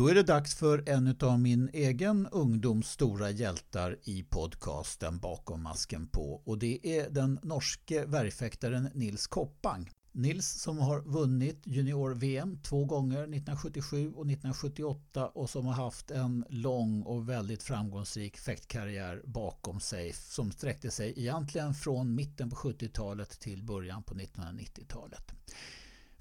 Då 0.00 0.08
är 0.08 0.14
det 0.14 0.22
dags 0.22 0.54
för 0.54 0.88
en 0.88 1.16
av 1.20 1.40
min 1.40 1.70
egen 1.72 2.28
ungdoms 2.32 2.90
stora 2.90 3.30
hjältar 3.30 3.96
i 4.04 4.22
podcasten 4.22 5.18
Bakom 5.18 5.62
masken 5.62 6.06
på 6.06 6.42
och 6.44 6.58
det 6.58 6.98
är 6.98 7.10
den 7.10 7.38
norske 7.42 8.04
värjfäktaren 8.06 8.88
Nils 8.94 9.26
Koppang. 9.26 9.90
Nils 10.12 10.48
som 10.48 10.78
har 10.78 11.00
vunnit 11.00 11.62
junior-VM 11.64 12.58
två 12.62 12.84
gånger 12.84 13.18
1977 13.18 13.96
och 14.06 14.26
1978 14.26 15.26
och 15.28 15.50
som 15.50 15.66
har 15.66 15.74
haft 15.74 16.10
en 16.10 16.44
lång 16.48 17.02
och 17.02 17.28
väldigt 17.28 17.62
framgångsrik 17.62 18.36
fäktkarriär 18.36 19.22
bakom 19.24 19.80
sig 19.80 20.12
som 20.12 20.52
sträckte 20.52 20.90
sig 20.90 21.14
egentligen 21.16 21.74
från 21.74 22.14
mitten 22.14 22.50
på 22.50 22.56
70-talet 22.56 23.40
till 23.40 23.62
början 23.62 24.02
på 24.02 24.14
1990-talet. 24.14 25.32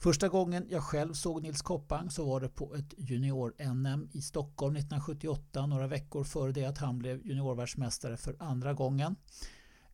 Första 0.01 0.27
gången 0.29 0.65
jag 0.69 0.83
själv 0.83 1.13
såg 1.13 1.41
Nils 1.41 1.61
Koppang 1.61 2.11
så 2.11 2.25
var 2.25 2.41
det 2.41 2.49
på 2.49 2.75
ett 2.75 2.93
junior-NM 2.97 4.09
i 4.11 4.21
Stockholm 4.21 4.75
1978, 4.75 5.65
några 5.65 5.87
veckor 5.87 6.23
före 6.23 6.51
det 6.51 6.65
att 6.65 6.77
han 6.77 6.99
blev 6.99 7.27
juniorvärldsmästare 7.27 8.17
för 8.17 8.35
andra 8.39 8.73
gången. 8.73 9.15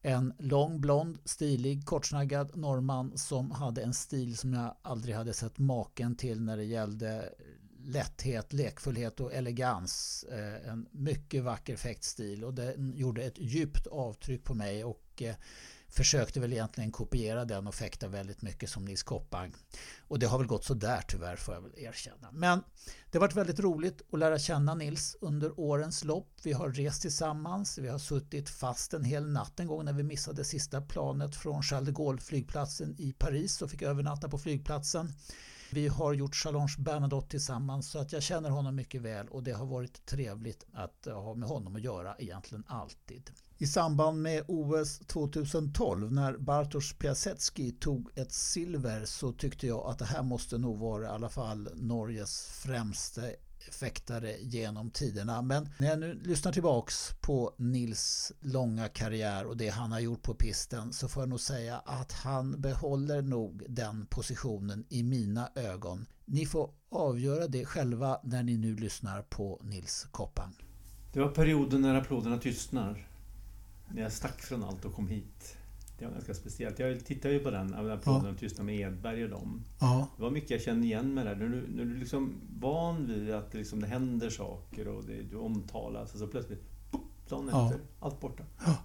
En 0.02 0.34
lång, 0.40 0.82
blond, 0.82 1.18
stilig, 1.26 1.86
kortsnaggad 1.86 2.58
norrman 2.58 3.18
som 3.18 3.52
hade 3.52 3.82
en 3.82 3.94
stil 3.94 4.38
som 4.38 4.54
jag 4.54 4.76
aldrig 4.82 5.16
hade 5.16 5.34
sett 5.34 5.58
maken 5.58 6.16
till 6.16 6.42
när 6.42 6.58
det 6.58 6.66
gällde 6.66 7.30
lätthet, 7.84 8.54
lekfullhet 8.54 9.20
och 9.20 9.34
elegans. 9.34 10.26
Eh, 10.32 10.72
en 10.72 10.88
mycket 10.92 11.44
vacker 11.44 11.76
fäktstil 11.76 12.44
och 12.44 12.54
den 12.54 12.94
gjorde 12.96 13.24
ett 13.24 13.38
djupt 13.38 13.88
avtryck 13.88 14.44
på 14.44 14.54
mig 14.54 14.84
och 14.84 15.22
eh, 15.22 15.36
försökte 15.96 16.40
väl 16.40 16.54
egentligen 16.54 16.92
kopiera 16.92 17.46
den 17.46 17.68
och 17.68 17.76
fäkta 17.76 18.08
väldigt 18.08 18.42
mycket 18.42 18.70
som 18.70 18.86
Nils 18.86 19.04
Koppang. 19.04 19.54
Och 20.00 20.20
det 20.20 20.26
har 20.26 20.38
väl 20.38 20.48
gått 20.48 20.64
sådär 20.64 21.04
tyvärr 21.08 21.36
får 21.36 21.54
jag 21.54 21.62
väl 21.62 21.72
erkänna. 21.76 22.32
Men 22.32 22.64
det 23.12 23.18
har 23.18 23.22
varit 23.22 23.36
väldigt 23.36 23.60
roligt 23.60 24.02
att 24.12 24.20
lära 24.20 24.40
känna 24.40 24.76
Nils 24.76 25.18
under 25.22 25.60
årens 25.60 26.04
lopp. 26.04 26.32
Vi 26.44 26.54
har 26.54 26.70
rest 26.70 27.02
tillsammans, 27.02 27.78
vi 27.78 27.88
har 27.88 28.00
suttit 28.00 28.50
fast 28.50 28.94
en 28.94 29.04
hel 29.04 29.28
natt 29.28 29.60
en 29.60 29.68
gång 29.68 29.86
när 29.86 29.94
vi 29.94 30.04
missade 30.04 30.44
sista 30.44 30.82
planet 30.82 31.36
från 31.36 31.64
Charles 31.64 31.86
de 31.86 31.92
Gaulle 31.92 32.22
flygplatsen 32.22 32.96
i 32.98 33.14
Paris 33.14 33.62
och 33.62 33.72
fick 33.72 33.82
övernatta 33.82 34.30
på 34.30 34.38
flygplatsen. 34.38 35.14
Vi 35.72 35.88
har 35.88 36.14
gjort 36.14 36.36
Challenge 36.36 36.76
Bernadotte 36.78 37.30
tillsammans 37.30 37.90
så 37.90 38.00
att 38.00 38.12
jag 38.12 38.24
känner 38.24 38.50
honom 38.50 38.76
mycket 38.76 39.02
väl 39.02 39.28
och 39.28 39.44
det 39.44 39.52
har 39.52 39.66
varit 39.66 40.06
trevligt 40.06 40.66
att 40.74 41.06
ha 41.06 41.34
med 41.34 41.50
honom 41.50 41.76
att 41.76 41.82
göra 41.82 42.16
egentligen 42.20 42.64
alltid. 42.68 43.32
I 43.58 43.68
samband 43.68 44.22
med 44.22 44.44
OS 44.48 45.00
2012 45.00 46.12
när 46.12 46.38
Bartosz 46.38 46.94
Piasecki 46.94 47.72
tog 47.72 48.10
ett 48.16 48.32
silver 48.32 49.06
så 49.06 49.32
tyckte 49.32 49.68
jag 49.68 49.86
att 49.86 50.00
det 50.00 50.06
här 50.06 50.24
måste 50.24 50.58
nog 50.58 50.80
vara 50.80 51.06
i 51.06 51.10
alla 51.10 51.30
fall 51.30 51.70
Norges 51.76 52.46
främste 52.46 53.36
fäktare 53.72 54.38
genom 54.42 54.92
tiderna. 54.92 55.42
Men 55.42 55.70
när 55.78 55.88
jag 55.88 56.00
nu 56.00 56.14
lyssnar 56.14 56.52
tillbaks 56.52 57.12
på 57.22 57.54
Nils 57.58 58.32
långa 58.40 58.88
karriär 58.88 59.46
och 59.46 59.58
det 59.58 59.70
han 59.70 59.92
har 59.92 60.00
gjort 60.00 60.22
på 60.22 60.34
pisten 60.34 60.94
så 60.94 61.08
får 61.08 61.22
jag 61.22 61.30
nog 61.30 61.40
säga 61.40 61.78
att 61.86 62.12
han 62.12 62.62
behåller 62.62 63.22
nog 63.22 63.64
den 63.70 64.06
positionen 64.06 64.86
i 64.90 65.04
mina 65.04 65.50
ögon. 65.56 66.06
Ni 66.26 66.46
får 66.46 66.70
avgöra 66.92 67.48
det 67.48 67.66
själva 67.66 68.20
när 68.24 68.44
ni 68.44 68.58
nu 68.58 68.76
lyssnar 68.76 69.22
på 69.22 69.62
Nils 69.64 70.08
Koppang. 70.12 70.56
Det 71.14 71.20
var 71.20 71.30
perioden 71.30 71.82
när 71.82 71.96
applåderna 71.96 72.38
tystnar. 72.38 73.08
När 73.94 74.02
jag 74.02 74.12
stack 74.12 74.42
från 74.42 74.64
allt 74.64 74.86
och 74.86 74.94
kom 74.94 75.08
hit. 75.08 75.58
Det 75.98 76.06
var 76.06 76.12
ganska 76.12 76.34
speciellt. 76.34 76.80
Jag 76.80 77.06
tittade 77.06 77.34
ju 77.34 77.40
på 77.40 77.52
den, 77.52 77.74
applåderna 77.74 78.30
ja. 78.30 78.36
tystnar 78.40 78.66
med 78.66 78.80
Edberg 78.80 79.24
och 79.24 79.30
dem. 79.30 79.64
Ja. 79.80 80.08
Det 80.18 80.24
var 80.24 80.32
mycket 80.32 80.52
jag 80.52 80.62
kände 80.62 80.88
igen 80.88 81.14
med 81.14 81.26
det. 81.26 81.36
När 81.36 81.48
du, 81.48 81.68
när 81.68 81.86
du 81.86 81.98
liksom 81.98 82.34
van 82.60 83.08
vid 83.08 83.34
att 83.34 83.52
det, 83.52 83.58
liksom, 83.58 83.80
det 83.80 83.88
händer 83.88 84.30
saker 84.30 84.88
och 84.88 85.04
det, 85.04 85.22
du 85.22 85.38
omtalas 85.38 86.14
och 86.14 86.20
så 86.20 86.28
plötsligt, 86.28 86.64
dagen 87.30 87.50
ja. 87.52 87.66
efter, 87.66 87.82
allt 88.00 88.20
borta. 88.20 88.44
Ja. 88.66 88.76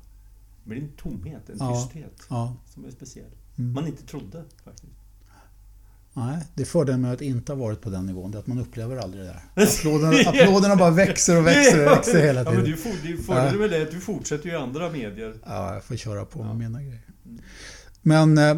Det 0.63 0.69
blir 0.69 0.83
en 0.83 0.93
tomhet, 0.97 1.51
en 1.51 1.59
tysthet 1.59 2.29
som 2.67 2.85
är 2.85 2.91
speciell. 2.91 3.31
Mm. 3.59 3.73
Man 3.73 3.87
inte 3.87 4.07
trodde 4.07 4.45
faktiskt. 4.65 5.00
Nej, 6.13 6.39
det 6.55 6.63
är 6.63 6.67
fördelen 6.67 7.01
med 7.01 7.13
att 7.13 7.21
inte 7.21 7.53
ha 7.53 7.57
varit 7.57 7.81
på 7.81 7.91
den 7.91 8.07
nivån, 8.07 8.31
det 8.31 8.39
är 8.39 8.41
att 8.41 8.47
man 8.47 8.59
upplever 8.59 8.97
aldrig 8.97 9.25
det 9.25 9.27
där. 9.27 9.63
Applåderna, 9.63 10.31
applåderna 10.31 10.77
bara 10.77 10.91
växer 10.91 11.39
och 11.39 11.47
växer 11.47 11.87
och 11.87 11.93
växer 11.93 12.23
hela 12.23 12.45
tiden. 12.45 12.67
Ja, 12.67 12.77
men 12.85 13.13
du, 13.13 13.23
fördelen 13.23 13.59
med 13.59 13.71
det 13.71 13.77
är 13.77 13.83
att 13.83 13.91
du 13.91 14.01
fortsätter 14.01 14.47
ju 14.47 14.53
i 14.53 14.57
andra 14.57 14.91
medier. 14.91 15.35
Ja, 15.47 15.75
jag 15.75 15.85
får 15.85 15.97
köra 15.97 16.25
på 16.25 16.43
med 16.43 16.57
mina 16.57 16.83
grejer. 16.83 17.01
Men 18.03 18.39
eh, 18.39 18.55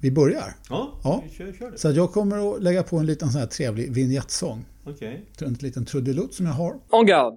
vi 0.00 0.10
börjar. 0.10 0.54
Ja, 0.68 1.00
ja. 1.04 1.24
Kör, 1.32 1.52
kör 1.52 1.70
det. 1.70 1.78
Så 1.78 1.90
jag 1.90 2.12
kommer 2.12 2.54
att 2.54 2.62
lägga 2.62 2.82
på 2.82 2.98
en 2.98 3.06
liten 3.06 3.30
sån 3.30 3.40
här 3.40 3.48
trevlig 3.48 3.92
vignettsång. 3.92 4.64
Okej. 4.84 5.24
Okay. 5.34 5.48
En 5.48 5.54
liten 5.54 5.84
trudelutt 5.84 6.34
som 6.34 6.46
jag 6.46 6.52
har. 6.52 6.74
En 6.92 7.06
garde. 7.06 7.36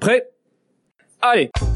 Prêt. 0.00 0.20
Allez! 1.20 1.75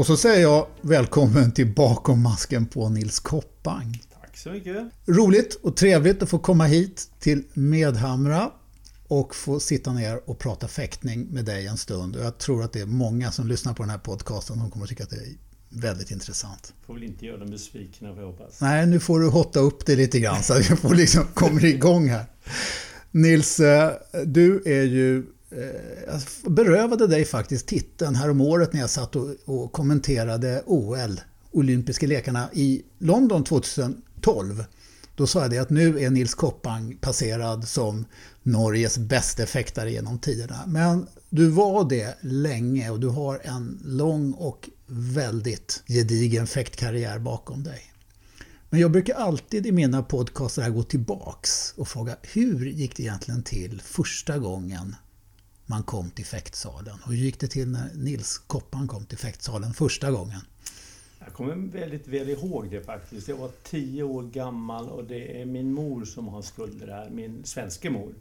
Och 0.00 0.06
så 0.06 0.16
säger 0.16 0.42
jag 0.42 0.66
välkommen 0.80 1.52
till 1.52 1.74
Bakom 1.74 2.22
masken 2.22 2.66
på 2.66 2.88
Nils 2.88 3.20
Koppang. 3.20 4.02
Tack 4.20 4.36
så 4.36 4.50
mycket. 4.50 4.76
Roligt 5.06 5.54
och 5.54 5.76
trevligt 5.76 6.22
att 6.22 6.28
få 6.28 6.38
komma 6.38 6.64
hit 6.64 7.10
till 7.18 7.42
Medhamra 7.54 8.50
och 9.08 9.34
få 9.34 9.60
sitta 9.60 9.92
ner 9.92 10.30
och 10.30 10.38
prata 10.38 10.68
fäktning 10.68 11.26
med 11.30 11.44
dig 11.44 11.66
en 11.66 11.76
stund. 11.76 12.16
Jag 12.20 12.38
tror 12.38 12.62
att 12.62 12.72
det 12.72 12.80
är 12.80 12.86
många 12.86 13.32
som 13.32 13.48
lyssnar 13.48 13.74
på 13.74 13.82
den 13.82 13.90
här 13.90 13.98
podcasten 13.98 14.56
som 14.56 14.70
kommer 14.70 14.84
att 14.84 14.90
tycka 14.90 15.04
att 15.04 15.10
det 15.10 15.16
är 15.16 15.36
väldigt 15.68 16.10
intressant. 16.10 16.74
Får 16.86 16.94
väl 16.94 17.02
inte 17.02 17.26
göra 17.26 17.38
dem 17.38 17.50
besvikna 17.50 18.08
får 18.08 18.22
jag 18.22 18.26
hoppas. 18.26 18.60
Nej, 18.60 18.86
nu 18.86 19.00
får 19.00 19.20
du 19.20 19.28
hotta 19.28 19.60
upp 19.60 19.86
det 19.86 19.96
lite 19.96 20.20
grann 20.20 20.42
så 20.42 20.52
att 20.52 20.70
vi 20.70 20.76
får 20.76 20.94
liksom 20.94 21.24
kommer 21.34 21.64
igång 21.64 22.08
här. 22.08 22.24
Nils, 23.10 23.60
eh, 23.60 23.92
du 24.26 24.62
är 24.66 24.82
ju 24.82 25.26
jag 26.06 26.52
berövade 26.52 27.06
dig 27.06 27.24
faktiskt 27.24 27.66
titeln 27.66 28.14
här 28.14 28.30
om 28.30 28.40
året 28.40 28.72
när 28.72 28.80
jag 28.80 28.90
satt 28.90 29.16
och, 29.16 29.28
och 29.44 29.72
kommenterade 29.72 30.62
OL, 30.66 31.20
olympiska 31.50 32.06
lekarna 32.06 32.48
i 32.52 32.82
London 32.98 33.44
2012. 33.44 34.64
Då 35.14 35.26
sa 35.26 35.42
jag 35.42 35.50
det 35.50 35.58
att 35.58 35.70
nu 35.70 36.00
är 36.00 36.10
Nils 36.10 36.34
Koppang 36.34 36.96
passerad 37.00 37.68
som 37.68 38.04
Norges 38.42 38.98
bästa 38.98 39.46
fäktare 39.46 39.92
genom 39.92 40.18
tiderna. 40.18 40.64
Men 40.66 41.06
du 41.30 41.48
var 41.48 41.88
det 41.88 42.18
länge 42.20 42.90
och 42.90 43.00
du 43.00 43.08
har 43.08 43.40
en 43.44 43.82
lång 43.84 44.32
och 44.32 44.70
väldigt 44.86 45.82
gedigen 45.86 46.46
fäktkarriär 46.46 47.18
bakom 47.18 47.62
dig. 47.62 47.80
Men 48.70 48.80
jag 48.80 48.90
brukar 48.90 49.14
alltid 49.14 49.66
i 49.66 49.72
mina 49.72 50.02
podcaster 50.02 50.70
gå 50.70 50.82
tillbaks 50.82 51.74
och 51.76 51.88
fråga 51.88 52.16
hur 52.22 52.66
gick 52.66 52.96
det 52.96 53.02
egentligen 53.02 53.42
till 53.42 53.80
första 53.84 54.38
gången 54.38 54.96
man 55.70 55.82
kom 55.82 56.10
till 56.10 56.24
fäktsalen. 56.24 56.98
Och 57.04 57.12
hur 57.12 57.16
gick 57.16 57.40
det 57.40 57.46
till 57.46 57.68
när 57.68 57.94
Nils 57.94 58.38
Koppan 58.38 58.88
kom 58.88 59.04
till 59.06 59.18
fäktsalen 59.18 59.72
första 59.72 60.10
gången? 60.10 60.40
Jag 61.24 61.32
kommer 61.32 61.54
väldigt 61.54 62.08
väl 62.08 62.28
ihåg 62.28 62.70
det 62.70 62.82
faktiskt. 62.82 63.28
Jag 63.28 63.36
var 63.36 63.50
tio 63.62 64.02
år 64.02 64.22
gammal 64.22 64.88
och 64.88 65.04
det 65.04 65.40
är 65.40 65.46
min 65.46 65.72
mor 65.72 66.04
som 66.04 66.28
har 66.28 66.42
skulder 66.42 66.88
här, 66.88 67.10
min 67.10 67.44
svenska 67.44 67.90
mor. 67.90 68.14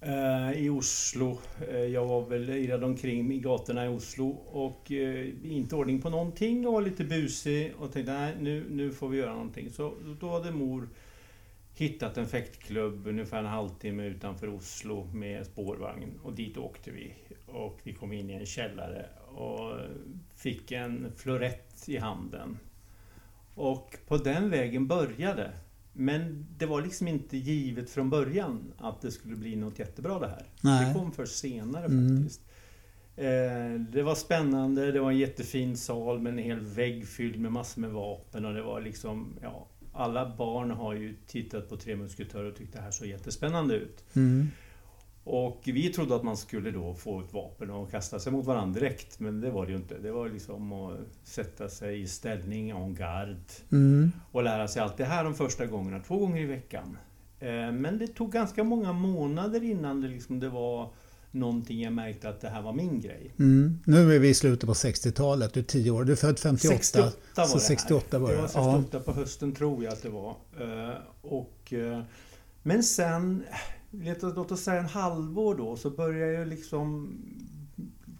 Eh, 0.00 0.52
I 0.52 0.68
Oslo. 0.68 1.38
Eh, 1.70 1.76
jag 1.76 2.06
var 2.06 2.26
väl 2.26 2.50
irrad 2.50 2.84
omkring 2.84 3.32
i 3.32 3.38
gatorna 3.38 3.84
i 3.86 3.88
Oslo 3.88 4.28
och 4.46 4.92
eh, 4.92 5.28
inte 5.44 5.76
ordning 5.76 6.02
på 6.02 6.10
någonting 6.10 6.66
och 6.66 6.72
var 6.72 6.82
lite 6.82 7.04
busig 7.04 7.72
och 7.78 7.92
tänkte 7.92 8.12
nej 8.12 8.34
nu, 8.40 8.64
nu 8.70 8.92
får 8.92 9.08
vi 9.08 9.18
göra 9.18 9.32
någonting. 9.32 9.70
Så 9.70 9.94
då 10.20 10.30
hade 10.30 10.50
mor 10.50 10.88
hittat 11.74 12.16
en 12.16 12.26
fäktklubb 12.26 13.06
ungefär 13.06 13.38
en 13.38 13.46
halvtimme 13.46 14.04
utanför 14.06 14.48
Oslo 14.48 15.04
med 15.12 15.46
spårvagn 15.46 16.20
och 16.22 16.32
dit 16.32 16.56
åkte 16.56 16.90
vi. 16.90 17.14
Och 17.46 17.80
vi 17.82 17.92
kom 17.92 18.12
in 18.12 18.30
i 18.30 18.32
en 18.32 18.46
källare 18.46 19.06
och 19.34 19.78
fick 20.34 20.72
en 20.72 21.12
florett 21.16 21.88
i 21.88 21.98
handen. 21.98 22.58
Och 23.54 23.96
på 24.06 24.16
den 24.16 24.50
vägen 24.50 24.86
började. 24.86 25.52
Men 25.92 26.46
det 26.58 26.66
var 26.66 26.82
liksom 26.82 27.08
inte 27.08 27.36
givet 27.36 27.90
från 27.90 28.10
början 28.10 28.72
att 28.78 29.00
det 29.00 29.10
skulle 29.10 29.36
bli 29.36 29.56
något 29.56 29.78
jättebra 29.78 30.18
det 30.18 30.28
här. 30.28 30.46
Nej. 30.60 30.86
Det 30.86 30.94
kom 30.94 31.12
först 31.12 31.38
senare 31.38 31.84
mm. 31.84 32.16
faktiskt. 32.16 32.40
Eh, 33.16 33.80
det 33.92 34.02
var 34.02 34.14
spännande, 34.14 34.92
det 34.92 35.00
var 35.00 35.10
en 35.10 35.18
jättefin 35.18 35.76
sal 35.76 36.20
med 36.20 36.32
en 36.32 36.38
hel 36.38 36.60
vägg 36.60 37.08
fylld 37.08 37.40
med 37.40 37.52
massor 37.52 37.80
med 37.80 37.90
vapen 37.90 38.44
och 38.44 38.54
det 38.54 38.62
var 38.62 38.80
liksom, 38.80 39.38
ja, 39.42 39.66
alla 39.94 40.36
barn 40.36 40.70
har 40.70 40.94
ju 40.94 41.16
tittat 41.26 41.68
på 41.68 41.76
Tre 41.76 41.96
Musketörer 41.96 42.50
och 42.50 42.56
tyckt 42.56 42.72
det 42.72 42.80
här 42.80 42.90
såg 42.90 43.08
jättespännande 43.08 43.74
ut. 43.74 44.04
Mm. 44.16 44.48
Och 45.24 45.62
vi 45.64 45.88
trodde 45.88 46.16
att 46.16 46.22
man 46.22 46.36
skulle 46.36 46.70
då 46.70 46.94
få 46.94 47.20
ett 47.20 47.32
vapen 47.32 47.70
och 47.70 47.90
kasta 47.90 48.18
sig 48.18 48.32
mot 48.32 48.46
varandra 48.46 48.80
direkt, 48.80 49.20
men 49.20 49.40
det 49.40 49.50
var 49.50 49.66
det 49.66 49.72
ju 49.72 49.78
inte. 49.78 49.98
Det 49.98 50.12
var 50.12 50.28
liksom 50.28 50.72
att 50.72 50.98
sätta 51.22 51.68
sig 51.68 52.00
i 52.00 52.06
ställning 52.06 52.70
en 52.70 52.94
garde 52.94 53.36
mm. 53.72 54.12
och 54.32 54.42
lära 54.42 54.68
sig 54.68 54.82
allt 54.82 54.96
det 54.96 55.04
här 55.04 55.24
de 55.24 55.34
första 55.34 55.66
gångerna, 55.66 56.00
två 56.00 56.18
gånger 56.18 56.42
i 56.42 56.46
veckan. 56.46 56.98
Eh, 57.40 57.72
men 57.72 57.98
det 57.98 58.06
tog 58.06 58.32
ganska 58.32 58.64
många 58.64 58.92
månader 58.92 59.62
innan 59.62 60.00
det, 60.00 60.08
liksom, 60.08 60.40
det 60.40 60.48
var 60.48 60.90
någonting 61.34 61.82
jag 61.82 61.92
märkte 61.92 62.28
att 62.28 62.40
det 62.40 62.48
här 62.48 62.62
var 62.62 62.72
min 62.72 63.00
grej. 63.00 63.30
Mm. 63.38 63.78
Nu 63.84 64.14
är 64.14 64.18
vi 64.18 64.28
i 64.28 64.34
slutet 64.34 64.66
på 64.66 64.72
60-talet, 64.72 65.54
du 65.54 65.60
är 65.60 65.64
10 65.64 65.90
år, 65.90 66.04
du 66.04 66.12
är 66.12 66.16
född 66.16 66.38
58. 66.38 66.74
68 66.76 67.16
var 67.36 67.46
så 67.46 67.54
det 67.54 67.60
68 67.60 68.18
var 68.18 68.28
det. 68.28 68.34
det. 68.34 68.40
var 68.42 68.48
68 68.48 69.00
på 69.00 69.12
hösten 69.12 69.52
tror 69.52 69.84
jag 69.84 69.92
att 69.92 70.02
det 70.02 70.08
var. 70.08 70.36
Eh, 70.60 70.96
och, 71.20 71.72
eh, 71.72 72.02
men 72.62 72.82
sen, 72.82 73.44
låt 74.20 74.52
oss 74.52 74.60
säga 74.60 74.80
en 74.80 74.86
halvår 74.86 75.54
då, 75.54 75.76
så 75.76 75.90
började 75.90 76.32
jag 76.32 76.48
liksom 76.48 77.18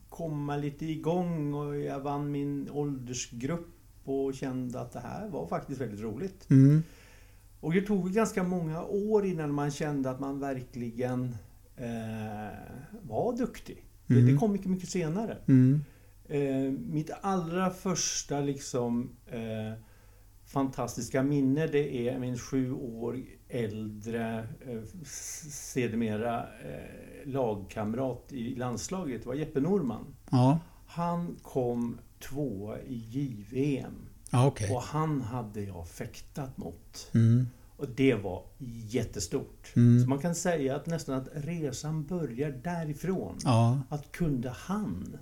komma 0.09 0.57
lite 0.57 0.87
igång 0.87 1.55
och 1.55 1.77
jag 1.77 2.01
vann 2.01 2.31
min 2.31 2.71
åldersgrupp 2.71 3.69
och 4.05 4.35
kände 4.35 4.81
att 4.81 4.93
det 4.93 5.01
här 5.01 5.29
var 5.29 5.47
faktiskt 5.47 5.81
väldigt 5.81 6.01
roligt. 6.01 6.51
Mm. 6.51 6.83
Och 7.61 7.73
det 7.73 7.83
tog 7.83 8.13
ganska 8.13 8.43
många 8.43 8.85
år 8.85 9.27
innan 9.27 9.53
man 9.53 9.71
kände 9.71 10.11
att 10.11 10.21
man 10.21 10.41
verkligen 10.41 11.37
var 13.03 13.37
duktig. 13.37 13.85
Det, 14.07 14.15
Mm. 14.15 14.27
det 14.27 14.39
kom 14.39 14.53
mycket, 14.53 14.67
mycket 14.71 14.89
senare. 14.89 15.39
Mm. 15.49 15.85
Eh, 16.29 16.73
mitt 16.93 17.11
allra 17.21 17.71
första 17.71 18.41
liksom 18.41 19.17
eh, 19.27 19.73
fantastiska 20.47 21.23
minne 21.23 21.67
det 21.67 22.09
är 22.09 22.19
min 22.19 22.39
sju 22.39 22.73
år 22.73 23.21
äldre 23.49 24.39
eh, 24.67 24.83
sedermera 25.07 26.41
eh, 26.43 27.29
lagkamrat 27.33 28.33
i 28.33 28.55
landslaget. 28.55 29.23
Det 29.23 29.29
var 29.29 29.35
Jeppe 29.35 29.61
Norman. 29.61 30.05
Ja, 30.31 30.59
Han 30.87 31.37
kom 31.43 31.99
tvåa 32.29 32.81
i 32.81 32.95
JVM 33.11 33.95
ja 34.31 34.47
okej. 34.47 34.71
och 34.75 34.83
han 34.83 35.21
hade 35.23 35.61
jag 35.63 35.89
fäktat 35.89 36.57
mot. 36.57 37.11
Mm. 37.15 37.47
Och 37.77 37.89
det 37.97 38.15
var 38.15 38.43
jättestort. 38.89 39.73
Mm. 39.77 40.03
Så 40.03 40.09
man 40.09 40.19
kan 40.19 40.35
säga 40.35 40.77
att 40.77 40.87
nästan 40.87 41.15
att 41.15 41.29
resan 41.35 42.05
börjar 42.05 42.51
därifrån. 42.51 43.39
Ja. 43.45 43.81
Att 43.89 44.13
kunde 44.13 44.51
han 44.57 45.17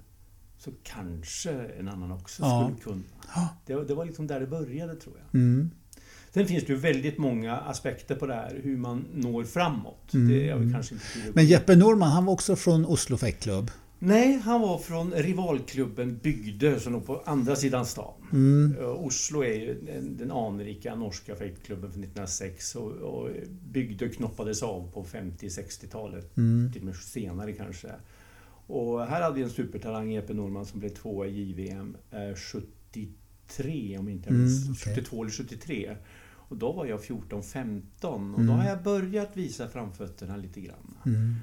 så 0.59 0.71
kanske 0.83 1.51
en 1.53 1.89
annan 1.89 2.13
också 2.13 2.43
Ja. 2.43 2.65
skulle 2.65 2.81
kunna. 2.85 3.49
Det, 3.67 3.85
det 3.85 3.95
var 3.95 4.05
liksom 4.05 4.27
där 4.27 4.41
det 4.41 4.47
började 4.47 4.95
tror 4.95 5.15
jag. 5.19 5.41
Mm. 5.41 5.71
Sen 6.35 6.47
finns 6.47 6.65
det 6.65 6.73
ju 6.73 6.79
väldigt 6.79 7.19
många 7.19 7.57
aspekter 7.57 8.15
på 8.15 8.27
det 8.27 8.35
här, 8.35 8.61
hur 8.63 8.77
man 8.77 9.07
når 9.15 9.45
framåt. 9.45 10.15
Mm. 10.15 10.29
Det 10.29 10.49
är 10.49 10.49
jag 10.49 10.73
kanske 10.73 10.95
inte 10.95 11.07
Men 11.35 11.47
Jeppe 11.47 11.77
Norman, 11.77 12.11
han 12.11 12.25
var 12.25 12.33
också 12.33 12.57
från 12.57 12.87
Oslo 12.87 13.17
Fäktklubb. 13.17 13.71
Nej, 14.05 14.39
han 14.39 14.61
var 14.61 14.79
från 14.79 15.13
rivalklubben 15.13 16.19
Bygdö 16.23 16.81
som 16.81 16.93
låg 16.93 17.07
på 17.07 17.23
andra 17.27 17.57
sidan 17.57 17.87
stan. 17.87 18.15
Mm. 18.33 18.77
Eh, 18.81 18.85
Oslo 19.05 19.43
är 19.45 19.55
ju 19.55 19.81
den, 20.19 20.31
anrika 20.31 20.95
norska 20.95 21.37
fäktklubben 21.37 21.93
från 21.93 22.05
1906 22.05 22.75
och, 22.77 22.91
och 22.93 23.29
Bygdö 23.73 24.09
knoppades 24.09 24.63
av 24.63 24.93
på 24.93 25.05
50-60-talet. 25.05 26.37
Mm. 26.37 26.73
till 26.73 26.81
och 26.83 26.87
med 26.87 26.97
senare 26.97 27.53
kanske. 27.53 27.89
Och 28.67 29.07
här 29.07 29.23
hade 29.23 29.35
vi 29.37 29.43
en 29.43 29.51
supertalang, 29.51 30.11
Jeppe 30.13 30.35
Norman, 30.35 30.67
som 30.67 30.81
blev 30.81 30.89
tvåa 30.89 31.27
i 31.27 31.43
JVM 31.43 31.97
eh, 32.11 32.35
73, 32.37 33.99
om 33.99 34.09
inte 34.09 34.29
jag 34.29 34.35
Mm, 34.35 34.45
minns. 34.47 34.71
okej. 34.83 34.95
72 34.95 35.23
eller 35.23 35.33
73. 35.33 35.97
Och 36.35 36.57
då 36.57 36.73
var 36.73 36.87
jag 36.87 37.01
14-15 37.01 37.83
och 38.03 38.19
Mm. 38.41 38.47
då 38.47 38.53
har 38.53 38.65
jag 38.69 38.83
börjat 38.83 39.37
visa 39.37 39.69
framfötterna 39.69 40.37
lite 40.37 40.61
grann. 40.61 40.95
Mm. 41.07 41.35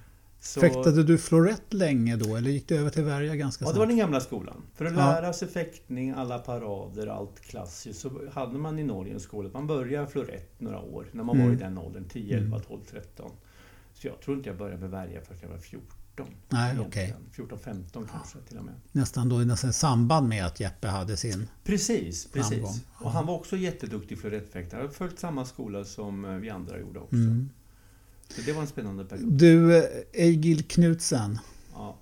Så, 0.42 0.60
Fäktade 0.60 1.04
du 1.04 1.18
florett 1.18 1.74
länge 1.74 2.16
då 2.16 2.36
eller 2.36 2.50
gick 2.52 2.68
du 2.68 2.76
över 2.78 2.90
till 2.90 3.04
värja 3.04 3.36
ganska 3.36 3.64
ja, 3.64 3.66
snabbt? 3.68 3.76
det 3.76 3.80
var 3.80 3.88
den 3.88 3.98
gamla 3.98 4.20
skolan. 4.20 4.62
För 4.76 4.86
att 4.86 4.92
Ja. 4.94 4.98
lära 4.98 5.34
sig 5.34 5.48
fäktning, 5.48 6.12
alla 6.12 6.40
parader, 6.40 7.08
allt 7.08 7.40
klassiskt, 7.40 8.00
så 8.00 8.12
hade 8.34 8.58
man 8.58 8.80
i 8.80 8.84
Norge 8.84 9.14
en 9.14 9.20
skola. 9.20 9.50
Man 9.54 9.68
började 9.68 10.08
florett 10.08 10.60
några 10.62 10.80
år, 10.80 11.06
när 11.12 11.24
man 11.24 11.38
var 11.38 11.46
Mm. 11.46 11.58
i 11.58 11.60
den 11.64 11.78
åldern. 11.78 12.06
10, 12.10 12.38
11, 12.38 12.60
12, 12.60 12.80
13. 12.92 13.32
Så 13.94 14.08
jag 14.08 14.22
tror 14.22 14.38
inte 14.38 14.50
jag 14.50 14.58
började 14.58 14.82
med 14.82 14.90
värja 14.90 15.22
förrän 15.22 15.40
jag 15.42 15.50
var 15.50 15.58
14. 15.58 16.26
Nej, 16.50 16.80
okej. 16.80 17.16
14, 17.32 17.60
15 17.60 18.08
kanske 18.12 18.38
till 18.48 18.58
och 18.58 18.66
med. 18.66 18.74
Nästan 18.92 19.30
då 19.30 19.36
nästan 19.38 19.70
i 19.70 19.74
samband 19.74 20.28
med 20.30 20.46
att 20.46 20.60
Jeppe 20.60 20.88
hade 20.88 21.18
sin... 21.18 21.48
Precis, 21.64 22.32
precis. 22.32 22.50
Framgång. 22.52 22.76
Och 22.98 23.12
han 23.12 23.26
var 23.26 23.36
också 23.36 23.58
jätteduktig 23.58 24.20
florettfäktare. 24.20 24.78
Han 24.80 24.88
har 24.88 24.94
följt 24.94 25.20
samma 25.20 25.46
skola 25.46 25.84
som 25.84 26.26
eh, 26.26 26.32
vi 26.32 26.50
andra 26.50 26.80
gjorde 26.80 27.00
också. 27.00 27.16
Mm. 27.16 27.50
Så 28.36 28.42
det 28.42 28.54
var 28.54 28.62
en 28.62 28.68
spännande 28.68 29.06
period. 29.06 29.32
Du, 29.32 29.78
eh, 29.78 29.84
Egil 30.14 30.64
Knutsen. 30.64 31.40
Ja. 31.74 31.98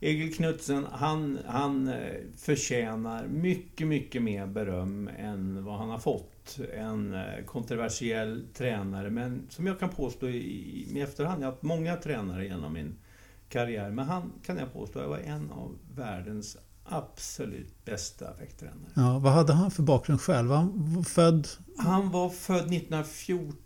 Egil 0.00 0.34
Knutsen, 0.34 0.86
han, 0.92 1.38
han 1.46 1.88
eh, 1.88 2.14
förtjänar 2.36 3.26
mycket, 3.26 3.86
mycket 3.86 4.22
mer 4.22 4.46
beröm 4.46 5.10
än 5.18 5.64
vad 5.64 5.78
han 5.78 5.90
har 5.90 5.98
fått. 5.98 6.58
En 6.74 7.14
eh, 7.14 7.44
kontroversiell 7.46 8.46
tränare, 8.54 9.10
men 9.10 9.46
som 9.48 9.66
jag 9.66 9.78
kan 9.78 9.88
påstå 9.88 10.28
i, 10.28 10.86
i 10.94 11.00
efterhand, 11.00 11.42
jag 11.42 11.46
har 11.46 11.52
haft 11.52 11.62
många 11.62 11.96
tränare 11.96 12.46
genom 12.46 12.72
min 12.72 12.96
karriär, 13.48 13.90
men 13.90 14.06
han 14.06 14.32
kan 14.46 14.56
jag 14.56 14.72
påstå 14.72 15.00
jag 15.00 15.08
var 15.08 15.18
en 15.18 15.50
av 15.50 15.78
världens 15.94 16.56
absolut 16.84 17.84
bästa 17.84 18.34
fäkttränare. 18.34 18.90
Ja, 18.94 19.18
vad 19.18 19.32
hade 19.32 19.52
han 19.52 19.70
för 19.70 19.82
bakgrund 19.82 20.20
själv? 20.20 20.50
Han 20.50 20.94
var 20.94 21.02
född... 21.02 21.48
Han 21.76 22.10
var 22.10 22.30
född 22.30 22.74
1914, 22.74 23.56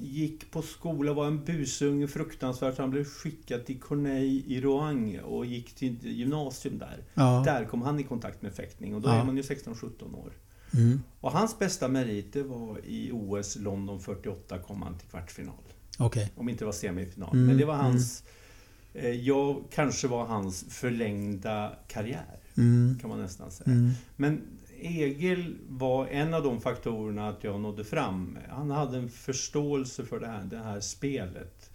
gick 0.00 0.50
på 0.50 0.62
skola, 0.62 1.12
var 1.12 1.26
en 1.26 1.44
busunge 1.44 2.08
fruktansvärt. 2.08 2.78
Han 2.78 2.90
blev 2.90 3.04
skickad 3.04 3.64
till 3.66 3.80
Corneille 3.80 4.42
i 4.46 4.60
Rouen 4.60 5.20
och 5.20 5.46
gick 5.46 5.74
till 5.74 5.96
gymnasium 6.06 6.78
där. 6.78 7.04
Ja. 7.14 7.42
Där 7.46 7.64
kom 7.64 7.82
han 7.82 8.00
i 8.00 8.02
kontakt 8.02 8.42
med 8.42 8.52
fäktning 8.54 8.94
och 8.94 9.00
då 9.00 9.08
Ja. 9.08 9.14
är 9.20 9.24
man 9.24 9.36
ju 9.36 9.42
16-17 9.42 10.14
år. 10.14 10.32
Mm. 10.74 11.02
Och 11.20 11.32
hans 11.32 11.58
bästa 11.58 11.88
meriter 11.88 12.42
var 12.42 12.78
i 12.86 13.10
OS 13.12 13.56
London 13.56 14.00
48 14.00 14.58
kom 14.58 14.82
han 14.82 14.98
till 14.98 15.08
kvartsfinal. 15.08 15.54
Okej. 15.98 16.32
Om 16.36 16.48
inte 16.48 16.60
det 16.60 16.66
var 16.66 16.72
semifinal. 16.72 17.32
Mm, 17.34 17.46
Men 17.46 17.56
det 17.56 17.64
var 17.64 17.74
hans... 17.74 18.22
Eh, 18.94 19.10
jag 19.10 19.62
kanske 19.70 20.08
var 20.08 20.24
hans 20.26 20.64
förlängda 20.68 21.72
karriär, 21.88 22.38
Mm. 22.56 22.98
kan 23.00 23.10
man 23.10 23.20
nästan 23.22 23.50
säga. 23.50 23.70
Mm. 23.72 23.90
Men 24.16 24.40
Egil 24.80 25.56
var 25.68 26.06
en 26.06 26.34
av 26.34 26.42
de 26.42 26.60
faktorerna 26.60 27.28
att 27.28 27.44
jag 27.44 27.60
nådde 27.60 27.84
fram. 27.84 28.38
Han 28.50 28.70
hade 28.70 28.98
en 28.98 29.08
förståelse 29.08 30.04
för 30.04 30.20
det 30.20 30.26
här, 30.26 30.42
det 30.44 30.58
här 30.58 30.80
spelet. 30.80 31.70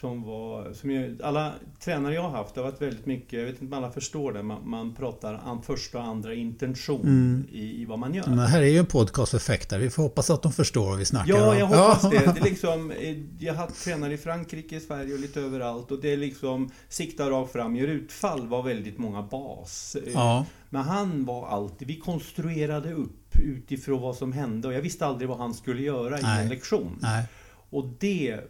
Som 0.00 0.22
var, 0.22 0.72
som 0.72 0.90
ju, 0.90 1.18
alla 1.22 1.52
tränare 1.80 2.14
jag 2.14 2.22
har 2.22 2.30
haft, 2.30 2.54
det 2.54 2.60
har 2.60 2.70
varit 2.70 2.82
väldigt 2.82 3.06
mycket, 3.06 3.32
jag 3.38 3.46
vet 3.46 3.62
inte 3.62 3.76
om 3.76 3.82
alla 3.84 3.92
förstår 3.92 4.32
det, 4.32 4.42
man, 4.42 4.68
man 4.70 4.94
pratar 4.94 5.34
an 5.44 5.62
första 5.62 5.98
och 5.98 6.04
andra 6.04 6.34
intention 6.34 7.00
Mm. 7.00 7.44
i, 7.52 7.82
i 7.82 7.84
vad 7.84 7.98
man 7.98 8.14
gör. 8.14 8.26
Men 8.26 8.36
det 8.36 8.46
här 8.46 8.62
är 8.62 8.66
ju 8.66 8.78
en 8.78 8.86
podcast 8.86 9.30
för 9.30 9.38
fäktare. 9.38 9.80
Vi 9.80 9.90
får 9.90 10.02
hoppas 10.02 10.30
att 10.30 10.42
de 10.42 10.52
förstår 10.52 10.86
vad 10.88 10.98
vi 10.98 11.04
snackar 11.04 11.34
om. 11.34 11.40
Ja, 11.40 11.58
jag 11.58 11.66
hoppas 11.66 12.04
Ja. 12.04 12.10
det. 12.10 12.18
det 12.18 12.40
är 12.40 12.44
liksom, 12.50 12.90
eh, 12.90 13.16
jag 13.38 13.54
har 13.54 13.66
haft 13.66 13.84
tränare 13.84 14.12
i 14.14 14.18
Frankrike, 14.18 14.76
i 14.76 14.80
Sverige 14.80 15.14
och 15.14 15.20
lite 15.20 15.40
överallt. 15.40 15.90
Och 15.90 16.00
det 16.00 16.12
är 16.12 16.16
liksom 16.16 16.70
sikta 16.88 17.30
rakt 17.30 17.52
fram, 17.52 17.76
gör 17.76 17.88
utfall 17.88 18.46
var 18.46 18.62
väldigt 18.62 18.98
många 18.98 19.22
bas. 19.22 19.96
Eh, 20.06 20.12
Ja. 20.12 20.46
Men 20.70 20.82
han 20.82 21.24
var 21.24 21.48
alltid, 21.48 21.88
vi 21.88 21.96
konstruerade 21.96 22.92
upp 22.92 23.36
utifrån 23.42 24.00
vad 24.00 24.16
som 24.16 24.32
hände 24.32 24.68
och 24.68 24.74
jag 24.74 24.82
visste 24.82 25.06
aldrig 25.06 25.28
vad 25.28 25.38
han 25.38 25.54
skulle 25.54 25.82
göra 25.82 26.18
i 26.18 26.22
Nej. 26.22 26.42
en 26.42 26.48
lektion. 26.48 26.98
Nej. 27.02 27.26
Och 27.70 27.88
det, 27.98 28.40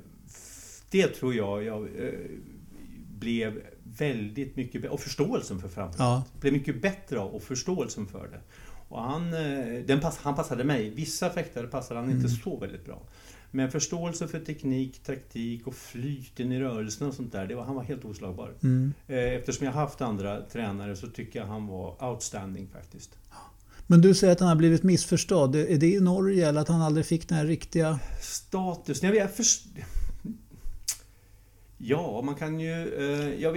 det 0.91 1.07
tror 1.09 1.35
jag 1.35 1.65
jag 1.65 1.83
eh, 1.83 2.13
blev 3.19 3.63
väldigt 3.83 4.57
mycket 4.57 4.91
och 4.91 5.01
förståelsen 5.01 5.61
för 5.61 5.69
framförallt. 5.69 5.99
Ja. 5.99 6.41
Blev 6.41 6.53
mycket 6.53 6.83
bättre 6.83 7.19
av 7.19 7.31
och 7.31 7.43
förståelsen 7.43 8.07
för 8.07 8.29
det. 8.29 8.41
Och 8.89 9.03
han, 9.03 9.35
eh, 9.35 9.85
den 9.87 10.01
pass, 10.01 10.19
han 10.23 10.35
passade 10.35 10.65
mig. 10.65 10.91
Vissa 10.91 11.31
fäktare 11.31 11.67
passade 11.67 12.01
han 12.01 12.11
inte 12.11 12.27
Mm. 12.27 12.39
så 12.45 12.57
väldigt 12.57 12.85
bra. 12.85 13.03
Men 13.51 13.71
förståelse 13.71 14.29
för 14.29 14.41
teknik, 14.41 15.03
taktik 15.03 15.67
och 15.67 15.75
flyten 15.75 16.53
i 16.53 16.61
rörelserna 16.61 17.09
och 17.09 17.15
sånt 17.15 17.33
där, 17.33 17.47
det 17.47 17.55
var, 17.55 17.65
han 17.65 17.75
var 17.75 17.83
helt 17.83 18.05
oslagbar. 18.05 18.55
Mm. 18.63 18.95
Eh, 19.07 19.17
Eftersom 19.17 19.67
jag 19.67 19.73
haft 19.73 20.01
andra 20.01 20.41
tränare 20.41 20.97
så 20.97 21.07
tycker 21.07 21.39
jag 21.39 21.47
han 21.47 21.67
var 21.67 22.11
outstanding 22.11 22.69
faktiskt. 22.73 23.11
Men 23.87 24.01
du 24.01 24.15
säger 24.15 24.33
att 24.33 24.41
han 24.41 24.49
har 24.49 24.57
blivit 24.57 24.83
missförstådd. 24.83 25.57
Är 25.57 25.79
det 25.79 25.87
i 25.87 26.01
Norge 26.01 26.49
eller 26.49 26.61
att 26.61 26.69
han 26.69 26.83
aldrig 26.83 27.07
fick 27.07 27.29
den 27.29 27.39
här 27.39 27.47
riktiga... 27.47 28.01
Status? 28.23 29.03
Jag 29.03 29.13
vet, 29.13 29.37
först... 29.37 29.67
Ja, 31.81 32.23
man 32.23 32.35
kan 32.35 32.61
ju... 32.61 32.73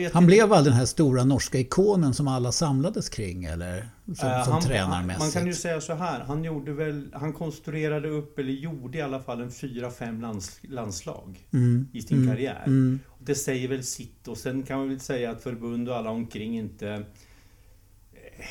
eh, 0.06 0.12
Han 0.14 0.26
blev 0.26 0.54
aldrig 0.54 0.72
den 0.74 0.80
här 0.80 0.86
stora 0.86 1.24
norska 1.24 1.60
ikonen 1.60 2.14
som 2.14 2.28
alla 2.28 2.52
samlades 2.52 3.10
kring 3.10 3.44
eller? 3.46 3.90
Som, 4.06 4.30
Eh, 4.30 4.44
som 4.44 4.54
han, 4.54 4.62
tränarmässigt. 4.62 5.20
Man 5.20 5.32
kan 5.32 5.48
ju 5.48 5.54
säga 5.54 5.82
så 5.82 5.94
här, 5.94 6.20
han 6.20 6.44
gjorde 6.44 6.74
väl... 6.74 7.10
Han 7.14 7.34
konstruerade 7.34 8.10
upp, 8.10 8.40
eller 8.40 8.52
gjorde 8.54 8.98
i 8.98 9.02
alla 9.02 9.20
fall 9.20 9.42
en 9.42 9.52
fyra, 9.52 9.92
fem 9.92 10.22
lands, 10.22 10.60
landslag 10.62 11.48
Mm. 11.54 11.88
i 11.94 12.02
sin 12.02 12.18
Mm. 12.18 12.30
karriär. 12.30 12.64
Mm. 12.66 13.00
Det 13.20 13.36
säger 13.36 13.68
väl 13.68 13.84
sitt 13.84 14.28
och 14.28 14.38
sen 14.38 14.64
kan 14.64 14.78
man 14.80 14.90
väl 14.90 15.00
säga 15.00 15.32
att 15.32 15.44
förbund 15.44 15.90
och 15.90 15.96
alla 15.98 16.10
omkring 16.10 16.58
inte... 16.58 16.90
eh, 18.14 18.46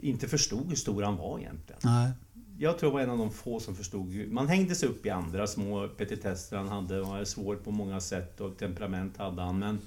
Inte 0.00 0.28
förstod 0.28 0.68
hur 0.68 0.76
stor 0.76 1.02
han 1.02 1.16
var 1.16 1.38
egentligen. 1.38 1.80
Nej. 1.84 2.10
Jag 2.58 2.78
tror 2.78 2.90
jag 2.90 2.94
var 2.94 3.00
en 3.00 3.10
av 3.10 3.18
de 3.18 3.30
få 3.30 3.60
som 3.60 3.74
förstod. 3.74 4.28
Man 4.30 4.48
hängde 4.48 4.74
sig 4.74 4.88
upp 4.88 5.06
i 5.06 5.10
andra 5.10 5.46
små 5.46 5.88
petitesser 5.88 6.56
han 6.56 6.68
hade. 6.68 6.94
Han 6.94 7.18
var 7.18 7.24
svår 7.24 7.56
på 7.56 7.70
många 7.70 8.00
sätt 8.00 8.40
och 8.40 8.58
temperament 8.58 9.16
hade 9.16 9.42
han. 9.42 9.58
Men 9.58 9.78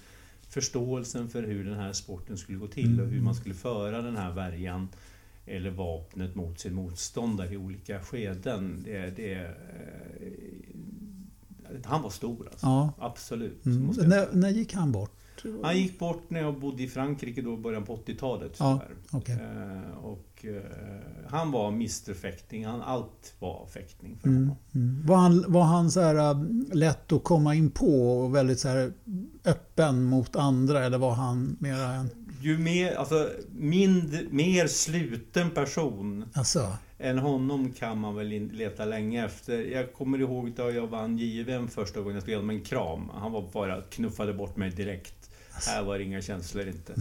förståelsen 0.50 1.30
för 1.30 1.44
hur 1.44 1.66
den 1.66 1.76
här 1.76 1.94
sporten 1.94 2.38
skulle 2.38 2.58
gå 2.58 2.68
till 2.68 3.02
och 3.02 3.08
hur 3.08 3.22
man 3.22 3.36
skulle 3.36 3.56
föra 3.56 4.02
den 4.02 4.18
här 4.18 4.32
värjan 4.32 4.90
eller 5.46 5.70
vapnet 5.70 6.36
mot 6.36 6.60
sin 6.60 6.74
motståndare 6.74 7.54
i 7.54 7.58
olika 7.58 8.04
skeden. 8.04 8.84
Det, 8.86 9.16
det, 9.16 9.34
eh, 9.34 9.52
han 11.86 12.02
var 12.02 12.10
stor 12.10 12.48
alltså. 12.52 12.66
Ja. 12.66 12.94
Absolut. 13.00 13.66
Mm. 13.66 13.88
När, 13.88 14.28
när 14.34 14.50
gick 14.50 14.74
han 14.74 14.92
bort? 14.92 15.17
Han 15.64 15.78
gick 15.78 16.00
bort 16.00 16.30
när 16.30 16.40
jag 16.42 16.60
bodde 16.60 16.84
i 16.84 16.88
Frankrike 16.88 17.42
då 17.42 17.54
i 17.54 17.58
början 17.58 17.84
på 17.84 17.96
80-talet. 17.96 18.56
Ja, 18.60 18.82
okej. 19.12 19.36
Eh, 19.36 19.98
och 20.06 20.46
eh, 20.46 20.62
han 21.30 21.52
var 21.52 21.68
Mr 21.68 22.14
Fäkting. 22.14 22.66
Han, 22.66 22.82
allt 22.82 23.34
var 23.40 23.66
fäktning 23.74 24.18
för 24.22 24.28
Mm, 24.28 24.42
honom. 24.42 24.58
mm. 24.76 25.06
Var 25.08 25.16
han, 25.18 25.46
var 25.48 25.64
han 25.64 25.92
så 25.92 26.02
här 26.02 26.16
äh, 26.32 26.42
lätt 26.74 27.12
att 27.12 27.24
komma 27.24 27.56
in 27.56 27.70
på 27.72 28.20
och 28.20 28.36
väldigt 28.36 28.60
så 28.60 28.68
här 28.68 28.94
öppen 29.46 30.04
mot 30.04 30.36
andra 30.36 30.86
eller 30.86 30.98
var 30.98 31.12
han 31.14 31.58
mera 31.60 31.94
en... 31.94 32.10
Ju 32.42 32.58
mer, 32.58 32.96
alltså, 32.96 33.30
mindre, 33.52 34.20
mer 34.30 34.68
sluten 34.68 35.50
person 35.52 36.26
Alltså, 36.34 36.68
än 37.00 37.18
honom 37.20 37.74
kan 37.74 37.98
man 38.00 38.16
väl 38.16 38.28
leta 38.52 38.86
länge 38.86 39.26
efter. 39.26 39.60
Jag 39.60 39.94
kommer 39.94 40.18
ihåg 40.20 40.52
då 40.56 40.72
jag 40.72 40.88
vann 40.88 41.18
JVM 41.18 41.68
första 41.68 42.00
gången 42.02 42.16
jag 42.16 42.30
ge 42.30 42.36
honom 42.36 42.50
en 42.50 42.62
kram. 42.64 43.10
Han 43.14 43.32
var 43.32 43.50
bara 43.54 43.82
knuffade 43.82 44.34
bort 44.34 44.58
mig 44.58 44.72
direkt. 44.72 45.14
Här 45.68 45.84
var 45.84 45.98
det 45.98 46.04
inga 46.04 46.22
känslor 46.22 46.68
inte. 46.68 46.94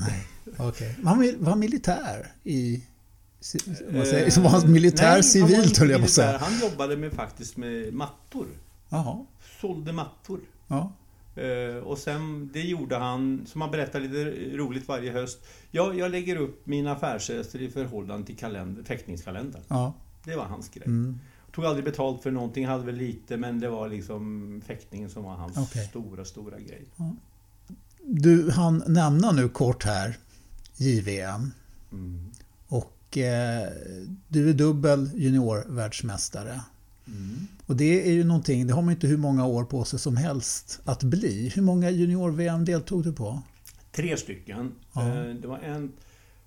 okej. 0.59 0.97
Var, 1.03 1.11
han, 1.11 1.19
mil- 1.21 1.37
var 1.39 1.51
han 1.51 1.59
militär 1.59 2.27
i... 2.45 2.83
Vad 3.91 4.07
säger, 4.07 4.25
Eh, 4.25 4.31
så 4.31 4.41
var 4.43 4.51
han 4.51 4.73
militär 4.73 5.03
nej, 5.05 5.13
han 5.13 5.23
civilt 5.23 5.79
höll 5.79 5.91
jag 5.91 6.01
på 6.01 6.05
att 6.05 6.11
säga. 6.11 6.39
Han 6.39 6.61
jobbade 6.71 6.97
med, 6.97 7.13
faktiskt 7.13 7.57
med 7.57 7.95
mattor. 7.95 8.47
Jaha. 8.89 9.27
Sålde 9.61 9.93
mattor. 9.93 10.41
Ja. 10.69 10.93
Eh, 11.37 11.77
och 11.83 11.99
sen, 11.99 12.51
det 12.53 12.61
gjorde 12.61 12.97
han, 12.97 13.47
som 13.47 13.61
han 13.61 13.71
berättar 13.71 14.01
lite 14.01 14.25
roligt 14.57 14.89
varje 14.89 15.13
höst. 15.13 15.39
Jag, 15.71 15.99
jag 15.99 16.11
lägger 16.11 16.37
upp 16.37 16.67
mina 16.67 16.93
affärsresor 16.93 17.61
i 17.61 17.71
förhållande 17.71 18.27
till 18.27 18.37
kalender, 18.37 18.83
fäktningskalendern. 18.83 19.63
ja. 19.69 19.95
Det 20.25 20.37
var 20.37 20.45
hans 20.45 20.69
grej. 20.69 20.87
Mm. 20.87 21.19
Tog 21.53 21.65
aldrig 21.65 21.85
betalt 21.85 22.23
för 22.23 22.31
någonting, 22.31 22.67
hade 22.67 22.85
väl 22.85 22.95
lite, 22.95 23.37
men 23.37 23.61
det 23.61 23.69
var 23.69 23.89
liksom 23.89 24.63
fäktningen 24.67 25.11
som 25.11 25.25
var 25.25 25.35
hans 25.35 25.57
Okej. 25.57 25.87
stora, 25.91 26.25
stora 26.25 26.59
grej. 26.61 26.85
Du 28.03 28.51
hann 28.51 28.83
nämna 28.87 29.33
nu 29.33 29.49
kort 29.49 29.85
här 29.85 30.17
JVM 30.77 31.51
Mm. 31.93 32.31
och 32.69 33.19
eh, 33.19 33.69
du 34.29 34.51
är 34.51 34.55
dubbel 34.55 35.11
juniorvärldsmästare. 35.15 36.61
Mm. 37.07 37.47
Och 37.67 37.77
det 37.77 38.09
är 38.09 38.13
ju 38.13 38.25
någonting, 38.25 38.67
det 38.67 38.75
har 38.75 38.83
man 38.83 38.95
inte 38.95 39.07
hur 39.07 39.17
många 39.17 39.47
år 39.47 39.65
på 39.65 39.85
sig 39.85 39.99
som 39.99 40.17
helst 40.17 40.81
att 40.85 41.03
bli. 41.03 41.53
Hur 41.55 41.63
många 41.63 41.91
junior-VM 41.91 42.65
deltog 42.65 43.05
du 43.05 43.13
på? 43.13 43.43
Tre 43.93 44.17
stycken. 44.17 44.73
Ja. 44.93 45.09
Eh, 45.09 45.35
Det 45.35 45.49
var 45.49 45.59
en 45.59 45.93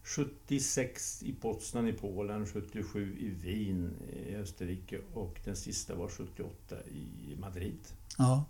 76 0.03 1.23
i 1.23 1.33
Poznan 1.33 1.87
i 1.87 1.93
Polen, 1.93 2.45
77 2.47 3.15
i 3.19 3.29
Wien 3.29 3.91
i 4.27 4.35
Österrike 4.35 4.99
och 5.13 5.39
den 5.45 5.55
sista 5.55 5.95
var 5.95 6.07
78 6.07 6.75
i 6.91 7.35
Madrid. 7.39 7.79
Ja. 8.17 8.45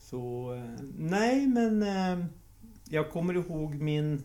Så 0.00 0.54
eh, 0.54 0.84
nej, 0.98 1.46
men 1.46 1.82
eh, 1.82 2.26
jag 2.88 3.10
kommer 3.10 3.34
ihåg 3.34 3.74
min, 3.74 4.22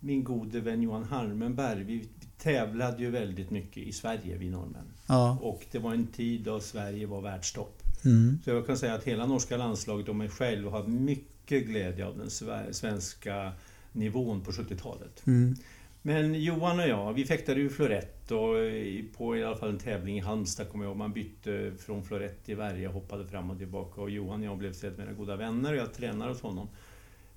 min 0.00 0.24
gode 0.24 0.60
vän 0.60 0.82
Johan 0.82 1.04
Harmenberg. 1.04 1.82
Vi 1.84 2.08
tävlade 2.44 3.02
ju 3.02 3.10
väldigt 3.10 3.50
mycket 3.50 3.76
i 3.76 3.92
Sverige, 3.92 4.36
vi 4.38 4.50
norrmän. 4.50 4.86
Ja. 5.06 5.38
Och 5.42 5.62
det 5.70 5.78
var 5.78 5.94
en 5.94 6.06
tid 6.06 6.40
då 6.40 6.60
Sverige 6.60 7.06
var 7.06 7.20
världstopp. 7.20 7.82
Mm. 8.04 8.38
Så 8.44 8.50
jag 8.50 8.66
kan 8.66 8.76
säga 8.78 8.94
att 8.94 9.04
hela 9.04 9.26
norska 9.26 9.56
landslaget 9.56 10.08
och 10.08 10.16
mig 10.16 10.28
själv 10.28 10.68
har 10.70 10.86
mycket 10.86 11.66
glädje 11.66 12.06
av 12.06 12.18
den 12.18 12.28
sve- 12.28 12.72
svenska 12.72 13.52
nivån 13.92 14.40
på 14.40 14.50
70-talet. 14.52 15.26
Mm. 15.26 15.54
Men 16.02 16.34
Johan 16.42 16.80
och 16.80 16.88
jag, 16.88 17.12
vi 17.12 17.24
fäktade 17.24 17.60
ju 17.60 17.68
florett 17.70 18.30
och 18.30 18.58
i- 18.60 19.04
på 19.16 19.36
i 19.36 19.44
alla 19.44 19.56
fall 19.56 19.68
en 19.70 19.78
tävling 19.78 20.16
i 20.16 20.20
Halmstad 20.20 20.68
kommer 20.68 20.84
jag 20.84 20.90
ihåg. 20.90 20.98
Man 20.98 21.12
bytte 21.12 21.72
från 21.78 22.04
florett 22.04 22.44
till 22.44 22.56
värja, 22.56 22.90
hoppade 22.90 23.26
fram 23.26 23.50
och 23.50 23.58
tillbaka 23.58 24.00
och 24.00 24.10
Johan 24.10 24.40
och 24.40 24.46
jag 24.46 24.58
blev 24.58 24.72
sedermera 24.72 25.12
goda 25.12 25.36
vänner 25.36 25.72
och 25.72 25.78
jag 25.78 25.92
tränade 25.94 26.30
hos 26.32 26.40
honom. 26.42 26.68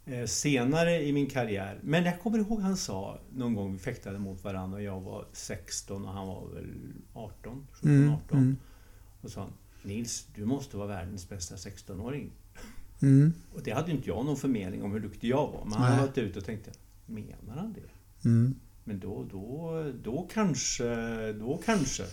Eh, 0.07 0.25
senare 0.25 1.03
i 1.03 1.13
min 1.13 1.27
karriär. 1.27 1.79
Men 1.83 2.05
jag 2.05 2.19
kommer 2.21 2.39
ihåg 2.39 2.61
han 2.61 2.77
sa 2.77 3.19
någon 3.33 3.55
gång 3.55 3.73
vi 3.73 3.79
fäktade 3.79 4.19
mot 4.19 4.43
varandra 4.43 4.77
och 4.77 4.83
jag 4.83 5.01
var 5.01 5.25
16 5.33 6.05
och 6.05 6.13
han 6.13 6.27
var 6.27 6.47
väl 6.53 6.93
18, 7.13 7.67
17, 7.71 7.89
Mm. 7.89 8.13
18. 8.13 8.37
Mm. 8.37 8.57
Och 9.21 9.31
sa 9.31 9.47
Nils, 9.83 10.27
du 10.35 10.45
måste 10.45 10.77
vara 10.77 10.87
världens 10.87 11.29
bästa 11.29 11.55
16-åring. 11.55 12.31
Mm. 13.01 13.33
Och 13.53 13.61
det 13.63 13.71
hade 13.71 13.91
inte 13.91 14.09
jag 14.09 14.25
någon 14.25 14.37
förmening 14.37 14.83
om 14.83 14.91
hur 14.91 14.99
duktig 14.99 15.29
jag 15.29 15.47
var. 15.47 15.65
Men 15.65 15.73
han 15.73 15.91
hade 15.91 16.01
varit 16.01 16.17
ute 16.17 16.39
och 16.39 16.45
tänkte, 16.45 16.71
menar 17.05 17.55
han 17.55 17.73
det? 17.73 18.29
Mm. 18.29 18.55
Men 18.83 18.99
då, 18.99 19.27
då, 19.31 19.83
då 20.03 20.27
kanske, 20.33 21.33
då 21.33 21.61
kanske 21.65 22.03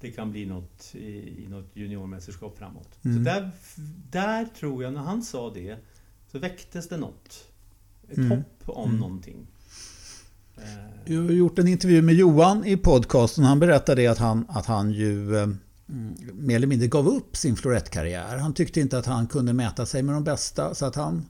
det 0.00 0.10
kan 0.10 0.30
bli 0.30 0.46
något 0.46 0.94
i, 0.94 1.44
i 1.44 1.46
något 1.48 1.76
juniormästerskap 1.76 2.58
framåt. 2.58 3.04
Mm. 3.04 3.16
Så 3.16 3.30
där, 3.30 3.50
där 4.10 4.44
tror 4.44 4.82
jag, 4.82 4.92
när 4.92 5.00
han 5.00 5.22
sa 5.22 5.50
det, 5.50 5.78
så 6.32 6.38
väcktes 6.38 6.88
det 6.88 6.96
något. 6.96 7.44
Ett 8.08 8.16
Mm. 8.16 8.30
hopp 8.30 8.62
om 8.78 8.88
Mm. 8.88 9.00
någonting. 9.00 9.46
Jag 11.06 11.22
har 11.22 11.30
gjort 11.30 11.58
en 11.58 11.68
intervju 11.68 12.02
med 12.02 12.14
Johan 12.14 12.64
i 12.64 12.76
podcasten. 12.76 13.44
Han 13.44 13.58
berättade 13.60 14.10
att 14.10 14.18
han, 14.18 14.44
att 14.48 14.66
han 14.66 14.92
ju 14.92 15.36
eh, 15.36 15.48
mer 16.32 16.56
eller 16.56 16.66
mindre 16.66 16.88
gav 16.88 17.08
upp 17.08 17.36
sin 17.36 17.56
florettkarriär. 17.56 18.36
Han 18.36 18.54
tyckte 18.54 18.80
inte 18.80 18.98
att 18.98 19.06
han 19.06 19.26
kunde 19.26 19.52
mäta 19.52 19.86
sig 19.86 20.02
med 20.02 20.14
de 20.14 20.24
bästa 20.24 20.74
så 20.74 20.86
att 20.86 20.94
han 20.94 21.26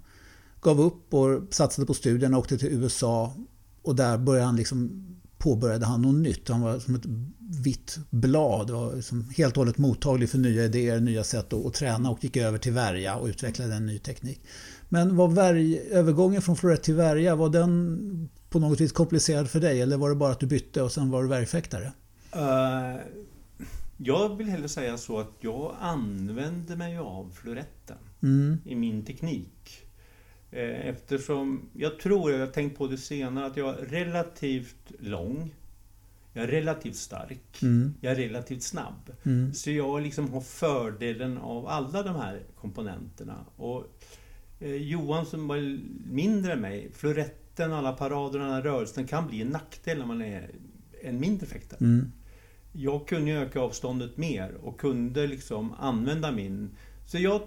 gav 0.60 0.80
upp 0.80 1.14
och 1.14 1.42
satsade 1.54 1.86
på 1.86 1.94
studierna 1.94 2.36
och 2.36 2.42
åkte 2.42 2.58
till 2.58 2.68
USA. 2.72 3.36
Och 3.82 3.96
där 3.96 4.18
började 4.18 4.46
han 4.46 4.56
liksom, 4.56 5.06
påbörjade 5.38 5.86
han 5.86 6.02
något 6.02 6.14
nytt. 6.14 6.48
Han 6.48 6.60
var 6.60 6.78
som 6.78 6.94
ett 6.94 7.06
vitt 7.64 7.98
blad. 8.10 8.70
Var 8.70 8.94
liksom 8.96 9.30
helt 9.36 9.56
och 9.56 9.60
hållet 9.60 9.78
mottaglig 9.78 10.30
för 10.30 10.38
nya 10.38 10.64
idéer, 10.64 11.00
nya 11.00 11.24
sätt 11.24 11.52
att, 11.52 11.66
att 11.66 11.74
träna 11.74 12.10
och 12.10 12.24
gick 12.24 12.36
över 12.36 12.58
till 12.58 12.72
värja 12.72 13.16
och 13.16 13.26
utvecklade 13.26 13.74
en 13.74 13.86
ny 13.86 13.98
teknik. 13.98 14.40
Men 14.88 15.16
var 15.16 15.28
värj, 15.28 15.78
övergången 15.78 16.42
från 16.42 16.56
florett 16.56 16.82
till 16.82 16.94
värja, 16.94 17.36
var 17.36 17.48
den 17.48 18.28
på 18.50 18.58
något 18.58 18.80
vis 18.80 18.92
komplicerad 18.92 19.50
för 19.50 19.60
dig? 19.60 19.80
Eller 19.82 19.96
var 19.96 20.08
det 20.08 20.14
bara 20.16 20.32
att 20.32 20.40
du 20.40 20.46
bytte 20.46 20.82
och 20.82 20.92
sen 20.92 21.10
var 21.10 21.22
du 21.22 21.28
värjfäktare? 21.28 21.92
eh, 22.32 22.96
jag 23.96 24.36
vill 24.36 24.46
hellre 24.48 24.68
säga 24.68 24.96
så 24.96 25.18
att 25.20 25.32
jag 25.40 25.76
använde 25.80 26.76
mig 26.76 26.98
av 26.98 27.30
floretten. 27.34 27.96
Mm. 28.22 28.58
i 28.64 28.74
min 28.74 29.04
teknik. 29.04 29.86
Eh, 30.50 30.86
Eftersom 30.88 31.68
jag 31.72 31.98
tror, 31.98 32.32
jag 32.32 32.38
har 32.38 32.46
tänkt 32.46 32.78
på 32.78 32.86
det 32.86 32.98
senare, 32.98 33.46
att 33.46 33.56
jag 33.56 33.78
är 33.78 33.84
relativt 33.86 34.92
lång. 34.98 35.54
Jag 36.32 36.44
är 36.44 36.48
relativt 36.48 36.96
stark. 36.96 37.62
Mm. 37.62 37.94
Jag 38.00 38.12
är 38.12 38.16
relativt 38.16 38.62
snabb. 38.62 39.10
Mm. 39.22 39.54
Så 39.54 39.70
jag 39.70 40.02
liksom 40.02 40.32
har 40.32 40.40
fördelen 40.40 41.38
av 41.38 41.66
alla 41.68 42.02
de 42.02 42.16
här 42.16 42.42
komponenterna. 42.56 43.44
Och 43.56 43.97
Johan 44.60 45.26
som 45.26 45.48
var 45.48 45.78
mindre 46.12 46.52
än 46.52 46.60
mig, 46.60 46.90
floretten, 46.94 47.72
alla 47.72 47.92
parader, 47.92 48.40
alla 48.40 48.64
rörelsen 48.64 49.06
kan 49.06 49.26
bli 49.28 49.42
en 49.42 49.48
nackdel 49.48 49.98
när 49.98 50.06
man 50.06 50.22
är 50.22 50.50
en 51.02 51.20
mindre 51.20 51.46
fäktare. 51.46 51.78
Mm. 51.80 52.12
Jag 52.72 53.08
kunde 53.08 53.32
öka 53.32 53.60
avståndet 53.60 54.16
mer 54.16 54.54
och 54.62 54.80
kunde 54.80 55.26
liksom 55.26 55.72
använda 55.78 56.32
min... 56.32 56.70
Så 57.06 57.18
jag, 57.18 57.40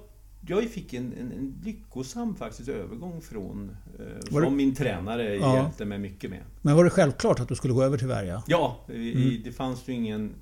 jag 0.48 0.64
fick 0.70 0.94
en, 0.94 1.14
en, 1.20 1.32
en 1.32 1.56
lyckosam 1.64 2.36
faktiskt 2.36 2.70
övergång 2.70 3.22
från... 3.22 3.70
Eh, 4.00 4.06
Var 4.32 4.42
det- 4.42 4.48
som 4.48 4.56
min 4.58 4.76
tränare 4.76 5.36
Ja. 5.36 5.56
hjälpte 5.56 5.86
mig 5.86 5.98
mycket 6.00 6.30
med. 6.30 6.40
Men 6.62 6.76
var 6.76 6.84
det 6.84 6.90
självklart 6.90 7.40
att 7.40 7.48
du 7.48 7.56
skulle 7.56 7.74
gå 7.74 7.84
över 7.84 7.98
till 7.98 8.08
värja? 8.08 8.44
Ja, 8.48 8.80
Mm. 8.90 9.42
det 9.44 9.52
fanns 9.52 9.88
ju 9.88 9.94
ingen... 9.94 10.34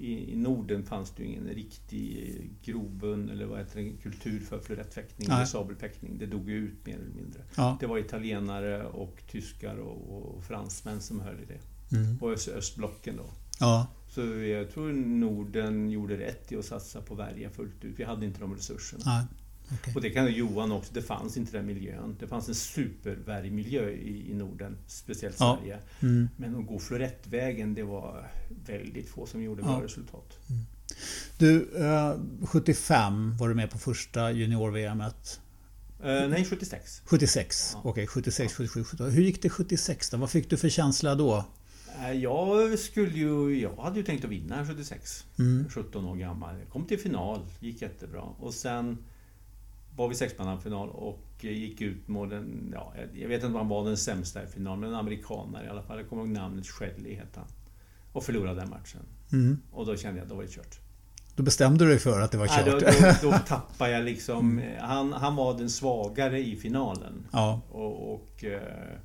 I, 0.00 0.32
I 0.32 0.36
Norden 0.36 0.84
fanns 0.84 1.10
det 1.10 1.22
ju 1.22 1.28
ingen 1.28 1.48
riktig 1.48 2.50
grobund 2.62 3.30
eller 3.30 3.46
vad 3.46 3.58
heter 3.58 3.80
det, 3.80 3.90
kultur 4.02 4.40
för 4.40 4.60
florettfäktning 4.60 5.28
eller 5.30 5.44
sabelfäktning. 5.44 6.18
Det 6.18 6.26
dog 6.26 6.50
ju 6.50 6.56
ut 6.56 6.86
mer 6.86 6.94
eller 6.94 7.14
mindre. 7.14 7.42
Ja. 7.56 7.76
Det 7.80 7.86
var 7.86 7.98
italienare 7.98 8.84
och 8.86 9.22
tyskar 9.30 9.76
och, 9.76 10.36
och 10.36 10.44
fransmän 10.44 11.00
som 11.00 11.20
höll 11.20 11.40
i 11.40 11.44
det. 11.44 11.96
Mm. 11.96 12.18
Och 12.20 12.30
öst, 12.30 12.48
östblocken 12.48 13.16
då. 13.16 13.26
Ja. 13.60 13.86
Så 14.08 14.20
jag 14.34 14.70
tror 14.70 14.92
Norden 14.92 15.90
gjorde 15.90 16.18
rätt 16.18 16.52
i 16.52 16.56
att 16.56 16.64
satsa 16.64 17.00
på 17.00 17.14
värja 17.14 17.50
fullt 17.50 17.84
ut. 17.84 17.98
Vi 17.98 18.04
hade 18.04 18.26
inte 18.26 18.40
de 18.40 18.54
resurserna. 18.54 19.02
Nej. 19.06 19.24
Okej. 19.74 19.94
Och 19.94 20.00
det 20.00 20.10
kan 20.10 20.32
Johan 20.32 20.72
också, 20.72 20.92
det 20.94 21.02
fanns 21.02 21.36
inte 21.36 21.52
den 21.52 21.66
miljön. 21.66 22.16
Det 22.20 22.26
fanns 22.26 22.48
en 22.48 22.54
supervärjmiljö 22.54 23.90
i, 23.90 24.30
i 24.30 24.34
Norden, 24.34 24.78
speciellt 24.86 25.36
Ja. 25.40 25.58
Sverige. 25.60 25.78
Mm. 26.02 26.28
Men 26.36 26.56
att 26.56 26.66
gå 26.66 26.78
florettvägen, 26.78 27.74
det 27.74 27.82
var 27.82 28.30
väldigt 28.66 29.08
få 29.08 29.26
som 29.26 29.42
gjorde 29.42 29.62
Ja. 29.62 29.66
bra 29.68 29.84
resultat. 29.84 30.38
Du, 31.38 31.68
eh, 31.76 32.14
75 32.46 33.36
var 33.38 33.48
du 33.48 33.54
med 33.54 33.70
på 33.70 33.78
första 33.78 34.30
junior-VMet. 34.32 35.40
Eh, 36.02 36.28
nej, 36.28 36.44
76. 36.44 37.02
76. 37.04 37.70
Ja. 37.74 37.80
Okej, 37.84 38.06
76, 38.06 38.52
77, 38.54 38.84
78. 38.84 39.10
Hur 39.10 39.22
gick 39.22 39.42
det 39.42 39.48
76 39.50 40.10
då? 40.10 40.16
Vad 40.16 40.30
fick 40.30 40.50
du 40.50 40.56
för 40.56 40.68
känsla 40.68 41.14
då? 41.14 41.44
Eh, 41.98 42.12
jag 42.12 42.78
skulle 42.78 43.18
ju, 43.18 43.60
jag 43.60 43.76
hade 43.76 43.96
ju 43.96 44.02
tänkt 44.04 44.24
att 44.24 44.30
vinna 44.30 44.66
76. 44.66 45.24
Mm. 45.38 45.68
17 45.70 46.04
år 46.04 46.16
gammal. 46.16 46.58
Jag 46.58 46.68
kom 46.68 46.84
till 46.84 46.98
final, 46.98 47.40
gick 47.60 47.82
jättebra. 47.82 48.20
Och 48.22 48.54
sen 48.54 48.98
var 50.00 50.08
vi 50.08 50.14
sexmannafinal 50.14 50.88
och 50.88 51.20
gick 51.40 51.80
ut 51.80 52.08
mot 52.08 52.32
en, 52.32 52.70
ja, 52.74 52.94
jag 53.14 53.28
vet 53.28 53.34
inte 53.34 53.46
om 53.46 53.54
han 53.54 53.68
var 53.68 53.84
den 53.84 53.96
sämsta 53.96 54.42
i 54.42 54.46
finalen, 54.46 54.80
men 54.80 54.88
en 54.88 54.96
amerikanare 54.96 55.66
i 55.66 55.68
alla 55.68 55.82
fall. 55.82 55.98
Jag 55.98 56.08
kommer 56.08 56.22
ihåg 56.22 56.30
namnet, 56.30 56.66
Shedley 56.66 57.14
hette 57.14 57.40
han. 57.40 57.48
Och 58.12 58.24
förlorade 58.24 58.60
den 58.60 58.70
matchen. 58.70 59.00
Mm. 59.32 59.60
Och 59.72 59.86
då 59.86 59.96
kände 59.96 60.18
jag 60.18 60.24
att 60.24 60.28
då 60.28 60.34
var 60.34 60.42
det 60.42 60.48
kört. 60.48 60.78
Då 61.36 61.42
bestämde 61.42 61.84
du 61.84 61.90
dig 61.90 61.98
för 61.98 62.20
att 62.20 62.30
det 62.30 62.38
var 62.38 62.46
kört? 62.46 62.66
Ja, 62.66 62.72
då, 62.72 63.28
då, 63.28 63.30
då 63.30 63.38
tappade 63.46 63.90
jag 63.90 64.04
liksom... 64.04 64.58
Mm. 64.58 64.80
Han, 64.80 65.12
han 65.12 65.36
var 65.36 65.58
den 65.58 65.70
svagare 65.70 66.38
i 66.38 66.56
finalen. 66.56 67.26
Ja. 67.32 67.60
Och, 67.70 68.14
och 68.14 68.44
eh, 68.44 68.98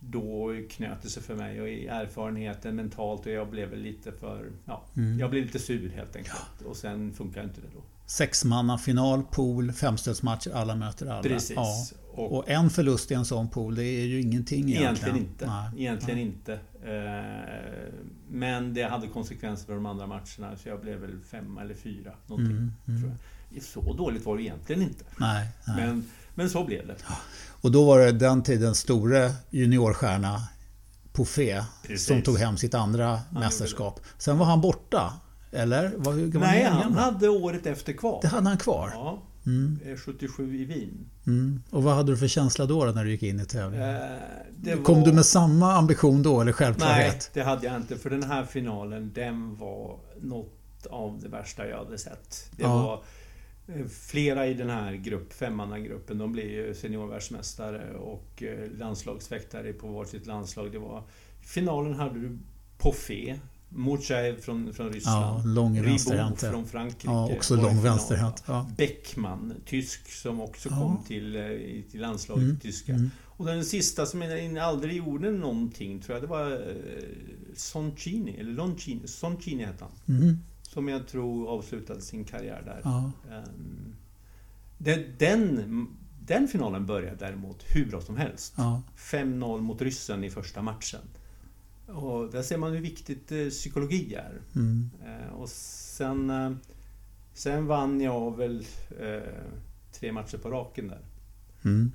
då 0.00 0.54
knöt 0.70 1.02
det 1.02 1.08
sig 1.08 1.22
för 1.22 1.34
mig 1.34 1.60
och 1.60 1.68
i 1.68 1.86
erfarenheten 1.86 2.76
mentalt 2.76 3.26
och 3.26 3.32
jag 3.32 3.50
blev 3.50 3.76
lite 3.76 4.12
för... 4.12 4.50
Ja, 4.64 4.84
mm. 4.96 5.18
jag 5.18 5.30
blev 5.30 5.44
lite 5.44 5.58
sur 5.58 5.88
helt 5.88 6.16
enkelt. 6.16 6.62
Och 6.64 6.76
sen 6.76 7.12
funkar 7.12 7.44
inte 7.44 7.60
det 7.60 7.68
då. 7.74 7.82
Sexmanna 8.08 8.78
final, 8.78 9.22
pool, 9.22 9.72
femstötsmatcher, 9.72 10.50
alla 10.54 10.76
möter 10.76 11.06
alla. 11.06 11.22
Precis. 11.22 11.56
Ja. 11.56 11.86
Och, 12.12 12.36
och, 12.36 12.48
en 12.48 12.70
förlust 12.70 13.10
i 13.10 13.14
en 13.14 13.24
sån 13.24 13.48
pool, 13.48 13.74
det 13.74 13.84
är 13.84 14.06
ju 14.06 14.20
ingenting 14.20 14.58
egentligen. 14.58 14.84
Egentligen 14.84 15.16
inte. 15.16 15.46
Nej. 15.46 15.70
Egentligen 15.76 16.18
Nej. 16.18 16.26
inte. 16.26 16.52
Eh, 16.52 17.92
men 18.30 18.74
det 18.74 18.82
hade 18.82 19.06
konsekvenser 19.06 19.66
för 19.66 19.74
de 19.74 19.86
andra 19.86 20.06
matcherna, 20.06 20.56
så 20.56 20.68
jag 20.68 20.80
blev 20.80 20.98
väl 20.98 21.20
femma 21.30 21.62
eller 21.62 21.74
fyra. 21.74 22.12
Någonting, 22.26 22.56
mm, 22.56 22.72
mm. 22.86 23.12
Så 23.60 23.92
dåligt 23.92 24.26
var 24.26 24.36
det 24.36 24.42
egentligen 24.42 24.82
inte. 24.82 25.04
Nej, 25.16 25.48
nej. 25.66 25.86
Men, 25.86 26.04
men 26.34 26.50
så 26.50 26.64
blev 26.64 26.86
det. 26.86 26.96
Och 27.60 27.72
då 27.72 27.86
var 27.86 27.98
det 27.98 28.12
den 28.12 28.42
tidens 28.42 28.78
store 28.78 29.32
juniorstjärna 29.50 30.42
Poffé 31.12 31.64
som 31.98 32.22
tog 32.22 32.38
hem 32.38 32.56
sitt 32.56 32.74
andra 32.74 33.06
han 33.08 33.40
mästerskap. 33.40 34.00
Sen 34.18 34.38
var 34.38 34.46
han 34.46 34.60
borta. 34.60 35.12
Eller? 35.52 35.92
Var, 35.96 36.12
var 36.12 36.40
Nej, 36.40 36.64
han 36.64 36.94
hade 36.94 37.28
året 37.28 37.66
efter 37.66 37.92
kvar. 37.92 38.18
Det 38.22 38.28
hade 38.28 38.48
han 38.48 38.58
kvar? 38.58 38.90
Ja. 38.94 39.22
Mm. 39.46 39.78
77 39.96 40.54
i 40.54 40.64
Wien. 40.64 41.10
Mm. 41.26 41.62
Och 41.70 41.82
vad 41.82 41.94
hade 41.94 42.12
du 42.12 42.16
för 42.16 42.28
känsla 42.28 42.66
då, 42.66 42.84
när 42.84 43.04
du 43.04 43.10
gick 43.10 43.22
in 43.22 43.40
i 43.40 43.44
tävlingen? 43.44 43.96
Eh, 44.66 44.82
Kom 44.82 44.98
var... 44.98 45.06
du 45.06 45.12
med 45.12 45.26
samma 45.26 45.72
ambition 45.72 46.22
då 46.22 46.40
eller 46.40 46.52
självklarhet? 46.52 47.12
Nej, 47.12 47.20
det 47.32 47.42
hade 47.42 47.66
jag 47.66 47.76
inte. 47.76 47.96
För 47.96 48.10
den 48.10 48.22
här 48.22 48.44
finalen, 48.44 49.12
den 49.14 49.56
var 49.56 49.98
något 50.20 50.86
av 50.90 51.20
det 51.22 51.28
värsta 51.28 51.68
jag 51.68 51.78
hade 51.78 51.98
sett. 51.98 52.50
Det 52.56 52.62
ja. 52.62 52.82
var 52.82 53.02
eh, 53.76 53.86
Flera 53.86 54.46
i 54.46 54.54
den 54.54 54.70
här 54.70 54.92
grupp, 54.92 55.32
femmannagruppen, 55.32 56.18
de 56.18 56.32
blev 56.32 56.46
ju 56.46 56.74
seniorvärldsmästare 56.74 57.94
och 57.94 58.42
eh, 58.42 58.78
landslagsfäktare 58.78 59.72
på 59.72 59.86
varsitt 59.88 60.26
landslag. 60.26 60.72
Det 60.72 60.78
var, 60.78 61.02
finalen 61.40 61.94
hade 61.94 62.20
du 62.20 62.38
Poffé, 62.78 63.38
Murchaev 63.68 64.40
från, 64.40 64.72
från 64.74 64.92
Ryssland. 64.92 65.40
Ja, 65.40 65.42
lång 65.44 65.82
vänsterhänt. 65.82 66.40
från 66.40 66.66
Frankrike. 66.66 67.06
Ja, 67.06 67.32
också 67.32 67.56
lång 67.56 67.82
vänsterhänt. 67.82 68.42
Ja. 68.46 68.70
Beckman, 68.76 69.54
tysk, 69.66 70.12
som 70.12 70.40
också 70.40 70.68
ja. 70.68 70.76
kom 70.76 71.04
till, 71.06 71.36
eh, 71.36 71.42
till 71.90 72.00
landslaget 72.00 72.44
mm. 72.44 72.58
tyska. 72.58 72.92
Mm. 72.92 73.10
Och 73.24 73.46
den 73.46 73.64
sista 73.64 74.06
som 74.06 74.22
aldrig 74.60 74.96
gjorde 74.96 75.30
någonting, 75.30 76.00
tror 76.00 76.16
jag, 76.16 76.22
det 76.22 76.26
var 76.26 76.52
eh, 76.52 76.58
Soncini, 77.56 78.36
eller 78.40 78.52
Loncini, 78.52 79.08
Soncini 79.08 79.64
hette 79.64 79.84
han. 79.84 80.16
Mm. 80.16 80.38
Som 80.62 80.88
jag 80.88 81.08
tror 81.08 81.48
avslutade 81.48 82.00
sin 82.00 82.24
karriär 82.24 82.62
där. 82.64 82.80
Ja. 82.84 83.12
Um, 83.28 83.94
den, 84.78 85.88
den 86.26 86.48
finalen 86.48 86.86
började 86.86 87.16
däremot 87.16 87.64
hur 87.68 87.86
bra 87.86 88.00
som 88.00 88.16
helst. 88.16 88.54
Ja. 88.56 88.82
5-0 88.96 89.60
mot 89.60 89.82
ryssen 89.82 90.24
i 90.24 90.30
första 90.30 90.62
matchen. 90.62 91.00
Och 91.88 92.30
där 92.30 92.42
ser 92.42 92.58
man 92.58 92.72
hur 92.72 92.80
viktigt 92.80 93.32
eh, 93.32 93.48
psykologi 93.48 94.14
är. 94.14 94.40
Mm. 94.56 94.90
Eh, 95.06 95.32
och 95.32 95.48
sen, 95.48 96.30
eh, 96.30 96.52
sen 97.32 97.66
vann 97.66 98.00
jag 98.00 98.36
väl 98.36 98.66
tre 99.92 100.12
matcher 100.12 100.38
på 100.38 100.50
raken 100.50 100.88
där. 100.88 101.00
Mm. 101.64 101.92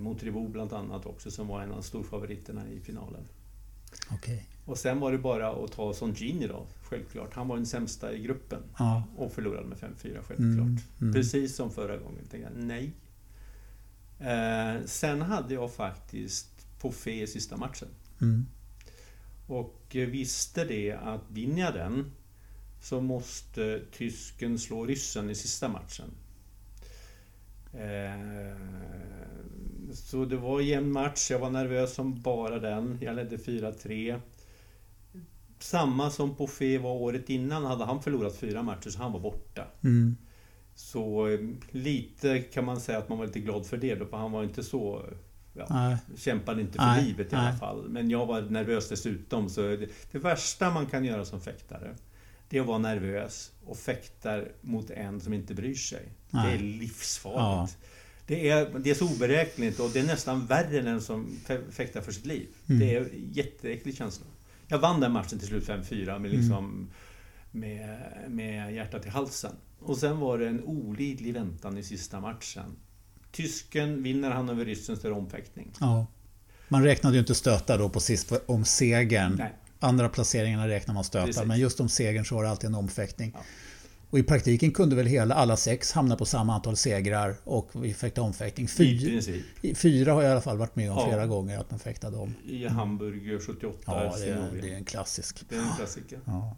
Mot 0.00 0.22
Ribot 0.22 0.50
bland 0.50 0.72
annat 0.72 1.06
också, 1.06 1.30
som 1.30 1.48
var 1.48 1.62
en 1.62 1.72
av 1.72 1.82
storfavoriterna 1.82 2.68
i 2.68 2.80
finalen. 2.80 3.24
Okay. 4.14 4.40
Och 4.64 4.78
sen 4.78 5.00
var 5.00 5.12
det 5.12 5.18
bara 5.18 5.64
att 5.64 5.72
ta 5.72 5.94
Songini 5.94 6.46
då, 6.46 6.66
självklart. 6.82 7.34
Han 7.34 7.48
var 7.48 7.56
den 7.56 7.66
sämsta 7.66 8.12
i 8.12 8.22
gruppen. 8.22 8.62
Ja. 8.78 9.04
Och 9.16 9.32
förlorade 9.32 9.66
med 9.66 9.78
5-4, 9.78 9.90
självklart. 10.02 10.38
Mm. 10.38 10.78
Mm. 11.00 11.12
Precis 11.12 11.56
som 11.56 11.70
förra 11.70 11.96
gången. 11.96 12.26
Tänkte 12.30 12.50
jag, 12.54 12.64
nej. 12.64 12.94
Eh, 14.18 14.84
sen 14.86 15.22
hade 15.22 15.54
jag 15.54 15.72
faktiskt 15.72 16.66
fe 16.92 17.22
i 17.22 17.26
sista 17.26 17.56
matchen. 17.56 17.88
Mm. 18.20 18.46
Och 19.46 19.80
visste 19.90 20.64
det 20.64 20.92
att 20.92 21.22
vinner 21.28 21.60
jag 21.60 21.74
den 21.74 22.12
så 22.80 23.00
måste 23.00 23.82
tysken 23.92 24.58
slå 24.58 24.86
ryssen 24.86 25.30
i 25.30 25.34
sista 25.34 25.68
matchen. 25.68 26.10
Eh, 27.72 28.56
så 29.92 30.24
det 30.24 30.36
var 30.36 30.60
jämn 30.60 30.92
match, 30.92 31.30
jag 31.30 31.38
var 31.38 31.50
nervös 31.50 31.94
som 31.94 32.22
bara 32.22 32.58
den. 32.58 32.98
Jag 33.00 33.16
ledde 33.16 33.36
4-3. 33.36 34.20
Samma 35.58 36.10
som 36.10 36.48
Fe 36.48 36.78
var 36.78 36.92
året 36.92 37.30
innan 37.30 37.64
hade 37.64 37.84
han 37.84 38.02
förlorat 38.02 38.36
fyra 38.36 38.62
matcher 38.62 38.90
så 38.90 38.98
han 38.98 39.12
var 39.12 39.20
borta. 39.20 39.66
Mm. 39.84 40.16
Så 40.74 41.28
eh, 41.28 41.40
lite 41.70 42.40
kan 42.40 42.64
man 42.64 42.80
säga 42.80 42.98
att 42.98 43.08
man 43.08 43.18
var 43.18 43.26
lite 43.26 43.40
glad 43.40 43.66
för 43.66 43.76
det 43.76 43.94
då, 43.94 44.06
för 44.06 44.16
han 44.16 44.32
var 44.32 44.44
inte 44.44 44.62
så 44.62 45.04
ja, 45.54 45.98
kämpade 46.16 46.60
inte 46.60 46.78
för 46.78 46.86
Nej. 46.86 47.04
livet 47.04 47.32
i 47.32 47.36
alla 47.36 47.56
fall. 47.56 47.88
Men 47.88 48.10
jag 48.10 48.26
var 48.26 48.42
nervös 48.42 48.88
dessutom. 48.88 49.48
Så 49.48 49.60
det, 49.60 49.88
det, 50.12 50.18
värsta 50.18 50.70
man 50.70 50.86
kan 50.86 51.04
göra 51.04 51.24
som 51.24 51.40
fäktare, 51.40 51.94
det 52.48 52.56
är 52.56 52.60
att 52.60 52.66
vara 52.66 52.78
nervös 52.78 53.52
och 53.64 53.76
fäktar 53.76 54.48
mot 54.60 54.90
en 54.90 55.20
som 55.20 55.32
inte 55.32 55.54
bryr 55.54 55.74
sig. 55.74 56.08
Nej. 56.30 56.46
Det 56.46 56.54
är 56.54 56.68
livsfarligt. 56.68 57.78
Ja. 57.80 57.88
Det 58.26 58.48
är, 58.48 58.78
det 58.78 58.90
är 58.90 58.94
så 58.94 59.14
oberäkneligt 59.14 59.80
och 59.80 59.90
det 59.92 60.00
är 60.00 60.06
nästan 60.06 60.46
värre 60.46 60.78
än 60.78 60.84
den 60.84 61.00
som 61.00 61.38
fäktar 61.70 62.00
för 62.00 62.12
sitt 62.12 62.26
liv. 62.26 62.48
Mm. 62.66 62.80
Det 62.80 62.96
är 62.96 63.00
en 63.00 63.32
jätteäcklig 63.32 63.96
känsla. 63.96 64.26
Jag 64.68 64.78
vann 64.78 65.00
den 65.00 65.12
matchen 65.12 65.38
till 65.38 65.48
slut 65.48 65.68
5-4 65.68 66.18
med, 66.18 66.30
liksom, 66.30 66.64
mm. 66.64 66.88
med, 67.50 68.00
med 68.28 68.74
hjärtat 68.74 69.06
i 69.06 69.08
halsen. 69.08 69.52
Och 69.78 69.96
sen 69.96 70.18
var 70.18 70.38
det 70.38 70.48
en 70.48 70.64
olidlig 70.64 71.34
väntan 71.34 71.78
i 71.78 71.82
sista 71.82 72.20
matchen. 72.20 72.76
Tysken 73.34 74.02
vinner 74.02 74.30
han 74.30 74.48
över 74.48 74.64
ryssen 74.64 74.96
så 74.96 75.06
är 75.06 75.10
det 75.10 75.16
omfäktning. 75.16 75.70
Ja. 75.80 76.06
Man 76.68 76.82
räknade 76.82 77.14
ju 77.14 77.20
inte 77.20 77.34
stötar 77.34 77.78
då 77.78 77.88
på 77.88 78.00
sist 78.00 78.32
om 78.46 78.64
segern. 78.64 79.34
Nej. 79.38 79.52
Andra 79.80 80.08
placeringarna 80.08 80.68
räknar 80.68 80.94
man 80.94 81.04
stötar, 81.04 81.26
Precis. 81.26 81.44
men 81.44 81.58
just 81.58 81.80
om 81.80 81.88
segern 81.88 82.24
så 82.24 82.34
var 82.34 82.44
det 82.44 82.50
alltid 82.50 82.68
en 82.68 82.74
omfäktning. 82.74 83.30
Ja. 83.34 83.40
Och 84.10 84.18
i 84.18 84.22
praktiken 84.22 84.72
kunde 84.72 84.96
väl 84.96 85.06
hela, 85.06 85.34
alla 85.34 85.56
sex 85.56 85.92
hamna 85.92 86.16
på 86.16 86.24
samma 86.24 86.54
antal 86.54 86.76
segrar 86.76 87.36
och 87.44 87.70
vi 87.72 87.94
fäktade 87.94 88.26
omfäktning. 88.26 88.68
Fyra, 88.68 89.22
fyra 89.74 90.12
har 90.12 90.22
jag 90.22 90.28
i 90.28 90.32
alla 90.32 90.40
fall 90.40 90.56
varit 90.56 90.76
med 90.76 90.90
om 90.90 90.98
ja. 90.98 91.06
flera 91.08 91.26
gånger 91.26 91.58
att 91.58 91.70
man 91.70 91.80
fäktade 91.80 92.16
om. 92.16 92.34
I 92.46 92.66
Hamburg 92.66 93.42
78. 93.42 93.78
Ja, 93.86 94.16
det 94.18 94.24
är, 94.24 94.62
det 94.62 94.72
är 94.72 94.76
en 94.76 94.84
klassisk. 94.84 95.44
Det 95.48 95.56
är 95.56 95.60
en 95.60 95.76
klassiker. 95.76 96.18
Ja. 96.24 96.56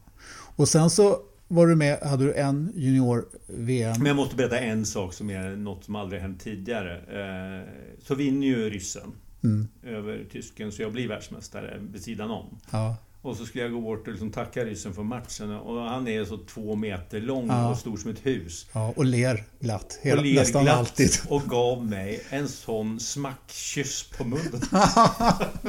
Och 0.56 0.68
sen 0.68 0.90
så 0.90 1.18
var 1.48 1.66
du 1.66 1.74
med, 1.76 1.98
hade 1.98 2.24
du 2.24 2.34
en 2.34 2.72
junior-VM? 2.74 3.94
Men 3.98 4.06
jag 4.06 4.16
måste 4.16 4.36
berätta 4.36 4.58
en 4.58 4.86
sak 4.86 5.12
som 5.14 5.30
är 5.30 5.56
något 5.56 5.84
som 5.84 5.96
aldrig 5.96 6.20
hänt 6.20 6.40
tidigare. 6.40 6.96
Eh, 6.96 7.68
så 8.02 8.14
vinner 8.14 8.46
ju 8.46 8.70
ryssen 8.70 9.12
mm. 9.44 9.68
över 9.82 10.24
tysken, 10.32 10.72
så 10.72 10.82
jag 10.82 10.92
blir 10.92 11.08
världsmästare 11.08 11.80
vid 11.92 12.02
sidan 12.02 12.30
om. 12.30 12.58
Ja. 12.70 12.96
Och 13.26 13.36
så 13.36 13.46
skulle 13.46 13.64
jag 13.64 13.72
gå 13.72 13.80
bort 13.80 14.06
och 14.06 14.12
liksom 14.12 14.30
tacka 14.30 14.64
ryssen 14.64 14.94
för 14.94 15.02
matchen. 15.02 15.50
Och 15.50 15.82
han 15.82 16.08
är 16.08 16.24
så 16.24 16.38
två 16.38 16.76
meter 16.76 17.20
lång 17.20 17.48
ja. 17.48 17.70
och 17.70 17.78
stor 17.78 17.96
som 17.96 18.10
ett 18.10 18.26
hus. 18.26 18.66
Ja, 18.72 18.92
och 18.96 19.04
ler 19.04 19.44
glatt. 19.60 19.98
Hela, 20.02 20.18
och 20.18 20.26
ler 20.26 20.34
nästan 20.34 20.64
glatt 20.64 20.78
alltid. 20.78 21.10
Och 21.28 21.42
gav 21.42 21.86
mig 21.86 22.22
en 22.30 22.48
sån 22.48 23.00
smackkyss 23.00 24.10
på 24.18 24.24
munnen. 24.24 24.60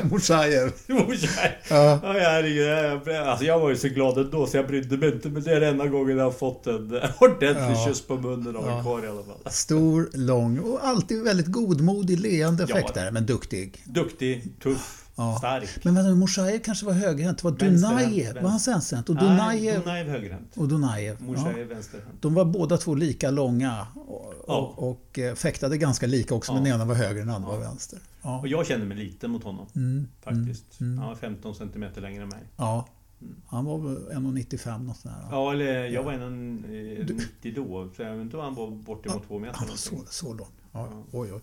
Morsajer. 0.11 0.71
Morsajer. 0.93 1.61
Ja. 1.69 1.99
Ja, 2.03 2.11
herregud. 2.13 3.15
Alltså 3.15 3.45
jag 3.45 3.59
var 3.59 3.69
ju 3.69 3.75
så 3.75 3.87
glad 3.87 4.17
ändå 4.17 4.47
så 4.47 4.57
jag 4.57 4.67
brydde 4.67 4.97
mig 4.97 5.13
inte. 5.13 5.29
Men 5.29 5.43
det 5.43 5.51
är 5.51 5.59
den 5.59 5.69
enda 5.69 5.87
gången 5.87 6.17
jag 6.17 6.23
har 6.23 6.31
fått 6.31 6.67
en 6.67 6.99
ordentlig 7.19 7.75
ja. 7.75 7.85
kyss 7.87 8.01
på 8.01 8.15
munnen 8.15 8.55
av 8.55 8.69
en 8.69 8.83
karl 8.83 9.03
i 9.03 9.07
alla 9.07 9.23
fall. 9.23 9.51
Stor, 9.51 10.09
lång 10.13 10.59
och 10.59 10.87
alltid 10.87 11.23
väldigt 11.23 11.47
godmodig, 11.47 12.19
leende 12.19 12.67
fäktare. 12.67 13.11
Men 13.11 13.25
duktig. 13.25 13.83
Duktig, 13.85 14.59
tuff. 14.63 15.06
Ja. 15.17 15.35
Stark. 15.37 15.83
Men 15.83 15.95
vänta, 15.95 16.15
Moshaev 16.15 16.59
kanske 16.59 16.85
var 16.85 16.93
högerhänt. 16.93 17.37
Det 17.37 17.43
var 17.43 17.51
Dunajev. 17.51 18.35
Var 18.35 18.49
han 18.49 18.59
vänsterhänt? 18.65 19.09
Och 19.09 19.15
Dunajev... 19.15 19.79
Dunajev 19.79 20.07
högerhänt. 20.09 20.57
Och 20.57 20.67
Dunajev. 20.67 21.21
Moshaev 21.21 21.59
ja. 21.59 21.65
vänsterhänt. 21.65 22.21
De 22.21 22.33
var 22.33 22.45
båda 22.45 22.77
två 22.77 22.95
lika 22.95 23.31
långa. 23.31 23.87
Och, 23.95 24.33
ja. 24.47 24.73
och, 24.77 24.89
och 24.89 25.19
eh, 25.19 25.35
fäktade 25.35 25.77
ganska 25.77 26.07
lika 26.07 26.35
också. 26.35 26.53
Men 26.53 26.63
den 26.63 26.73
ena 26.73 26.85
var 26.85 26.95
höger, 26.95 27.19
den 27.19 27.29
andra 27.29 27.49
var 27.49 27.59
vänster. 27.59 27.99
Och 28.21 28.47
jag 28.47 28.67
kände 28.67 28.85
mig 28.85 28.97
liten 28.97 29.31
mot 29.31 29.43
honom. 29.43 29.67
Mm. 29.75 30.07
Faktiskt. 30.21 30.79
Mm. 30.79 30.97
Han 30.97 31.07
var 31.07 31.15
15 31.15 31.55
cm 31.55 31.85
längre 31.95 32.23
än 32.23 32.29
mig. 32.29 32.43
Ja. 32.57 32.87
Mm. 33.21 33.35
Han 33.47 33.65
var 33.65 33.77
väl 33.77 33.97
1,95 33.97 34.83
något 34.83 34.97
sånt 34.97 35.15
där. 35.15 35.23
Ja, 35.31 35.51
eller 35.51 35.85
jag 35.85 36.03
var 36.03 36.13
1,90 36.13 37.55
då. 37.55 37.89
Så 37.95 38.01
jag 38.01 38.15
vet 38.15 38.21
inte 38.21 38.37
om 38.37 38.43
han 38.43 38.55
var 38.55 38.71
bortemot 38.71 39.27
2 39.27 39.39
meter. 39.39 39.57
Han 39.57 39.67
var 39.67 39.75
så, 39.75 40.03
så 40.09 40.33
lång. 40.33 40.47
Ja. 40.71 40.89
Oj, 41.11 41.33
oj. 41.33 41.41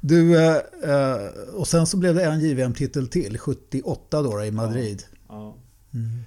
Du, 0.00 0.36
eh, 0.36 0.56
eh, 0.82 1.28
och 1.54 1.68
sen 1.68 1.86
så 1.86 1.96
blev 1.96 2.14
det 2.14 2.24
en 2.24 2.40
JVM-titel 2.40 3.08
till, 3.08 3.38
78 3.38 4.22
då, 4.22 4.44
i 4.44 4.50
Madrid. 4.50 5.02
Ja. 5.28 5.34
ja. 5.34 5.56
Mm. 5.94 6.24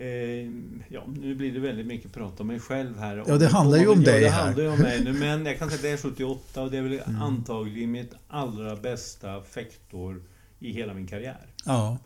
Eh, 0.00 0.50
ja, 0.88 1.04
nu 1.20 1.34
blir 1.34 1.52
det 1.52 1.60
väldigt 1.60 1.86
mycket 1.86 2.12
prat 2.12 2.40
om 2.40 2.46
mig 2.46 2.60
själv 2.60 2.98
här. 2.98 3.24
Ja, 3.26 3.36
det 3.36 3.46
handlar 3.46 3.78
ju 3.78 3.88
om 3.88 4.02
dig 4.02 4.24
här. 4.24 4.30
Det 4.30 4.30
handlar 4.44 4.64
ju 4.64 4.70
om 4.70 4.78
mig 4.78 5.04
nu, 5.04 5.12
men 5.12 5.46
jag 5.46 5.58
kan 5.58 5.68
säga 5.70 5.76
att 5.76 5.82
det 5.82 5.90
är 5.90 6.10
78 6.10 6.62
och 6.62 6.70
det 6.70 6.78
är 6.78 6.82
väl 6.82 7.00
mm. 7.06 7.22
antagligen 7.22 7.90
mitt 7.90 8.14
allra 8.28 8.76
bästa 8.76 9.42
fäktår 9.42 10.22
i 10.58 10.72
hela 10.72 10.94
min 10.94 11.06
karriär. 11.06 11.46
Ja. 11.64 11.98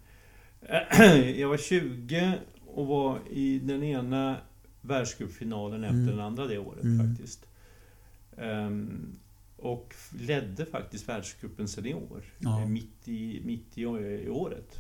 Jag 1.37 1.49
var 1.49 1.57
20 1.57 2.33
och 2.67 2.87
var 2.87 3.19
i 3.31 3.59
den 3.59 3.83
ena 3.83 4.37
världscupfinalen 4.81 5.85
efter 5.85 5.97
Mm. 5.97 6.07
den 6.07 6.21
andra 6.21 6.47
det 6.47 6.59
året 6.59 6.83
Mm. 6.85 7.09
faktiskt. 7.09 7.47
Ehm, 8.37 9.17
och 9.63 9.95
ledde 10.21 10.67
faktiskt 10.67 11.09
världscupen 11.09 11.69
senior 11.69 12.23
Ja. 12.39 12.61
eh, 12.61 12.69
mitt, 12.69 13.09
i, 13.09 13.43
mitt 13.45 13.79
i, 13.79 13.81
i 13.83 14.29
året. 14.29 14.79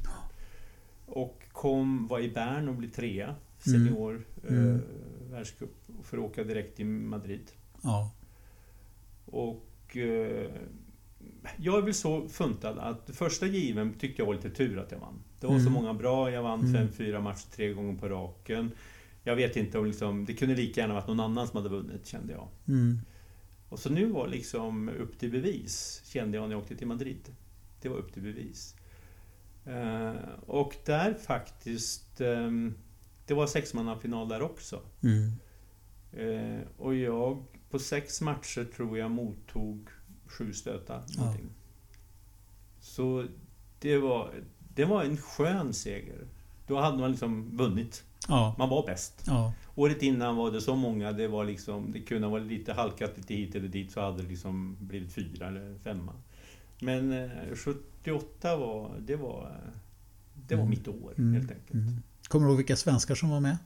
Och 1.06 1.42
kom, 1.52 2.08
var 2.08 2.20
i 2.20 2.28
Bern 2.30 2.68
och 2.68 2.74
blev 2.74 2.90
trea 2.90 3.34
senior 3.58 4.24
Mm. 4.48 4.74
eh, 4.74 4.80
världscup 5.30 5.70
för 6.02 6.18
att 6.18 6.24
åka 6.24 6.44
direkt 6.44 6.76
till 6.76 6.86
Madrid. 6.86 7.50
Ja. 7.82 8.10
Och 9.24 9.96
eh, 9.96 10.50
jag 11.56 11.78
är 11.78 11.82
väl 11.82 11.94
så 11.94 12.28
funtad 12.28 12.78
att 12.78 13.10
första 13.12 13.46
given 13.46 13.92
tyckte 13.94 14.22
jag 14.22 14.26
var 14.26 14.34
lite 14.34 14.50
tur 14.50 14.78
att 14.78 14.92
jag 14.92 14.98
vann. 14.98 15.22
Det 15.40 15.46
var 15.46 15.54
så 15.54 15.60
Mm. 15.60 15.72
många 15.72 15.94
bra, 15.94 16.30
jag 16.30 16.42
vann 16.42 16.60
Mm. 16.60 16.72
fem, 16.74 16.88
fyra 16.92 17.20
matcher 17.20 17.46
tre 17.56 17.72
gånger 17.72 17.98
på 17.98 18.08
raken. 18.08 18.70
Jag 19.24 19.36
vet 19.36 19.56
inte 19.56 19.78
om 19.78 19.86
liksom, 19.86 20.24
det 20.24 20.34
kunde 20.34 20.54
lika 20.54 20.80
gärna 20.80 20.94
varit 20.94 21.06
någon 21.08 21.20
annan 21.20 21.48
som 21.48 21.56
hade 21.56 21.68
vunnit 21.68 22.06
kände 22.06 22.32
jag. 22.32 22.48
Mm. 22.68 22.98
Och 23.72 23.78
så 23.78 23.90
nu 23.90 24.06
var 24.06 24.28
liksom 24.28 24.88
upp 24.88 25.18
till 25.18 25.30
bevis, 25.30 26.02
kände 26.04 26.36
jag 26.36 26.48
när 26.48 26.54
jag 26.54 26.62
åkte 26.62 26.76
till 26.76 26.86
Madrid. 26.86 27.34
Det 27.80 27.88
var 27.88 27.96
upp 27.96 28.12
till 28.12 28.22
bevis. 28.22 28.74
Eh, 29.66 30.14
och 30.46 30.76
där 30.84 31.14
faktiskt, 31.14 32.20
ehm, 32.20 32.74
det 33.26 33.34
var 33.34 33.46
sexmannafinal 33.46 34.28
där 34.28 34.42
också. 34.42 34.80
Mm. 35.02 35.32
Eh, 36.12 36.60
och 36.76 36.94
jag, 36.94 37.44
på 37.70 37.78
sex 37.78 38.20
matcher 38.20 38.64
tror 38.76 38.98
jag 38.98 39.10
mottog 39.10 39.88
sju 40.26 40.52
stötar. 40.52 41.04
Ja. 41.08 41.36
Så 42.80 43.26
det 43.80 43.98
var, 43.98 44.34
det 44.74 44.84
var 44.84 45.04
en 45.04 45.16
skön 45.16 45.72
seger. 45.72 46.26
Då 46.66 46.80
hade 46.80 46.98
man 46.98 47.10
liksom 47.10 47.56
vunnit. 47.56 48.04
Ja. 48.28 48.54
Man 48.58 48.68
var 48.68 48.86
bäst. 48.86 49.22
Ja. 49.26 49.52
Året 49.74 50.02
innan 50.02 50.36
var 50.36 50.50
det 50.50 50.60
så 50.60 50.76
många, 50.76 51.12
det 51.12 51.28
var 51.28 51.44
liksom, 51.44 51.92
det 51.92 52.00
kunde 52.00 52.26
ha 52.26 52.32
varit 52.32 52.46
lite 52.46 52.72
halkat 52.72 53.16
lite 53.16 53.34
hit 53.34 53.54
eller 53.54 53.68
dit 53.68 53.92
så 53.92 54.00
hade 54.00 54.22
det 54.22 54.28
liksom 54.28 54.76
blivit 54.80 55.12
fyra 55.12 55.48
eller 55.48 55.78
femma. 55.78 56.12
Men 56.80 57.12
eh, 57.12 57.30
78 57.54 58.56
var, 58.56 58.90
det 59.00 59.16
var, 59.16 59.42
eh, 59.42 59.70
det 60.48 60.54
var 60.54 60.62
Mm. 60.62 60.70
mitt 60.70 60.88
år 60.88 61.14
Mm. 61.18 61.34
helt 61.34 61.50
enkelt. 61.50 61.74
Mm. 61.74 62.02
Kommer 62.28 62.46
du 62.46 62.50
ihåg 62.50 62.56
vilka 62.56 62.76
svenskar 62.76 63.14
som 63.14 63.30
var 63.30 63.40
med? 63.40 63.56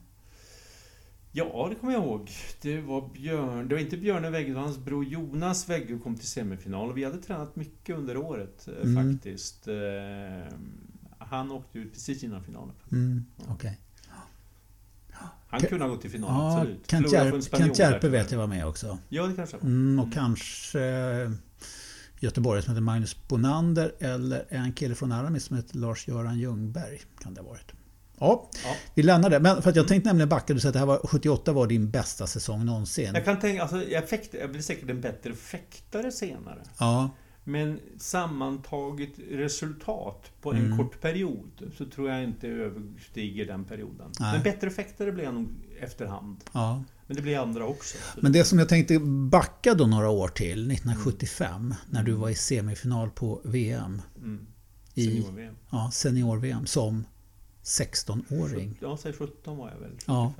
Ja, 1.31 1.67
det 1.69 1.75
kommer 1.75 1.93
jag 1.93 2.03
ihåg. 2.03 2.29
Det 2.61 2.81
var 2.81 3.09
Björn, 3.13 3.67
det 3.67 3.75
var 3.75 3.81
inte 3.81 3.97
Björne 3.97 4.29
Weggel, 4.29 4.49
det 4.49 4.55
var 4.55 4.61
hans 4.63 4.77
bror 4.77 5.05
Jonas 5.05 5.69
Weggel 5.69 5.99
kom 5.99 6.15
till 6.15 6.27
semifinal. 6.27 6.89
Och 6.89 6.97
vi 6.97 7.03
hade 7.03 7.17
tränat 7.21 7.55
mycket 7.55 7.95
under 7.97 8.17
året 8.17 8.67
eh, 8.67 8.89
Mm. 8.89 9.13
faktiskt. 9.13 9.67
Eh, 9.67 10.53
Han 11.19 11.51
åkte 11.51 11.79
ut 11.79 11.93
precis 11.93 12.23
innan 12.23 12.43
finalen. 12.43 12.73
Mm. 12.91 13.25
Okej. 13.47 13.79
Han 15.49 15.59
kunde 15.61 15.85
ha 15.85 15.89
gått 15.91 16.01
till 16.01 16.09
final, 16.11 16.29
Ja, 16.29 16.57
absolut. 16.59 16.91
Kent, 16.91 17.11
Järp, 17.13 17.57
Kent 17.57 17.79
Järpe 17.79 18.09
vet 18.09 18.31
jag 18.31 18.39
var 18.39 18.47
med 18.47 18.65
också. 18.67 18.97
Ja, 19.09 19.23
det 19.27 19.35
kanske 19.35 19.57
var. 19.57 19.63
Mm, 19.63 19.99
och 19.99 20.05
Mm. 20.05 20.13
kanske 20.15 20.81
eh, 20.81 21.31
Göteborg 22.19 22.61
som 22.61 22.71
heter 22.71 22.81
Magnus 22.81 23.27
Bonander 23.27 23.91
eller 23.99 24.45
en 24.49 24.73
kille 24.73 24.95
från 24.95 25.11
Aramis 25.11 25.43
som 25.45 25.55
heter 25.57 25.77
Lars-Göran 25.77 26.39
Ljungberg. 26.39 27.01
Kan 27.19 27.33
det 27.33 27.41
ha 27.41 27.47
varit. 27.49 27.71
Ja, 28.19 28.49
Ja. 28.63 28.75
vi 28.93 29.03
lämnar 29.03 29.29
det. 29.29 29.39
Men 29.39 29.61
för 29.61 29.69
att 29.69 29.75
jag 29.75 29.87
tänkte 29.87 30.09
nämligen 30.09 30.29
backa. 30.29 30.53
Du 30.53 30.59
sa 30.59 30.67
att 30.67 30.73
det 30.73 30.79
här 30.79 30.85
var, 30.85 30.97
78 31.07 31.51
var 31.53 31.67
din 31.67 31.89
bästa 31.89 32.27
säsong 32.27 32.65
någonsin. 32.65 33.11
Jag 33.13 33.25
kan 33.25 33.39
tänka, 33.39 33.61
alltså, 33.61 33.83
jag, 33.83 34.09
fäkt, 34.09 34.33
jag 34.33 34.51
blir 34.51 34.61
säkert 34.61 34.89
en 34.89 35.01
bättre 35.01 35.33
fäktare 35.33 36.11
senare. 36.11 36.59
Ja, 36.79 37.09
Men 37.49 37.79
sammantaget 37.97 39.09
resultat 39.31 40.31
på 40.41 40.51
en 40.53 40.65
Mm. 40.65 40.77
kort 40.77 41.01
period 41.01 41.71
så 41.77 41.85
tror 41.85 42.09
jag 42.09 42.23
inte 42.23 42.47
överstiger 42.47 43.45
den 43.45 43.65
perioden. 43.65 44.11
Nej. 44.19 44.33
Men 44.33 44.43
bättre 44.43 44.69
fäktare 44.69 45.11
blir 45.11 45.31
nog 45.31 45.47
efterhand. 45.79 46.37
ja. 46.53 46.83
Men 47.07 47.15
det 47.15 47.21
blir 47.21 47.37
andra 47.39 47.65
också. 47.67 47.97
Så 48.13 48.19
Men 48.21 48.31
det 48.31 48.43
som 48.43 48.59
jag 48.59 48.69
tänkte 48.69 48.99
backa 49.31 49.73
då 49.73 49.87
några 49.87 50.09
år 50.09 50.27
till, 50.27 50.71
1975, 50.71 51.73
när 51.89 52.03
du 52.03 52.11
var 52.11 52.29
i 52.29 52.35
semifinal 52.35 53.09
på 53.09 53.41
VM. 53.43 54.01
Mm. 54.17 54.45
Senior-VM. 54.95 55.55
ja, 55.69 55.89
senior-VM 55.93 56.65
som 56.65 57.03
16-åring. 57.63 58.77
Ja, 58.81 58.97
säg 58.97 59.13
17 59.13 59.57
var 59.57 59.69
jag 59.69 59.77
väl. 59.79 59.91
75. 59.91 60.05
Ja. 60.07 60.33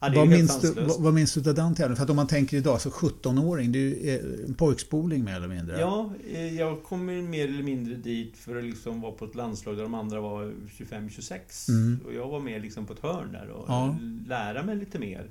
Ja. 0.00 0.12
Vad 0.14 0.28
minns, 0.28 0.60
du, 0.60 0.66
sanslöst. 0.66 0.88
vad, 0.88 1.02
vad 1.04 1.14
minns 1.14 1.34
du 1.34 1.50
av 1.50 1.56
den 1.56 1.74
tävlingen? 1.74 1.96
För 1.96 2.04
att 2.04 2.10
om 2.10 2.16
man 2.16 2.26
tänker 2.26 2.56
idag 2.56 2.80
så 2.80 2.90
17-åring, 2.90 3.72
det 3.72 3.78
är 3.78 3.82
ju 3.82 4.16
eh, 4.40 4.44
en 4.48 4.54
pojkspoling 4.54 5.24
mer 5.24 5.36
eller 5.36 5.48
mindre. 5.48 5.80
Ja, 5.80 6.10
eh, 6.32 6.54
jag 6.54 6.82
kom 6.82 7.06
mer 7.06 7.48
eller 7.48 7.62
mindre 7.62 7.94
dit 7.94 8.36
för 8.36 8.56
att 8.56 8.64
liksom 8.64 9.00
vara 9.00 9.12
på 9.12 9.24
ett 9.24 9.34
landslag 9.34 9.76
där 9.76 9.82
de 9.82 9.94
andra 9.94 10.20
var 10.20 10.52
25-26. 10.68 11.68
Mm. 11.68 12.00
Och 12.06 12.14
jag 12.14 12.28
var 12.28 12.40
med 12.40 12.62
liksom 12.62 12.86
på 12.86 12.92
ett 12.92 13.00
hörn 13.00 13.32
där 13.32 13.50
och 13.50 13.64
Ja. 13.68 13.96
lära 14.26 14.62
mig 14.62 14.76
lite 14.76 14.98
mer. 14.98 15.30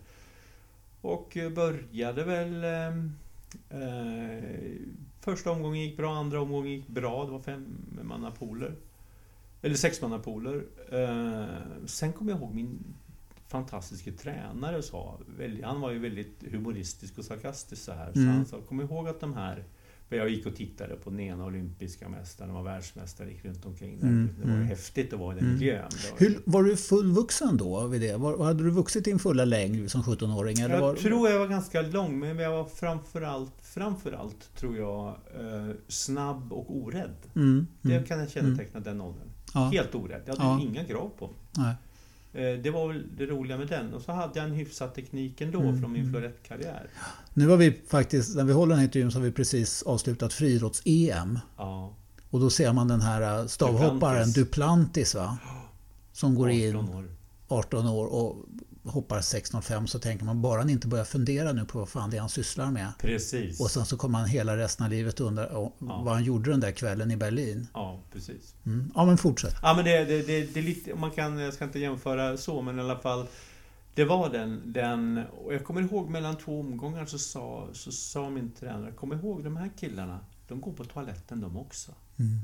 Och 1.01 1.37
eh, 1.37 1.49
började 1.49 2.23
väl... 2.23 2.63
Eh, 2.63 2.87
eh, 3.81 4.43
första 5.21 5.51
omgången 5.51 5.81
gick 5.81 5.97
bra, 5.97 6.15
andra 6.15 6.41
omgången 6.41 6.71
gick 6.71 6.87
bra. 6.87 7.25
Det 7.25 7.31
var 7.31 7.39
femmannapooler. 7.39 8.75
Eller 9.61 9.75
sexmannapooler. 9.75 10.63
Eh, 10.91 11.45
sen 11.85 12.13
kommer 12.13 12.31
jag 12.31 12.39
ihåg 12.39 12.55
min 12.55 12.79
fantastiska 13.47 14.11
tränare 14.11 14.81
sa, 14.83 15.19
han 15.63 15.81
var 15.81 15.91
ju 15.91 15.99
väldigt 15.99 16.43
humoristisk 16.51 17.17
och 17.17 17.25
sarkastisk 17.25 17.81
så 17.83 17.91
här. 17.91 18.11
Så 18.13 18.19
Mm. 18.19 18.33
han 18.35 18.45
sa, 18.45 18.57
kom 18.61 18.81
ihåg 18.81 19.07
att 19.07 19.19
de 19.19 19.33
här 19.33 19.63
för 20.09 20.15
jag 20.15 20.29
gick 20.29 20.45
och 20.45 20.55
tittade 20.55 20.95
på 20.95 21.09
den 21.09 21.19
ena 21.19 21.45
olympiska 21.45 22.09
mästaren, 22.09 22.53
var 22.53 22.63
världsmästare, 22.63 23.29
gick 23.31 23.45
runt 23.45 23.65
omkring 23.65 23.99
där. 23.99 24.07
Mm, 24.07 24.29
Det 24.39 24.41
var 24.45 24.49
ju 24.51 24.55
mm. 24.55 24.67
häftigt 24.67 25.13
att 25.13 25.19
vara 25.19 25.33
i 25.35 25.39
den 25.39 25.45
Mm. 25.47 25.59
miljön. 25.59 25.83
Var 26.11 26.19
Hur, 26.27 26.39
var 26.45 26.63
du 26.63 26.77
fullvuxen 26.77 27.57
då 27.57 27.87
vid 27.87 28.01
det? 28.01 28.17
Var, 28.17 28.43
hade 28.45 28.63
du 28.63 28.69
vuxit 28.69 29.05
din 29.05 29.19
fulla 29.19 29.45
längd 29.45 29.91
som 29.91 30.03
17-åring? 30.03 30.59
Eller 30.59 30.75
Jag 30.75 30.81
var, 30.81 30.95
tror 30.95 31.29
jag 31.29 31.39
var 31.39 31.47
ganska 31.47 31.81
lång, 31.81 32.19
men 32.19 32.37
jag 32.37 32.51
var 32.51 32.65
framförallt, 32.65 33.53
framförallt 33.61 34.55
tror 34.55 34.77
jag, 34.77 35.07
eh, 35.07 35.75
snabb 35.87 36.53
och 36.53 36.75
orädd. 36.77 37.15
Mm, 37.35 37.67
Det 37.81 37.93
mm, 37.93 38.03
kan 38.05 38.19
jag 38.19 38.29
känneteckna 38.29 38.79
den 38.79 39.01
åldern. 39.01 39.27
ja, 39.53 39.69
Helt 39.73 39.95
orädd. 39.95 40.21
Jag 40.25 40.35
hade 40.35 40.63
Ja. 40.63 40.69
inga 40.69 40.83
krav 40.85 41.11
på 41.19 41.29
mig. 41.57 41.75
Eh, 42.37 42.59
Det 42.63 42.71
var 42.71 42.87
väl 42.87 43.03
det 43.17 43.25
roliga 43.25 43.57
med 43.57 43.67
den. 43.67 43.93
Och 43.93 44.01
så 44.01 44.11
hade 44.11 44.39
jag 44.39 44.45
en 44.49 44.53
hyfsad 44.55 44.93
teknik 44.95 45.41
ändå 45.41 45.61
Mm, 45.61 45.81
från 45.81 45.91
min 45.91 46.01
mm. 46.01 46.13
florettkarriär. 46.13 46.89
Nu 47.33 47.47
har 47.47 47.57
vi 47.57 47.81
faktiskt, 47.87 48.35
när 48.35 48.43
vi 48.43 48.53
håller 48.53 48.69
den 48.69 48.79
här 48.79 48.85
intervjun 48.85 49.11
så 49.11 49.17
har 49.19 49.23
vi 49.25 49.31
precis 49.31 49.83
avslutat 49.83 50.33
friidrotts-EM. 50.33 51.39
Ja. 51.57 51.93
Och 52.29 52.39
då 52.39 52.49
ser 52.49 52.73
man 52.73 52.87
den 52.87 53.01
här 53.01 53.39
eh, 53.41 53.45
stavhopparen 53.47 53.99
Duplantis. 53.99 54.35
Duplantis 54.35 55.15
va? 55.15 55.37
Som 56.11 56.35
går 56.35 56.47
18 56.47 56.59
in 56.59 56.75
år. 56.75 57.05
18 57.47 57.87
år 57.87 58.05
och 58.05 58.45
hoppar 58.87 59.21
6.05 59.21 59.85
så 59.85 59.99
tänker 59.99 60.25
man 60.25 60.41
bara 60.41 60.59
han 60.59 60.69
inte 60.69 60.87
börjar 60.87 61.05
fundera 61.05 61.51
nu 61.51 61.65
på 61.65 61.79
vad 61.79 61.89
fan 61.89 62.09
det 62.09 62.17
är 62.17 62.21
han 62.21 62.29
sysslar 62.29 62.71
med. 62.71 62.87
Precis. 62.99 63.59
Och 63.59 63.71
sen 63.71 63.85
så 63.85 63.97
kommer 63.97 64.19
han 64.19 64.27
hela 64.27 64.57
resten 64.57 64.85
av 64.85 64.91
livet 64.91 65.19
undra 65.19 65.47
Ja. 65.51 65.73
vad 65.79 66.13
han 66.13 66.23
gjorde 66.23 66.51
den 66.51 66.59
där 66.59 66.71
kvällen 66.71 67.11
i 67.11 67.17
Berlin. 67.17 67.67
Ja, 67.73 67.99
precis. 68.13 68.55
Mm. 68.65 68.91
Ja 68.95 69.05
men 69.05 69.17
fortsätt. 69.17 69.55
Ja 69.61 69.73
men 69.73 69.85
det, 69.85 70.05
det, 70.05 70.21
det, 70.21 70.53
det 70.53 70.59
är 70.59 70.63
lite, 70.63 70.95
man 70.95 71.11
kan, 71.11 71.37
jag 71.37 71.53
ska 71.53 71.63
inte 71.65 71.79
jämföra 71.79 72.37
så 72.37 72.61
men 72.61 72.77
i 72.77 72.81
alla 72.81 72.99
fall 72.99 73.27
Det 73.95 74.05
var 74.05 74.29
den, 74.29 74.61
den 74.73 75.17
och 75.45 75.53
jag 75.53 75.63
kommer 75.63 75.81
ihåg 75.81 76.09
mellan 76.09 76.37
två 76.37 76.59
omgångar 76.59 77.05
så 77.05 77.17
sa, 77.19 77.67
så 77.73 77.91
sa 77.91 78.29
min 78.29 78.51
tränare 78.51 78.91
Kom 78.91 79.13
ihåg 79.13 79.43
de 79.43 79.57
här 79.57 79.69
killarna 79.79 80.19
De 80.47 80.61
går 80.61 80.73
på 80.73 80.83
toaletten 80.85 81.41
de 81.41 81.57
också 81.57 81.91
Mm. 82.19 82.39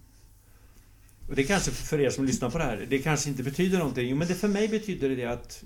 Och 1.29 1.36
det 1.36 1.43
kanske 1.43 1.71
för 1.71 1.99
er 1.99 2.10
som 2.10 2.25
lyssnar 2.25 2.49
på 2.49 2.58
det 2.58 2.63
här 2.63 2.86
Det 2.89 2.99
kanske 2.99 3.29
inte 3.29 3.43
betyder 3.43 3.77
någonting 3.77 4.10
Jo 4.10 4.15
men 4.17 4.27
det 4.27 4.36
för 4.36 4.47
mig 4.47 4.67
betyder 4.67 5.10
det 5.10 5.25
att 5.25 5.63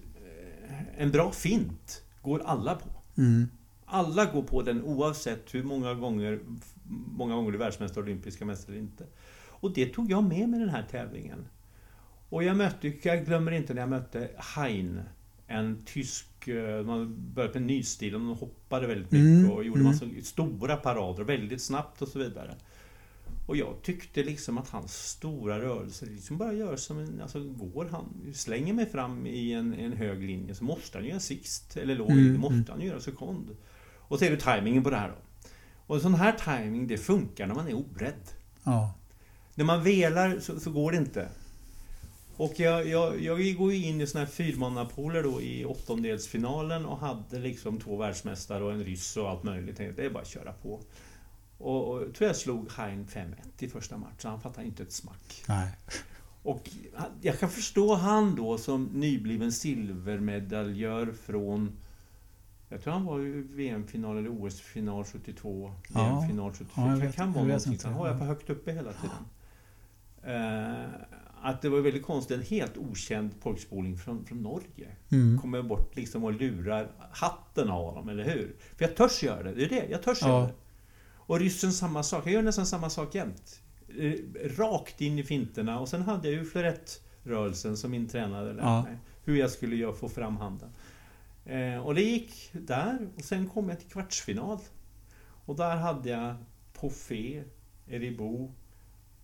En 0.97 1.11
bra 1.11 1.31
fint 1.31 2.03
Går 2.21 2.41
alla 2.45 2.75
på 2.75 2.89
Mm. 3.17 3.47
alla 3.85 4.25
går 4.25 4.43
på 4.43 4.61
den 4.61 4.83
oavsett 4.83 5.55
hur 5.55 5.63
många 5.63 5.93
gånger 5.93 6.39
Många 7.17 7.35
gånger 7.35 7.51
du 7.51 7.57
är 7.57 7.59
världsmästare, 7.59 8.03
olympiska 8.03 8.45
mästare 8.45 8.75
eller 8.75 8.83
inte. 8.83 9.05
Och 9.59 9.73
det 9.73 9.85
tog 9.85 10.11
jag 10.11 10.23
med 10.23 10.49
mig 10.49 10.59
den 10.59 10.69
här 10.69 10.83
tävlingen. 10.91 11.47
Och 12.29 12.43
jag 12.43 12.57
mötte, 12.57 12.93
jag 13.03 13.25
glömmer 13.25 13.51
inte 13.51 13.73
när 13.73 13.81
jag 13.81 13.89
mötte 13.89 14.29
Hein. 14.55 15.01
En 15.47 15.83
tysk, 15.85 16.47
eh, 16.47 16.83
man 16.85 17.15
började 17.33 17.53
med 17.53 17.61
en 17.61 17.67
ny 17.67 17.83
stil 17.83 18.15
och 18.15 18.21
de 18.21 18.29
hoppade 18.29 18.87
väldigt 18.87 19.11
mycket 19.11 19.25
Mm, 19.25 19.51
och 19.51 19.63
gjorde 19.63 19.79
mm. 19.79 19.91
massa 19.91 20.05
stora 20.23 20.77
parader 20.77 21.23
väldigt 21.23 21.61
snabbt 21.61 22.01
och 22.01 22.07
så 22.07 22.19
vidare. 22.19 22.55
Och 23.47 23.57
jag 23.57 23.81
tyckte 23.81 24.23
liksom 24.23 24.57
att 24.57 24.69
hans 24.69 25.09
stora 25.09 25.59
rörelser 25.59 26.05
liksom 26.05 26.37
bara 26.37 26.53
gör 26.53 26.75
som 26.75 26.99
en... 26.99 27.21
Alltså 27.21 27.43
går 27.43 27.85
han... 27.85 28.33
Slänger 28.33 28.73
mig 28.73 28.85
fram 28.85 29.27
i 29.27 29.53
en, 29.53 29.73
en 29.73 29.93
hög 29.93 30.23
linje 30.23 30.55
så 30.55 30.63
måste 30.63 30.97
han 30.97 31.05
ju 31.05 31.09
göra 31.09 31.19
sixt 31.19 31.77
eller 31.77 31.95
låg 31.95 32.11
Mm, 32.11 32.23
linje, 32.23 32.39
måste 32.39 32.53
mm. 32.53 32.65
han 32.69 32.81
ju 32.81 32.87
göra 32.87 32.99
sekund. 32.99 33.57
Och 33.97 34.19
så 34.19 34.25
är 34.25 34.31
det 34.31 34.37
tajmingen 34.37 34.83
på 34.83 34.89
det 34.89 34.95
här 34.95 35.09
då. 35.09 35.49
Och 35.93 36.01
sån 36.01 36.13
här 36.13 36.31
timing 36.31 36.87
det 36.87 36.97
funkar 36.97 37.47
när 37.47 37.55
man 37.55 37.67
är 37.67 37.73
orädd. 37.73 38.23
Ja. 38.63 38.93
När 39.55 39.65
man 39.65 39.83
velar 39.83 40.39
så, 40.39 40.59
så 40.59 40.71
går 40.71 40.91
det 40.91 40.97
inte. 40.97 41.29
Och 42.37 42.53
jag, 42.57 42.87
jag, 42.87 43.21
jag 43.21 43.55
går 43.55 43.73
ju 43.73 43.85
in 43.85 44.01
i 44.01 44.07
såna 44.07 44.23
här 44.23 44.31
fyrmannapooler 44.31 45.23
då 45.23 45.41
i 45.41 45.65
åttondelsfinalen 45.65 46.85
och 46.85 46.97
hade 46.97 47.39
liksom 47.39 47.79
två 47.79 47.97
världsmästare 47.97 48.63
och 48.63 48.71
en 48.71 48.83
ryss 48.83 49.17
och 49.17 49.29
allt 49.29 49.43
möjligt. 49.43 49.77
Det 49.77 50.05
är 50.05 50.09
bara 50.09 50.21
att 50.21 50.27
köra 50.27 50.53
på. 50.53 50.81
Och, 51.57 51.87
och 51.93 52.13
tror 52.13 52.27
jag 52.27 52.35
slog 52.35 52.71
Hein 52.71 53.07
5-1 53.11 53.33
i 53.59 53.69
första 53.69 53.97
matchen. 53.97 54.29
Han 54.31 54.41
fattade 54.41 54.67
inte 54.67 54.83
ett 54.83 54.91
smack. 54.91 55.43
Nej. 55.47 55.67
Och 56.43 56.69
jag 57.21 57.39
kan 57.39 57.49
förstå 57.49 57.95
han 57.95 58.35
då 58.35 58.57
som 58.57 58.83
nybliven 58.83 59.51
silvermedaljör 59.51 61.13
från 61.25 61.71
jag 62.69 62.81
tror 62.83 62.93
han 62.93 63.05
var 63.05 63.19
i 63.19 63.31
VM-final 63.41 64.17
eller 64.17 64.29
OS-final 64.29 65.03
72, 65.05 65.71
Ja. 65.93 66.19
VM-final 66.19 66.53
74. 66.53 66.69
Ja, 66.75 66.95
det 67.05 67.11
kan 67.11 67.33
vara 67.33 67.43
någonting. 67.45 67.79
Han 67.83 67.93
har 67.93 68.07
jag 68.07 68.19
på 68.19 68.25
högt 68.25 68.49
uppe 68.49 68.71
hela 68.71 68.91
tiden. 68.93 69.25
Eh, 70.23 70.85
att 71.41 71.61
det 71.61 71.69
var 71.69 71.79
väldigt 71.79 72.05
konstigt, 72.05 72.37
en 72.37 72.43
helt 72.43 72.77
okänd 72.77 73.41
pojkspoling 73.41 73.97
från, 73.97 74.25
från 74.25 74.41
Norge 74.41 74.87
Mm. 75.11 75.39
kommer 75.41 75.61
bort 75.61 75.95
liksom 75.95 76.23
och 76.23 76.33
lurar 76.33 76.87
hatten 77.11 77.69
av 77.69 77.85
honom, 77.85 78.09
eller 78.09 78.23
hur? 78.23 78.55
För 78.75 78.85
jag 78.85 78.95
törs 78.95 79.23
göra 79.23 79.43
det, 79.43 79.51
det 79.53 79.63
är 79.65 79.69
det, 79.69 79.87
jag 79.89 80.03
törs 80.03 80.17
Ja. 80.21 80.27
göra 80.27 80.45
det. 80.47 80.53
Och 81.27 81.39
ryssen 81.39 81.73
samma 81.73 82.03
sak, 82.03 82.25
jag 82.25 82.33
gör 82.33 82.41
nästan 82.41 82.65
samma 82.65 82.89
sak 82.89 83.15
jämt. 83.15 83.61
Eh, 83.99 84.13
Rakt 84.57 85.01
in 85.01 85.19
i 85.19 85.23
finterna 85.23 85.79
och 85.79 85.89
sen 85.89 86.01
hade 86.01 86.27
jag 86.29 86.37
ju 86.37 86.45
florettrörelsen 86.45 87.77
som 87.77 87.91
min 87.91 88.07
tränare 88.07 88.45
lärde 88.53 88.61
Ja. 88.61 88.83
mig. 88.83 88.97
Hur 89.25 89.35
jag 89.37 89.51
skulle 89.51 89.93
få 89.93 90.09
fram 90.09 90.37
handen. 90.37 90.69
Eh, 91.45 91.77
och 91.85 91.95
det 91.95 92.01
gick 92.01 92.49
där 92.53 93.07
och 93.17 93.23
sen 93.23 93.49
kom 93.49 93.69
jag 93.69 93.79
till 93.79 93.89
kvartsfinal. 93.89 94.59
Och 95.45 95.55
där 95.55 95.75
hade 95.75 96.09
jag 96.09 96.35
Poffé, 96.73 97.43
Eribo, 97.87 98.51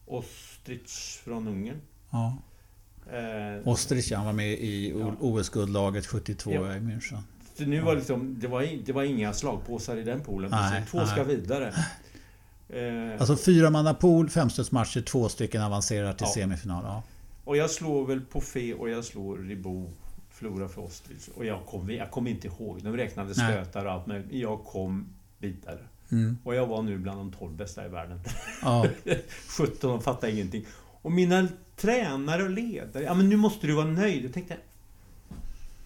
Ostrich 0.05 1.17
från 1.23 1.47
Ungern. 1.47 1.81
Ja. 2.11 2.37
Eh, 3.11 3.67
Ostrich 3.67 4.11
han 4.11 4.25
var 4.25 4.33
med 4.33 4.51
i. 4.51 4.93
OS-guldlaget 5.19 6.05
72 6.05 6.51
Ja. 6.51 6.75
i 6.75 6.79
München. 6.79 7.17
Så 7.57 7.63
nu 7.63 7.81
var 7.81 7.95
liksom, 7.95 8.39
det, 8.39 8.47
var, 8.47 8.85
det 8.85 8.93
var 8.93 9.03
inga 9.03 9.33
slagpåsar 9.33 9.97
i 9.97 10.03
den 10.03 10.21
poolen. 10.21 10.51
Nej. 10.51 10.83
Två 10.89 11.05
ska 11.05 11.15
nej. 11.23 11.35
vidare. 11.35 11.73
Eh, 12.69 13.19
Alltså 13.19 13.35
fyra 13.37 13.69
manna 13.69 13.93
pool, 13.93 14.29
femstötsmatcher, 14.29 15.01
två 15.01 15.29
stycken 15.29 15.61
avancerar 15.61 16.13
till 16.13 16.27
Ja. 16.27 16.33
semifinal. 16.33 16.83
Ja. 16.85 17.03
och 17.43 17.57
jag 17.57 17.69
slår 17.69 18.05
väl 18.05 18.21
på 18.21 18.41
Fe 18.41 18.73
och 18.73 18.89
jag 18.89 19.05
slår 19.05 19.37
Ribot, 19.37 19.89
förlorar 20.31 20.67
för 20.67 20.81
Ostrich. 20.81 21.27
Och 21.35 21.45
jag 21.45 21.65
kom, 21.65 21.89
jag 21.89 22.11
kom 22.11 22.27
inte 22.27 22.47
ihåg. 22.47 22.79
De 22.83 22.97
räknade 22.97 23.33
stötar 23.33 23.85
och 23.85 23.91
allt 23.91 24.05
men 24.07 24.27
Jag 24.31 24.63
kom 24.63 25.07
vidare. 25.37 25.79
Mm. 26.11 26.37
Och 26.43 26.55
jag 26.55 26.67
var 26.67 26.81
nu 26.81 26.97
bland 26.97 27.19
de 27.19 27.31
12 27.31 27.53
bästa 27.55 27.85
i 27.85 27.89
världen. 27.89 28.19
Ja. 28.61 28.85
17, 29.57 29.89
de 29.89 30.01
fattade 30.01 30.31
ingenting. 30.33 30.65
Och 31.01 31.11
mina 31.11 31.47
tränare 31.75 32.43
och 32.43 32.49
ledare, 32.49 33.03
ja 33.03 33.13
men 33.13 33.29
nu 33.29 33.35
måste 33.35 33.67
du 33.67 33.73
vara 33.73 33.85
nöjd. 33.85 34.25
Jag 34.25 34.33
tänkte, 34.33 34.57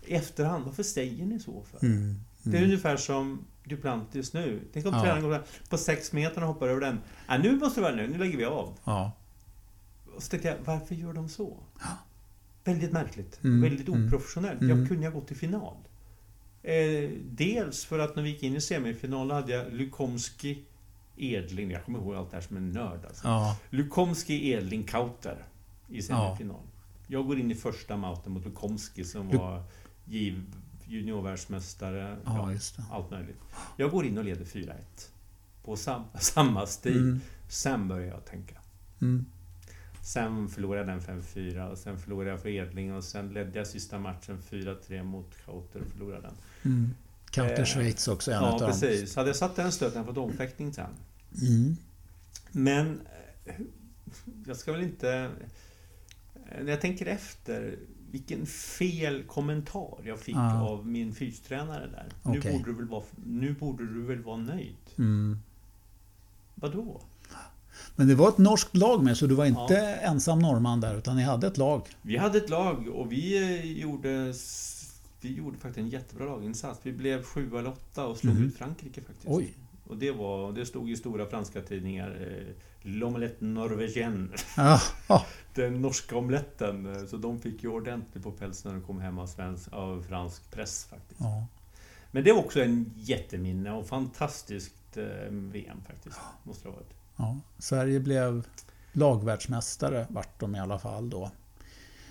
i 0.08 0.14
efterhand, 0.14 0.66
varför 0.66 0.84
säger 0.84 1.26
ni 1.26 1.40
så 1.40 1.64
för? 1.64 1.86
Mm. 1.86 2.16
Det 2.44 2.50
är 2.50 2.54
Mm. 2.58 2.64
ungefär 2.70 2.98
som 2.98 3.46
Duplantis 3.64 4.34
nu. 4.34 4.62
Tänk 4.74 4.86
om 4.86 4.94
Ja. 4.94 5.02
tränaren 5.02 5.24
går 5.24 5.44
på 5.70 5.78
sex 5.78 6.12
meter 6.14 6.42
och 6.42 6.48
hoppar 6.48 6.68
över 6.68 6.82
den. 6.82 7.00
Ja, 7.28 7.38
nu 7.38 7.56
måste 7.60 7.80
du 7.80 7.84
vara 7.84 7.96
nöjd, 7.96 8.12
nu 8.12 8.18
lägger 8.18 8.38
vi 8.38 8.46
av. 8.46 8.74
Ja. 8.84 9.12
Och 10.16 10.24
så 10.24 10.30
tänkte 10.30 10.48
jag, 10.50 10.58
varför 10.66 10.96
gör 10.96 11.14
de 11.14 11.30
så? 11.30 11.58
Väldigt 12.64 12.92
märkligt. 12.92 13.40
Mm, 13.44 13.62
Väldigt 13.62 13.88
mm, 13.88 14.08
oprofessionellt. 14.08 14.62
mm. 14.62 14.80
Jag 14.80 14.88
kunde 14.88 15.08
ha 15.08 15.14
gått 15.14 15.28
till 15.28 15.38
final. 15.38 15.76
Eh, 16.64 17.10
dels 17.30 17.86
för 17.86 18.00
att 18.00 18.16
när 18.16 18.24
vi 18.24 18.30
gick 18.30 18.44
in 18.44 18.56
i 18.56 18.62
semifinal 18.62 19.32
hade 19.32 19.52
jag 19.54 19.74
Lukomski, 19.74 20.64
Edling. 21.18 21.72
Jag 21.72 21.86
kommer 21.86 22.00
ihåg 22.00 22.16
allt 22.16 22.32
det 22.32 22.38
här 22.38 22.42
som 22.44 22.58
en 22.58 22.72
nörd. 22.72 23.06
Alltså. 23.06 23.28
Ja. 23.28 23.58
Lukomski, 23.70 24.50
Edling, 24.52 24.84
Kauter 24.84 25.44
i 25.90 26.02
semifinal. 26.02 26.62
Jag 27.08 27.28
går 27.28 27.40
in 27.40 27.52
i 27.52 27.56
första 27.56 27.98
mouten 27.98 28.32
mot 28.34 28.46
Lukomski 28.46 29.04
som 29.04 29.32
Lu- 29.32 29.38
var 29.38 29.64
juniorvärldsmästare. 30.88 32.18
ja, 32.26 32.50
det. 32.54 32.84
allt 32.92 33.12
möjligt. 33.12 33.40
Jag 33.78 33.92
går 33.92 34.06
in 34.06 34.18
och 34.18 34.24
leder 34.24 34.46
4-1. 34.46 34.74
På 35.64 35.76
sam, 35.76 36.04
samma 36.20 36.66
stil. 36.66 36.98
Mm. 36.98 37.20
Sen 37.50 37.88
börjar 37.88 38.08
jag 38.08 38.26
tänka. 38.26 38.56
Mm. 39.02 39.26
Sen 40.02 40.50
förlorade 40.50 40.92
jag 40.92 41.02
den 41.02 41.22
5-4 41.22 41.72
och 41.72 41.78
sen 41.78 42.00
förlorade 42.00 42.30
jag 42.30 42.42
för 42.42 42.50
Edling 42.50 42.94
och 42.94 43.04
sen 43.04 43.34
ledde 43.34 43.58
jag 43.58 43.68
sista 43.68 44.00
matchen 44.00 44.38
4-3 44.50 45.04
mot 45.04 45.46
Kauter 45.46 45.82
och 45.82 45.88
förlorade 45.88 46.22
den. 46.22 46.36
Mm. 46.72 46.90
Counter 47.30 47.60
Eh, 47.60 47.66
Schweiz 47.66 48.08
också, 48.08 48.32
en 48.32 48.44
Ja, 48.44 48.60
precis. 48.60 49.16
Hade 49.16 49.30
jag 49.30 49.36
satt 49.36 49.56
den 49.56 49.72
stöten 49.72 50.06
på 50.06 50.12
domfäktning 50.12 50.74
sen. 50.74 50.90
Mm. 51.42 51.78
Men 52.52 53.02
eh, 53.46 53.56
jag 54.46 54.58
ska 54.58 54.72
väl 54.72 54.82
inte... 54.82 55.32
När 56.62 56.72
jag 56.72 56.82
tänker 56.82 57.06
efter, 57.06 57.76
vilken 58.12 58.46
fel 58.46 59.24
kommentar 59.24 59.98
jag 60.04 60.20
fick 60.20 60.36
Ja. 60.36 60.62
av 60.70 60.88
min 60.88 61.14
fystränare 61.16 61.88
där. 61.88 62.06
Okej. 62.24 62.42
Nu, 62.54 62.58
borde 62.58 62.72
du 62.72 62.78
väl 62.78 62.88
vara, 62.88 63.04
nu 63.26 63.54
borde 63.54 63.86
du 63.94 64.02
väl 64.04 64.24
vara 64.24 64.38
nöjd? 64.38 64.76
Mm. 64.98 65.40
Vadå? 66.56 67.02
Men 67.96 68.08
det 68.08 68.16
var 68.16 68.30
ett 68.30 68.38
norskt 68.38 68.78
lag 68.78 69.04
med, 69.04 69.18
så 69.18 69.28
du 69.28 69.36
var 69.36 69.46
inte 69.46 69.78
ensam 69.80 70.40
norrman 70.40 70.82
där, 70.82 70.98
utan 70.98 71.16
ni 71.16 71.24
hade 71.24 71.48
ett 71.48 71.58
lag. 71.58 71.82
Vi 72.02 72.18
hade 72.18 72.38
ett 72.38 72.50
lag 72.50 72.88
och 72.88 73.12
vi 73.12 73.38
eh, 73.38 73.72
gjorde, 73.82 74.34
vi 75.22 75.34
gjorde 75.34 75.58
faktiskt 75.58 75.78
en 75.78 75.90
jättebra 75.90 76.26
laginsats. 76.26 76.80
Vi 76.84 76.92
blev 76.94 77.24
sju 77.24 77.58
eller 77.58 77.70
åtta 77.70 78.06
och 78.08 78.18
slog 78.18 78.36
Mhm. 78.36 78.44
ut 78.44 78.58
Frankrike 78.58 79.02
faktiskt. 79.02 79.28
Oj. 79.28 79.54
Och 79.88 79.98
det, 79.98 80.12
var, 80.12 80.52
det 80.52 80.66
stod 80.66 80.90
i 80.90 80.96
stora 80.96 81.26
franska 81.26 81.62
tidningar. 81.62 82.10
Eh, 82.22 82.54
L'omelette 82.82 83.36
norvégienne. 83.44 84.30
Den 85.54 85.82
norska 85.82 86.18
omeletten. 86.18 87.08
Så 87.08 87.18
de 87.18 87.40
fick 87.40 87.64
ju 87.64 87.70
ordentligt 87.70 88.24
på 88.24 88.32
pälsen 88.32 88.72
när 88.72 88.80
de 88.80 88.86
kom 88.88 89.00
hem 89.00 89.20
av, 89.20 89.28
svensk, 89.28 89.74
av 89.74 90.04
fransk 90.10 90.52
press 90.52 90.86
faktiskt. 90.90 91.20
ja. 91.22 91.48
Men 92.12 92.24
det 92.24 92.32
var 92.32 92.40
också 92.40 92.62
en 92.62 92.94
jätteminne 92.96 93.72
och 93.72 93.88
fantastiskt 93.88 94.98
eh, 94.98 95.04
VM 95.32 95.78
faktiskt. 95.88 96.20
Måste 96.44 96.64
det 96.64 96.70
ha 96.70 96.76
varit. 96.76 96.94
ja. 97.16 97.38
Sverige 97.60 98.00
blev 98.00 98.48
lagvärldsmästare, 98.92 100.08
vart 100.10 100.40
de 100.40 100.56
i 100.56 100.60
alla 100.60 100.80
fall 100.80 101.10
då. 101.10 101.32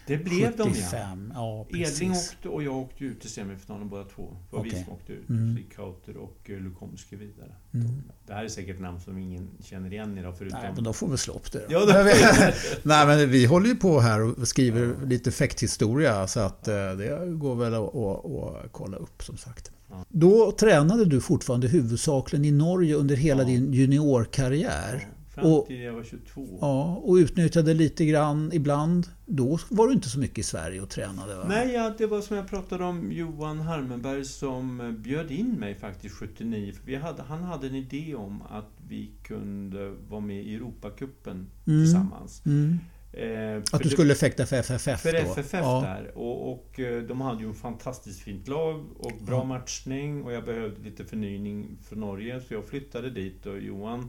Det 0.07 0.17
blev 0.17 0.57
de 0.57 0.63
ja. 0.69 0.75
75. 0.75 1.33
Ja, 1.35 1.67
Edling 1.71 2.11
åkte 2.13 2.49
och 2.49 2.63
jag 2.63 2.77
åkte 2.77 3.05
ut 3.05 3.25
i 3.25 3.29
semifinalen 3.29 3.89
båda 3.89 4.05
två. 4.05 4.37
Det 4.51 4.57
var 4.57 4.63
vi 4.65 4.71
Okej. 4.71 4.85
som 4.85 4.93
åkte 4.93 5.13
ut. 5.13 5.29
Mm. 5.29 5.59
Kauter 5.77 6.17
och 6.17 6.51
eh, 6.51 6.57
Lukomski 6.61 7.17
vidare. 7.17 7.53
Mm. 7.75 7.87
Det 8.27 8.33
här 8.33 8.45
är 8.45 8.49
säkert 8.49 8.81
namn 8.81 9.01
som 9.01 9.19
ingen 9.19 9.49
känner 9.65 9.93
igen 9.93 10.19
idag 10.19 10.35
förutom... 10.39 10.59
Nej, 10.63 10.73
men 10.75 10.85
då 10.85 10.93
får 10.93 11.09
vi 11.09 11.17
slå 11.19 11.35
upp 11.35 11.53
det. 11.53 11.59
då. 11.59 11.75
Ja, 11.75 12.03
vi- 12.03 12.53
Nej, 12.83 13.07
men 13.07 13.31
vi 13.31 13.45
håller 13.47 13.67
ju 13.69 13.77
på 13.77 14.01
här 14.01 14.21
och 14.41 14.49
skriver 14.49 15.07
lite 15.07 15.31
fäkthistoria 15.33 16.27
så 16.27 16.41
att 16.41 16.69
eh, 16.69 16.75
det 16.75 17.27
går 17.39 17.55
väl 17.55 17.75
att, 17.75 17.95
att, 17.95 18.65
att 18.65 18.73
kolla 18.73 18.97
upp 18.97 19.23
som 19.23 19.37
sagt. 19.37 19.71
Ja. 19.91 20.05
Då 20.09 20.53
tränade 20.53 21.05
du 21.05 21.21
fortfarande 21.21 21.69
huvudsakligen 21.69 22.45
i 22.45 22.51
Norge 22.53 22.95
under 22.95 23.17
hela 23.17 23.43
Ja. 23.43 23.49
din 23.49 23.73
juniorkarriär. 23.73 25.09
Fram 25.37 25.53
Och- 25.53 25.71
jag 25.71 25.93
var 25.93 26.03
22. 26.05 26.59
Ja, 26.61 26.97
och 27.05 27.15
utnyttjade 27.15 27.75
lite 27.75 28.07
grann 28.07 28.51
ibland. 28.53 29.07
Då 29.27 29.59
var 29.69 29.87
du 29.87 29.93
inte 29.93 30.09
så 30.09 30.19
mycket 30.19 30.39
i 30.39 30.43
Sverige 30.43 30.81
och 30.81 30.89
tränade 30.91 31.37
va? 31.37 31.45
Nej, 31.49 31.73
ja, 31.73 31.95
det 31.99 32.07
var 32.07 32.21
som 32.21 32.37
jag 32.37 32.49
pratade 32.49 32.85
om 32.85 33.13
Johan 33.13 33.61
Harmenberg 33.61 34.25
som 34.25 34.81
eh, 34.81 34.91
bjöd 34.91 35.31
in 35.31 35.53
mig 35.53 35.75
faktiskt 35.75 36.15
79. 36.15 36.73
För 36.85 36.97
hade, 36.97 37.23
han 37.23 37.43
hade 37.43 37.67
en 37.67 37.75
idé 37.75 38.15
om 38.15 38.43
att 38.43 38.71
vi 38.89 39.11
kunde 39.23 39.91
vara 40.09 40.21
med 40.21 40.43
i 40.45 40.55
Europacupen 40.55 41.47
Mm. 41.67 41.85
tillsammans. 41.85 42.43
Mm. 42.47 42.79
Eh, 43.13 43.63
Att 43.73 43.83
du 43.83 43.89
skulle 43.89 44.15
fäkta 44.15 44.47
för 44.47 44.57
FFF 44.57 45.01
För 45.01 45.13
då? 45.13 45.19
FFF 45.19 45.53
ja. 45.53 45.81
där. 45.81 46.19
Och, 46.19 46.53
och 46.53 46.81
eh, 46.81 47.03
de 47.03 47.21
hade 47.21 47.43
ju 47.43 47.49
en 47.49 47.55
fantastiskt 47.55 48.21
fint 48.21 48.49
lag 48.49 48.85
och 48.99 49.13
bra 49.27 49.37
Ja. 49.37 49.45
matchning 49.45 50.25
och 50.25 50.33
jag 50.33 50.45
behövde 50.45 50.83
lite 50.83 51.05
förnyning 51.05 51.79
från 51.89 52.01
Norge 52.01 52.41
så 52.41 52.55
jag 52.55 52.65
flyttade 52.65 53.11
dit 53.11 53.47
och 53.47 53.59
Johan 53.61 54.09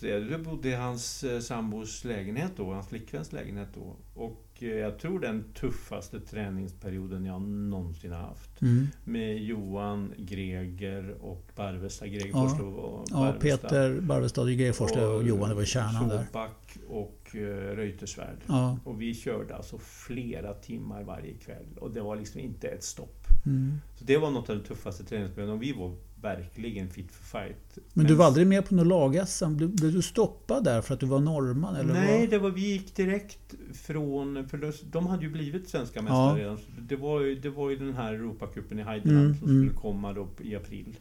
jag 0.00 0.42
bodde 0.42 0.68
i 0.68 0.74
hans 0.74 1.24
eh, 1.24 1.40
sambos 1.40 2.04
lägenhet 2.04 2.52
då, 2.56 2.72
hans 2.72 2.88
flickväns 2.88 3.32
lägenhet 3.32 3.68
då. 3.74 3.96
Och 4.14 4.46
eh, 4.58 4.68
jag 4.68 4.98
tror 4.98 5.20
den 5.20 5.44
tuffaste 5.54 6.20
träningsperioden 6.20 7.24
jag 7.24 7.42
någonsin 7.42 8.12
har 8.12 8.20
haft. 8.20 8.62
Mm. 8.62 8.86
Med 9.04 9.38
Johan, 9.38 10.14
Greger 10.18 11.14
och 11.20 11.50
Barvesta. 11.56 12.06
Greger 12.06 12.28
Ja. 12.28 12.48
Forslöv 12.48 12.74
och 12.74 13.06
Ja, 13.10 13.16
Barvesta. 13.16 13.68
Peter 13.68 14.00
Barvestad, 14.00 14.46
Gregerforslöv 14.46 15.10
och 15.10 15.22
Johan, 15.22 15.48
det 15.48 15.54
var 15.54 15.64
kärnan 15.64 16.08
där. 16.08 16.24
Såback 16.26 16.76
och 16.88 17.30
uh, 17.34 17.40
Reuterswärd. 17.76 18.38
Ja. 18.46 18.78
Och 18.84 19.02
vi 19.02 19.14
körde 19.14 19.56
alltså 19.56 19.78
flera 19.78 20.54
timmar 20.54 21.02
varje 21.02 21.34
kväll 21.34 21.66
och 21.80 21.90
det 21.90 22.00
var 22.00 22.16
liksom 22.16 22.40
inte 22.40 22.68
ett 22.68 22.84
stopp. 22.84 23.26
Mm. 23.46 23.80
Så 23.98 24.04
det 24.04 24.16
var 24.18 24.30
något 24.30 24.50
av 24.50 24.56
det 24.56 24.64
tuffaste 24.64 25.04
träningsperioden 25.04 25.54
och 25.54 25.62
vi 25.62 25.72
var 25.72 25.96
verkligen 26.22 26.90
fit 26.90 27.12
for 27.12 27.24
fight. 27.24 27.78
Men 27.92 28.06
du 28.06 28.14
var 28.14 28.26
aldrig 28.26 28.46
med 28.46 28.68
på 28.68 28.74
något 28.74 28.86
lag-SM? 28.86 29.56
Blev, 29.56 29.76
blev 29.76 29.92
du 29.92 30.02
stoppad 30.02 30.64
där 30.64 30.82
för 30.82 30.94
att 30.94 31.00
du 31.00 31.06
var 31.06 31.20
norrman? 31.20 31.76
Eller 31.76 31.92
Nej, 31.94 32.20
vad? 32.20 32.30
det 32.30 32.38
var, 32.38 32.50
vi 32.50 32.60
gick 32.72 32.96
direkt 32.96 33.54
från... 33.74 34.48
För 34.48 34.58
de- 34.58 34.72
de 34.90 35.06
hade 35.06 35.22
ju 35.24 35.30
blivit 35.30 35.68
svenska 35.68 36.02
mästare 36.02 36.38
Ja. 36.38 36.44
redan. 36.44 36.58
Det 36.78 36.96
var, 36.96 37.20
ju, 37.20 37.34
det 37.34 37.50
var 37.50 37.70
ju 37.70 37.76
den 37.76 37.94
här 37.94 38.12
Europacupen 38.14 38.78
i 38.78 38.82
Heideland 38.82 39.24
Mm, 39.26 39.38
som 39.38 39.48
mm. 39.48 39.68
skulle 39.68 39.80
komma 39.80 40.12
då 40.12 40.28
i 40.40 40.56
april. 40.56 40.96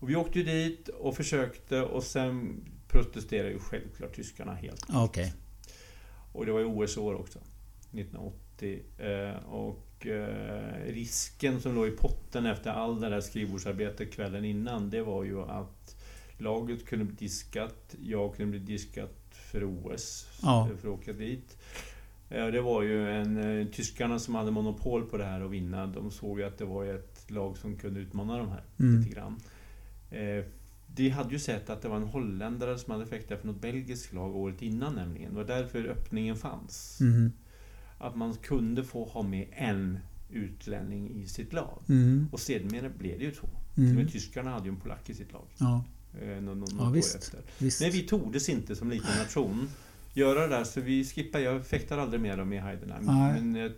Och 0.00 0.10
vi 0.10 0.16
åkte 0.16 0.38
ju 0.38 0.44
dit 0.44 0.88
och 0.88 1.16
försökte 1.16 1.82
och 1.82 2.02
sen 2.02 2.60
protesterade 2.88 3.50
ju 3.50 3.58
självklart 3.58 4.16
tyskarna 4.16 4.54
helt. 4.54 4.84
Okej. 4.94 5.32
Och 6.32 6.46
det 6.46 6.52
var 6.52 6.60
ju 6.60 6.66
OS-år 6.66 7.14
också. 7.14 7.38
1980. 7.92 8.82
Eh, 8.98 9.52
och 10.00 10.06
eh, 10.06 10.92
risken 10.92 11.60
som 11.60 11.74
låg 11.74 11.86
i 11.88 11.90
potten 11.90 12.46
efter 12.46 12.70
all 12.70 13.00
det 13.00 13.08
där 13.08 13.20
skrivbordsarbetet 13.20 14.12
kvällen 14.12 14.44
innan, 14.44 14.90
det 14.90 15.02
var 15.02 15.24
ju 15.24 15.40
att 15.42 15.96
laget 16.38 16.86
kunde 16.86 17.04
bli 17.04 17.14
diskat, 17.16 17.94
jag 18.02 18.36
kunde 18.36 18.50
bli 18.50 18.74
diskat 18.74 19.14
för 19.30 19.64
OS, 19.64 20.26
Ja. 20.42 20.68
för 20.80 20.88
att 20.88 20.94
åka 21.00 21.12
dit. 21.12 21.56
Ja, 22.28 22.50
det 22.50 22.60
var 22.60 22.82
ju 22.82 23.10
en, 23.10 23.60
eh, 23.60 23.66
tyskarna 23.66 24.18
som 24.18 24.34
hade 24.34 24.50
monopol 24.50 25.04
på 25.06 25.16
det 25.16 25.24
här 25.24 25.40
att 25.40 25.50
vinna. 25.50 25.86
De 25.86 26.10
såg 26.10 26.38
ju 26.38 26.44
att 26.46 26.58
det 26.58 26.64
var 26.64 26.84
ett 26.84 27.30
lag 27.30 27.56
som 27.58 27.76
kunde 27.76 28.00
utmana 28.00 28.38
de 28.38 28.48
här 28.48 28.62
Mm. 28.80 29.00
lite 29.00 29.14
grann. 29.14 29.40
Eh, 30.10 30.44
de 30.86 31.08
hade 31.08 31.30
ju 31.32 31.38
sett 31.38 31.70
att 31.70 31.82
det 31.82 31.88
var 31.88 31.96
en 31.96 32.02
holländare 32.02 32.78
som 32.78 32.92
hade 32.92 33.06
fäktat 33.06 33.40
för 33.40 33.46
något 33.46 33.60
belgiskt 33.60 34.12
lag 34.12 34.36
året 34.36 34.62
innan 34.62 34.94
nämligen. 34.94 35.30
Det 35.30 35.36
var 35.36 35.44
därför 35.44 35.84
öppningen 35.86 36.36
fanns. 36.36 36.98
Mm. 37.00 37.32
Att 37.98 38.16
man 38.16 38.34
kunde 38.34 38.84
få 38.84 39.04
ha 39.04 39.22
med 39.22 39.46
en 39.52 39.98
utlänning 40.30 41.22
i 41.22 41.26
sitt 41.26 41.52
lag. 41.52 41.82
Mm. 41.88 42.28
Och 42.32 42.40
sedermera 42.40 42.88
blev 42.88 43.18
det 43.18 43.24
ju 43.24 43.32
så. 43.34 43.40
Till 43.40 43.48
och 43.48 43.78
Mm. 43.78 43.94
med 43.94 44.12
tyskarna 44.12 44.50
hade 44.50 44.64
ju 44.64 44.70
en 44.70 44.76
polack 44.80 45.10
i 45.10 45.14
sitt 45.14 45.32
lag. 45.32 45.44
Ja, 45.58 45.84
Eh, 46.22 46.42
nå- 46.42 46.54
nå- 46.54 46.54
något 46.54 46.72
Ja, 46.78 46.90
visst. 46.90 47.14
efter. 47.16 47.40
visst. 47.58 47.80
Men 47.80 47.90
vi 47.90 48.02
tordes 48.02 48.48
inte 48.48 48.76
som 48.76 48.90
liten 48.90 49.18
nation 49.18 49.68
göra 50.14 50.40
det 50.40 50.56
där, 50.56 50.64
så 50.64 50.80
vi 50.80 51.04
skippade. 51.04 51.44
Jag 51.44 51.66
fäktar 51.66 51.98
aldrig 51.98 52.20
med 52.20 52.38
dem 52.38 52.52
i 52.52 52.58
Heidenheim. 52.58 53.04
Nej. 53.04 53.40
Men 53.42 53.54
jag 53.54 53.72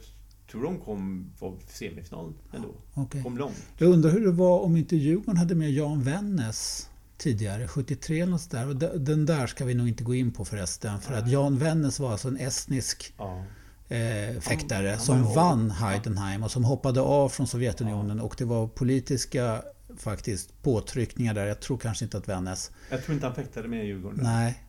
tror 0.50 0.62
de 0.62 0.78
kom 0.78 1.30
var 1.40 1.56
semifinal 1.68 2.32
ändå. 2.52 2.74
Okej. 2.94 3.22
Kom 3.22 3.38
långt. 3.38 3.66
Jag 3.78 3.90
undrar 3.90 4.10
hur 4.10 4.20
det 4.20 4.30
var 4.32 4.60
om 4.60 4.76
inte 4.76 4.96
Djurgården 4.96 5.36
hade 5.36 5.54
med 5.54 5.70
Jan 5.72 6.02
Wennes 6.02 6.88
tidigare, 7.16 7.68
73 7.68 8.20
eller 8.20 8.30
något. 8.32 8.54
Och 8.54 8.76
de- 8.76 9.04
Den 9.04 9.26
där 9.26 9.46
ska 9.46 9.64
vi 9.64 9.74
nog 9.74 9.88
inte 9.88 10.04
gå 10.04 10.14
in 10.14 10.32
på 10.32 10.44
förresten. 10.44 11.00
För 11.00 11.14
att 11.14 11.30
Jan 11.30 11.58
Wennes 11.58 12.00
var 12.00 12.12
alltså 12.12 12.28
en 12.28 12.36
estnisk 12.36 13.14
Ja. 13.18 13.44
Eh, 13.88 14.40
fäktare 14.40 14.98
som 14.98 15.34
vann 15.34 15.70
Heidenheim 15.70 16.42
och 16.42 16.50
som 16.50 16.64
hoppade 16.64 17.00
av 17.00 17.28
från 17.28 17.46
Sovjetunionen. 17.46 18.20
Och 18.20 18.34
det 18.38 18.44
var 18.44 18.66
politiska 18.66 19.62
faktiskt 19.96 20.62
påtryckningar 20.62 21.34
där. 21.34 21.46
Jag 21.46 21.60
tror 21.60 21.78
kanske 21.78 22.04
inte 22.04 22.18
att 22.18 22.28
Wennes... 22.28 22.70
Jag 22.90 23.04
tror 23.04 23.14
inte 23.14 23.26
han 23.26 23.34
fäktade 23.34 23.68
med 23.68 23.84
i 23.84 23.86
Djurgården. 23.86 24.20
Nej. 24.22 24.64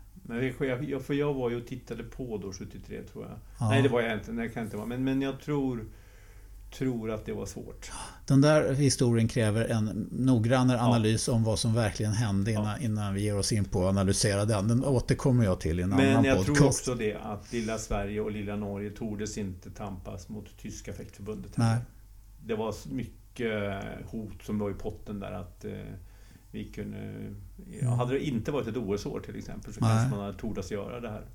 Jag, 0.60 0.84
jag, 0.84 1.01
för 1.01 1.13
jag 1.13 1.34
var 1.34 1.49
ju 1.49 1.62
och 1.62 1.67
tittade 1.67 2.03
på 2.03 2.38
då 2.38 2.53
73 2.53 3.01
tror 3.03 3.25
jag. 3.25 3.34
Ja. 3.60 3.69
Nej 3.69 3.82
det 3.82 3.89
var 3.89 4.01
jag 4.01 4.13
inte, 4.13 4.32
det 4.32 4.49
kan 4.49 4.63
inte 4.63 4.77
vara. 4.77 4.88
Men, 4.88 5.03
men 5.03 5.21
jag 5.21 5.41
tror, 5.41 5.86
tror 6.77 7.12
att 7.12 7.25
det 7.25 7.34
var 7.34 7.45
svårt. 7.45 7.91
Den 8.25 8.41
där 8.41 8.73
historien 8.73 9.27
kräver 9.27 9.65
en 9.65 10.08
noggrannare 10.12 10.82
analys 10.82 11.27
om 11.27 11.43
vad 11.43 11.60
som 11.60 11.73
verkligen 11.73 12.12
hände 12.13 12.51
innan, 12.51 12.65
Ja. 12.65 12.77
innan 12.86 13.13
vi 13.13 13.21
ger 13.21 13.38
oss 13.38 13.51
in 13.51 13.65
på 13.65 13.79
att 13.84 13.89
analysera 13.89 14.45
den. 14.45 14.67
Den 14.67 14.86
återkommer 14.86 15.43
jag 15.45 15.60
till 15.62 15.79
i 15.79 15.84
en 15.84 15.89
Men 15.89 15.99
annan 16.10 16.23
jag 16.25 16.38
podcast. 16.38 16.58
tror 16.58 16.67
också 16.67 16.95
det 16.95 17.15
att 17.15 17.53
lilla 17.53 17.77
Sverige 17.77 18.21
och 18.21 18.32
lilla 18.32 18.55
Norge 18.55 18.89
tordes 18.89 19.38
inte 19.38 19.69
tampas 19.71 20.29
mot 20.29 20.58
tyska 20.62 20.93
fäktförbundet. 20.93 21.58
Nej. 21.58 21.77
Det 22.45 22.55
var 22.55 22.71
så 22.71 22.89
mycket 22.89 23.84
hot 24.05 24.43
som 24.43 24.60
var 24.60 24.71
i 24.71 24.73
potten 24.73 25.19
där 25.19 25.32
att 25.32 25.65
eh, 25.65 25.71
vi 26.51 26.65
kunde... 26.65 27.13
Ja, 27.82 27.89
hade 27.89 28.13
det 28.13 28.27
inte 28.27 28.51
varit 28.51 28.67
ett 28.67 28.77
OS-år 28.77 29.19
till 29.19 29.36
exempel 29.38 29.73
så 29.73 29.79
Nej. 29.82 29.89
kanske 29.89 30.15
man 30.15 30.25
hade 30.25 30.38
tordas 30.38 30.71
göra 30.71 30.99
det 30.99 31.10
här. 31.10 31.25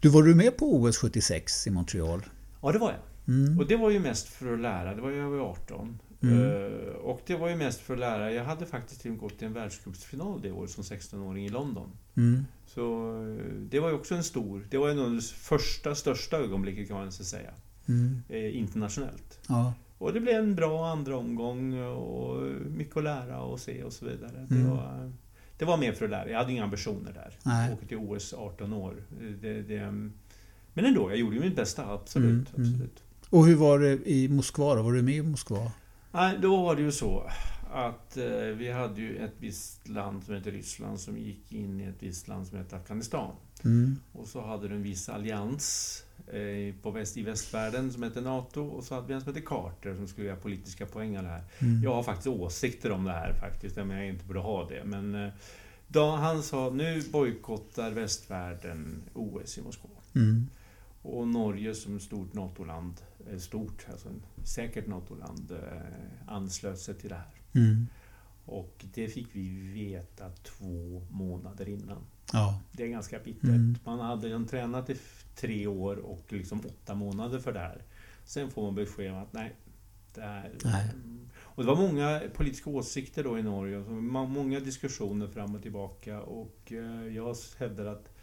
Du, 0.00 0.08
var 0.08 0.22
du 0.22 0.34
med 0.34 0.56
på 0.56 0.74
OS 0.76 0.98
76 0.98 1.66
i 1.66 1.70
Montreal? 1.70 2.22
Ja, 2.62 2.72
det 2.72 2.78
var 2.78 2.90
jag. 2.90 3.00
Mm. 3.28 3.58
Och 3.58 3.66
det 3.66 3.76
var 3.76 3.90
ju 3.90 4.00
mest 4.00 4.28
för 4.28 4.54
att 4.54 4.60
lära. 4.60 4.94
Det 4.94 5.00
var 5.00 5.10
jag 5.10 5.30
var 5.30 5.38
18. 5.38 5.98
Mm. 6.22 6.38
Eh, 6.40 6.94
och 6.94 7.20
det 7.26 7.36
var 7.36 7.48
ju 7.48 7.56
mest 7.56 7.80
för 7.80 7.94
att 7.94 8.00
lära. 8.00 8.32
Jag 8.32 8.44
hade 8.44 8.66
faktiskt 8.66 9.00
till 9.00 9.10
och 9.10 9.12
med 9.12 9.20
gått 9.20 9.38
till 9.38 9.46
en 9.46 9.52
världscupsfinal 9.52 10.40
det 10.42 10.52
året 10.52 10.70
som 10.70 10.84
16-åring 10.84 11.46
i 11.46 11.48
London. 11.48 11.90
Mm. 12.16 12.44
Så 12.66 13.12
eh, 13.22 13.44
det 13.70 13.80
var 13.80 13.88
ju 13.88 13.94
också 13.94 14.14
en 14.14 14.24
stor... 14.24 14.66
Det 14.70 14.78
var 14.78 14.88
ju 14.88 14.94
nog 14.94 15.16
det 15.16 15.22
första, 15.22 15.94
största 15.94 16.36
ögonblicket 16.36 16.88
kan 16.88 16.96
man 16.96 17.12
säga. 17.12 17.50
Mm. 17.88 18.22
Eh, 18.28 18.58
internationellt. 18.58 19.38
Ja. 19.48 19.74
Och 19.98 20.12
det 20.12 20.20
blev 20.20 20.34
en 20.34 20.54
bra 20.54 20.88
andra 20.88 21.16
omgång 21.16 21.78
och 21.82 22.42
mycket 22.70 22.96
att 22.96 23.04
lära 23.04 23.40
och 23.40 23.60
se 23.60 23.82
och 23.84 23.92
så 23.92 24.04
vidare. 24.04 24.46
Det, 24.48 24.54
Mm. 24.54 24.70
var, 24.70 25.12
det 25.58 25.64
var 25.64 25.76
mer 25.76 25.92
för 25.92 26.04
att 26.04 26.10
lära. 26.10 26.30
Jag 26.30 26.38
hade 26.38 26.52
inga 26.52 26.64
ambitioner 26.64 27.12
där. 27.12 27.38
Nej. 27.42 27.72
Åka 27.72 27.86
till 27.86 27.96
OS 27.96 28.34
18 28.34 28.72
år. 28.72 28.94
Det, 29.40 29.62
det, 29.62 29.80
men 30.74 30.84
ändå, 30.84 31.10
jag 31.10 31.18
gjorde 31.18 31.36
ju 31.36 31.42
mitt 31.42 31.56
bästa. 31.56 31.92
Absolut. 31.92 32.30
Mm, 32.30 32.46
mm. 32.56 32.72
absolut. 32.72 33.03
Och 33.34 33.46
hur 33.46 33.56
var 33.56 33.78
det 33.78 34.10
i 34.10 34.28
Moskva 34.28 34.74
då? 34.74 34.82
Var 34.82 34.92
du 34.92 35.02
med 35.02 35.14
i 35.14 35.22
Moskva? 35.22 35.72
Nej, 36.12 36.38
då 36.42 36.62
var 36.62 36.76
det 36.76 36.82
ju 36.82 36.92
så 36.92 37.30
att 37.72 38.16
eh, 38.16 38.24
vi 38.34 38.72
hade 38.72 39.00
ju 39.00 39.16
ett 39.16 39.34
visst 39.38 39.88
land 39.88 40.24
som 40.24 40.34
heter 40.34 40.50
Ryssland 40.50 41.00
som 41.00 41.18
gick 41.18 41.52
in 41.52 41.80
i 41.80 41.84
ett 41.84 42.02
visst 42.02 42.28
land 42.28 42.46
som 42.46 42.58
heter 42.58 42.76
Afghanistan. 42.76 43.34
Mm. 43.64 43.96
Och 44.12 44.26
så 44.26 44.40
hade 44.40 44.68
du 44.68 44.74
en 44.74 44.82
viss 44.82 45.08
allians 45.08 45.98
eh, 46.26 46.74
på 46.82 46.90
väst, 46.90 47.16
i 47.16 47.22
västvärlden 47.22 47.92
som 47.92 48.02
hette 48.02 48.20
NATO 48.20 48.62
och 48.62 48.84
så 48.84 48.94
hade 48.94 49.06
vi 49.06 49.14
en 49.14 49.20
som 49.20 49.34
hette 49.34 49.46
Carter 49.46 49.94
som 49.94 50.08
skulle 50.08 50.26
göra 50.26 50.36
politiska 50.36 50.86
poäng 50.86 51.16
av 51.16 51.22
det 51.22 51.30
här. 51.30 51.44
Mm. 51.58 51.82
Jag 51.82 51.94
har 51.94 52.02
faktiskt 52.02 52.26
åsikter 52.26 52.90
om 52.90 53.04
det 53.04 53.12
här 53.12 53.34
faktiskt, 53.40 53.76
men 53.76 53.90
jag 53.90 54.08
inte 54.08 54.24
borde 54.24 54.40
ha 54.40 54.68
det. 54.68 54.84
Men 54.84 55.14
eh, 55.14 55.32
då 55.88 56.10
han 56.10 56.42
sa 56.42 56.70
nu 56.70 57.02
bojkottar 57.12 57.90
västvärlden 57.90 59.02
OS 59.14 59.58
i 59.58 59.62
Moskva. 59.62 59.90
Mm. 60.14 60.46
Och 61.02 61.28
Norge 61.28 61.74
som 61.74 62.00
stort 62.00 62.34
NATO-land, 62.34 62.94
stort, 63.38 63.86
alltså 63.90 64.08
säkert 64.44 64.86
NATO-land, 64.86 65.50
eh, 65.50 66.32
anslöt 66.32 66.78
sig 66.78 66.94
till 66.94 67.08
det 67.08 67.14
här. 67.14 67.34
Mm. 67.54 67.86
Och 68.46 68.84
det 68.94 69.08
fick 69.08 69.28
vi 69.32 69.48
veta 69.72 70.30
två 70.30 71.02
månader 71.10 71.68
innan. 71.68 72.06
Ja. 72.32 72.60
Det 72.72 72.82
är 72.84 72.88
ganska 72.88 73.18
bittert. 73.18 73.44
Mm. 73.44 73.76
Man 73.84 74.00
hade 74.00 74.44
tränat 74.44 74.90
i 74.90 74.96
tre 75.36 75.66
år 75.66 75.96
och 75.96 76.32
liksom 76.32 76.60
åtta 76.60 76.94
månader 76.94 77.38
för 77.38 77.52
det 77.52 77.58
här. 77.58 77.82
Sen 78.24 78.50
får 78.50 78.62
man 78.62 78.74
besked 78.74 79.12
om 79.12 79.18
att 79.18 79.32
nej, 79.32 79.56
det 80.14 80.20
här... 80.20 80.52
Nej. 80.64 80.90
Och 81.36 81.62
det 81.62 81.68
var 81.68 81.76
många 81.76 82.22
politiska 82.34 82.70
åsikter 82.70 83.24
då 83.24 83.38
i 83.38 83.42
Norge. 83.42 83.76
och 83.76 83.84
så 83.84 83.90
må- 83.90 84.26
Många 84.26 84.60
diskussioner 84.60 85.26
fram 85.26 85.54
och 85.54 85.62
tillbaka. 85.62 86.20
Och 86.20 86.72
eh, 86.72 87.06
jag 87.06 87.36
hävdar 87.58 87.84
att 87.86 88.13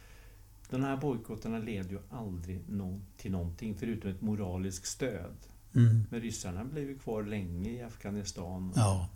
de 0.71 0.83
här 0.83 0.97
bojkotterna 0.97 1.59
leder 1.59 1.89
ju 1.89 1.99
aldrig 2.09 2.69
nå- 2.69 3.01
till 3.17 3.31
någonting 3.31 3.75
förutom 3.75 4.11
ett 4.11 4.21
moraliskt 4.21 4.85
stöd. 4.85 5.35
Mm. 5.75 6.03
Men 6.09 6.21
ryssarna 6.21 6.65
blev 6.65 6.89
ju 6.89 6.99
kvar 6.99 7.23
länge 7.23 7.69
i 7.69 7.81
Afghanistan. 7.81 8.73
Ja. 8.75 9.09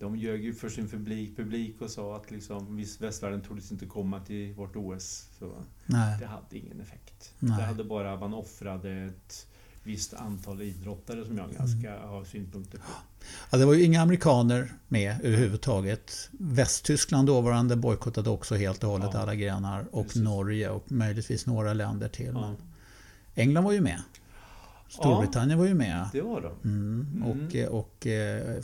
De 0.00 0.16
ljög 0.16 0.44
ju 0.44 0.54
för 0.54 0.68
sin 0.68 0.88
publik, 0.88 1.36
publik 1.36 1.80
och 1.80 1.90
sa 1.90 2.16
att 2.16 2.30
liksom, 2.30 2.84
västvärlden 3.00 3.42
troligtvis 3.42 3.72
inte 3.72 3.86
komma 3.86 4.20
till 4.20 4.54
vårt 4.54 4.76
OS. 4.76 5.28
Så 5.38 5.52
Nej. 5.86 6.18
det 6.20 6.26
hade 6.26 6.58
ingen 6.58 6.80
effekt. 6.80 7.34
Nej. 7.38 7.58
Det 7.58 7.64
hade 7.64 7.84
bara, 7.84 8.20
man 8.20 8.34
offrade 8.34 8.90
ett 8.92 9.46
visst 9.82 10.14
antal 10.14 10.62
idrottare 10.62 11.24
som 11.24 11.38
jag 11.38 11.50
ganska 11.58 11.98
har 12.00 12.24
synpunkter 12.24 12.78
på. 12.78 12.84
Ja, 13.50 13.58
det 13.58 13.64
var 13.66 13.74
ju 13.74 13.82
inga 13.84 14.02
amerikaner 14.02 14.72
med 14.88 15.16
överhuvudtaget. 15.22 16.28
Västtyskland 16.32 17.26
dåvarande 17.28 17.76
bojkottade 17.76 18.30
också 18.30 18.54
helt 18.54 18.84
och 18.84 18.90
hållet 18.90 19.10
Ja. 19.12 19.18
alla 19.20 19.34
grenar. 19.34 19.84
Och 19.90 20.04
Precis. 20.06 20.22
Norge 20.22 20.70
och 20.70 20.92
möjligtvis 20.92 21.46
några 21.46 21.72
länder 21.74 22.08
till. 22.08 22.30
Ja, 22.34 22.54
England 23.34 23.64
var 23.64 23.72
ju 23.72 23.80
med. 23.80 24.02
Storbritannien 24.88 25.58
var 25.58 25.66
ju 25.66 25.74
med. 25.74 26.08
det 26.12 26.20
var 26.20 26.40
de. 26.40 26.68
Mm. 26.68 27.06
Mm. 27.16 27.22
Och, 27.22 27.54
eh, 27.56 27.68
och 27.68 28.06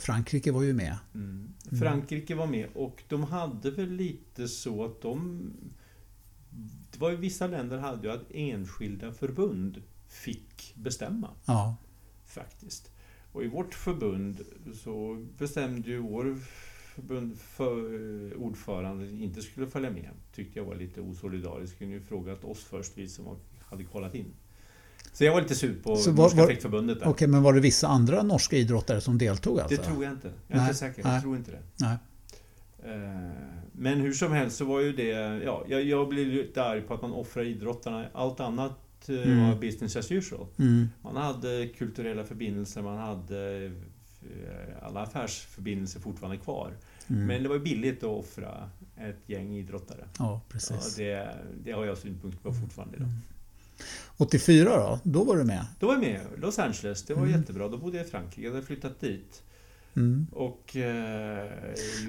Frankrike 0.01 0.51
var 0.51 0.63
ju 0.63 0.73
med. 0.73 0.95
Mm. 1.15 1.53
Frankrike 1.79 2.35
var 2.35 2.47
med 2.47 2.67
och 2.75 3.03
de 3.07 3.23
hade 3.23 3.71
väl 3.71 3.91
lite 3.91 4.47
så 4.47 4.85
att 4.85 5.01
de... 5.01 5.41
Det 6.91 6.99
var 6.99 7.09
ju 7.11 7.15
vissa 7.17 7.47
länder 7.47 7.77
hade 7.77 8.07
ju 8.07 8.13
att 8.13 8.31
enskilda 8.33 9.11
förbund 9.11 9.81
fick 10.23 10.73
bestämma. 10.75 11.29
Ja. 11.45 11.75
faktiskt. 12.25 12.91
Och 13.31 13.43
i 13.43 13.47
vårt 13.47 13.73
förbund 13.73 14.41
så 14.83 15.25
bestämde 15.37 15.89
ju 15.89 15.97
vår 15.99 16.35
förbund 16.95 17.37
för, 17.39 18.37
ordförande 18.37 19.09
inte 19.11 19.41
skulle 19.41 19.67
följa 19.67 19.89
med. 19.91 20.09
Tyckte 20.35 20.59
jag 20.59 20.65
var 20.65 20.75
lite 20.75 21.01
osolidariskt. 21.01 21.77
Kunde 21.77 21.93
ju 21.93 22.01
frågat 22.01 22.43
oss 22.43 22.63
först, 22.63 22.91
vi 22.95 23.09
som 23.09 23.25
hade 23.69 23.83
kollat 23.83 24.15
in. 24.15 24.33
Så 25.13 25.23
jag 25.25 25.33
var 25.33 25.41
lite 25.41 25.55
sur 25.55 25.81
på 25.83 25.95
Så 25.95 26.11
var- 26.11 26.23
Norska 26.23 26.39
var- 26.41 26.47
fäktförbundet. 26.47 26.97
Okej, 27.05 27.27
men 27.27 27.43
var 27.43 27.53
det 27.53 27.59
vissa 27.59 27.87
andra 27.87 28.23
norska 28.23 28.57
idrottare 28.57 29.01
som 29.01 29.17
deltog 29.17 29.59
alltså? 29.59 29.77
Det 29.77 29.83
tror 29.87 30.03
jag 30.03 30.13
inte. 30.13 30.27
Jag 30.47 30.55
är 30.55 30.59
Nej, 30.61 30.67
inte 30.67 30.79
säker. 30.79 31.03
nej. 31.03 31.13
Jag 31.13 31.21
tror 31.21 31.35
inte 31.35 31.51
det. 31.51 31.61
Nej. 31.79 31.97
Eh, 32.83 33.31
Men 33.71 33.99
hur 34.01 34.13
som 34.13 34.31
helst 34.31 34.57
så 34.57 34.65
var 34.65 34.79
ju 34.81 34.93
det... 34.93 35.07
Ja, 35.43 35.63
jag, 35.67 35.83
jag 35.83 36.09
blev 36.09 36.27
lite 36.27 36.63
arg 36.63 36.81
på 36.81 36.93
att 36.93 37.01
man 37.01 37.11
offrar 37.11 37.43
idrottarna. 37.43 38.05
Allt 38.13 38.39
annat 38.39 38.71
eh, 39.09 39.15
Mm. 39.21 39.47
var 39.49 39.55
business 39.55 39.95
as 39.95 40.11
usual. 40.11 40.47
Mm. 40.59 40.89
Man 41.01 41.15
hade 41.15 41.67
kulturella 41.77 42.23
förbindelser, 42.23 42.81
man 42.81 42.97
hade 42.97 43.65
eh, 44.21 44.85
alla 44.87 45.01
affärsförbindelser 45.01 45.99
fortfarande 45.99 46.37
kvar. 46.37 46.73
Mm. 47.07 47.25
Men 47.27 47.43
det 47.43 47.49
var 47.49 47.59
billigt 47.59 47.97
att 47.97 48.03
offra 48.09 48.69
ett 48.97 49.19
gäng 49.29 49.55
idrottare. 49.55 49.97
Ja, 50.01 50.07
Ja, 50.19 50.41
precis. 50.49 50.95
det, 50.95 51.35
det 51.63 51.71
har 51.71 51.85
jag 51.85 51.97
synpunkter 51.97 52.41
på 52.43 52.53
fortfarande 52.53 52.95
idag. 52.97 53.09
84 54.17 54.69
då? 54.77 54.99
Då 55.03 55.23
var 55.23 55.35
du 55.37 55.43
med? 55.43 55.65
Då 55.79 55.87
var 55.87 55.93
jag 55.93 56.01
med 56.01 56.19
Los 56.37 56.59
Angeles, 56.59 57.03
det 57.03 57.13
var 57.13 57.25
Mm. 57.25 57.39
jättebra. 57.39 57.67
Då 57.69 57.77
bodde 57.77 57.97
jag 57.97 58.05
i 58.05 58.09
Frankrike, 58.09 58.41
jag 58.47 58.53
hade 58.53 58.65
flyttat 58.65 58.99
dit. 58.99 59.43
Mm. 59.95 60.27
Och... 60.31 60.75
Eh, 60.75 61.49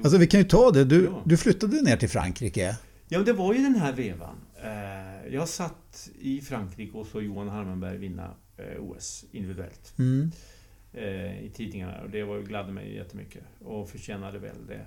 Alltså 0.02 0.18
vi 0.18 0.26
kan 0.26 0.40
ju 0.40 0.46
ta 0.46 0.70
det. 0.70 0.84
Du, 0.84 1.04
Ja. 1.04 1.22
du 1.24 1.36
flyttade 1.36 1.82
ner 1.82 1.96
till 1.96 2.08
Frankrike. 2.08 2.76
Ja, 3.08 3.18
men 3.18 3.24
det 3.24 3.32
var 3.32 3.54
ju 3.54 3.62
den 3.62 3.74
här 3.74 3.92
vevan. 3.92 4.36
Eh, 4.62 5.34
jag 5.34 5.48
satt 5.48 6.10
i 6.18 6.40
Frankrike 6.40 6.98
och 6.98 7.06
såg 7.06 7.22
Johan 7.22 7.48
Harmenberg 7.48 7.96
vinna 7.98 8.34
eh, 8.56 8.80
OS 8.84 9.24
individuellt. 9.32 9.94
Mm. 9.98 10.30
eh, 10.92 11.44
i 11.44 11.50
tidningarna 11.54 12.00
och 12.00 12.10
det 12.10 12.22
var, 12.24 12.40
gladde 12.40 12.72
mig 12.72 12.94
jättemycket 12.94 13.42
och 13.64 13.90
förtjänade 13.90 14.38
väl 14.38 14.66
det. 14.66 14.86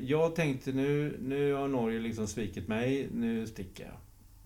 Jag 0.00 0.34
tänkte 0.36 0.72
nu, 0.72 1.18
nu 1.22 1.52
har 1.52 1.68
Norge 1.68 2.00
liksom 2.00 2.26
svikit 2.26 2.68
mig, 2.68 3.08
nu 3.12 3.46
sticker 3.46 3.84
jag. 3.84 3.94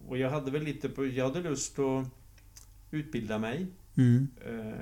och 0.08 0.18
jag 0.18 0.30
hade 0.30 0.50
väl 0.50 0.62
lite 0.62 0.88
på, 0.88 1.06
jag 1.06 1.24
hade 1.28 1.40
lust 1.48 1.78
att 1.78 2.06
utbilda 2.90 3.38
mig, 3.38 3.66
Mm. 3.96 4.28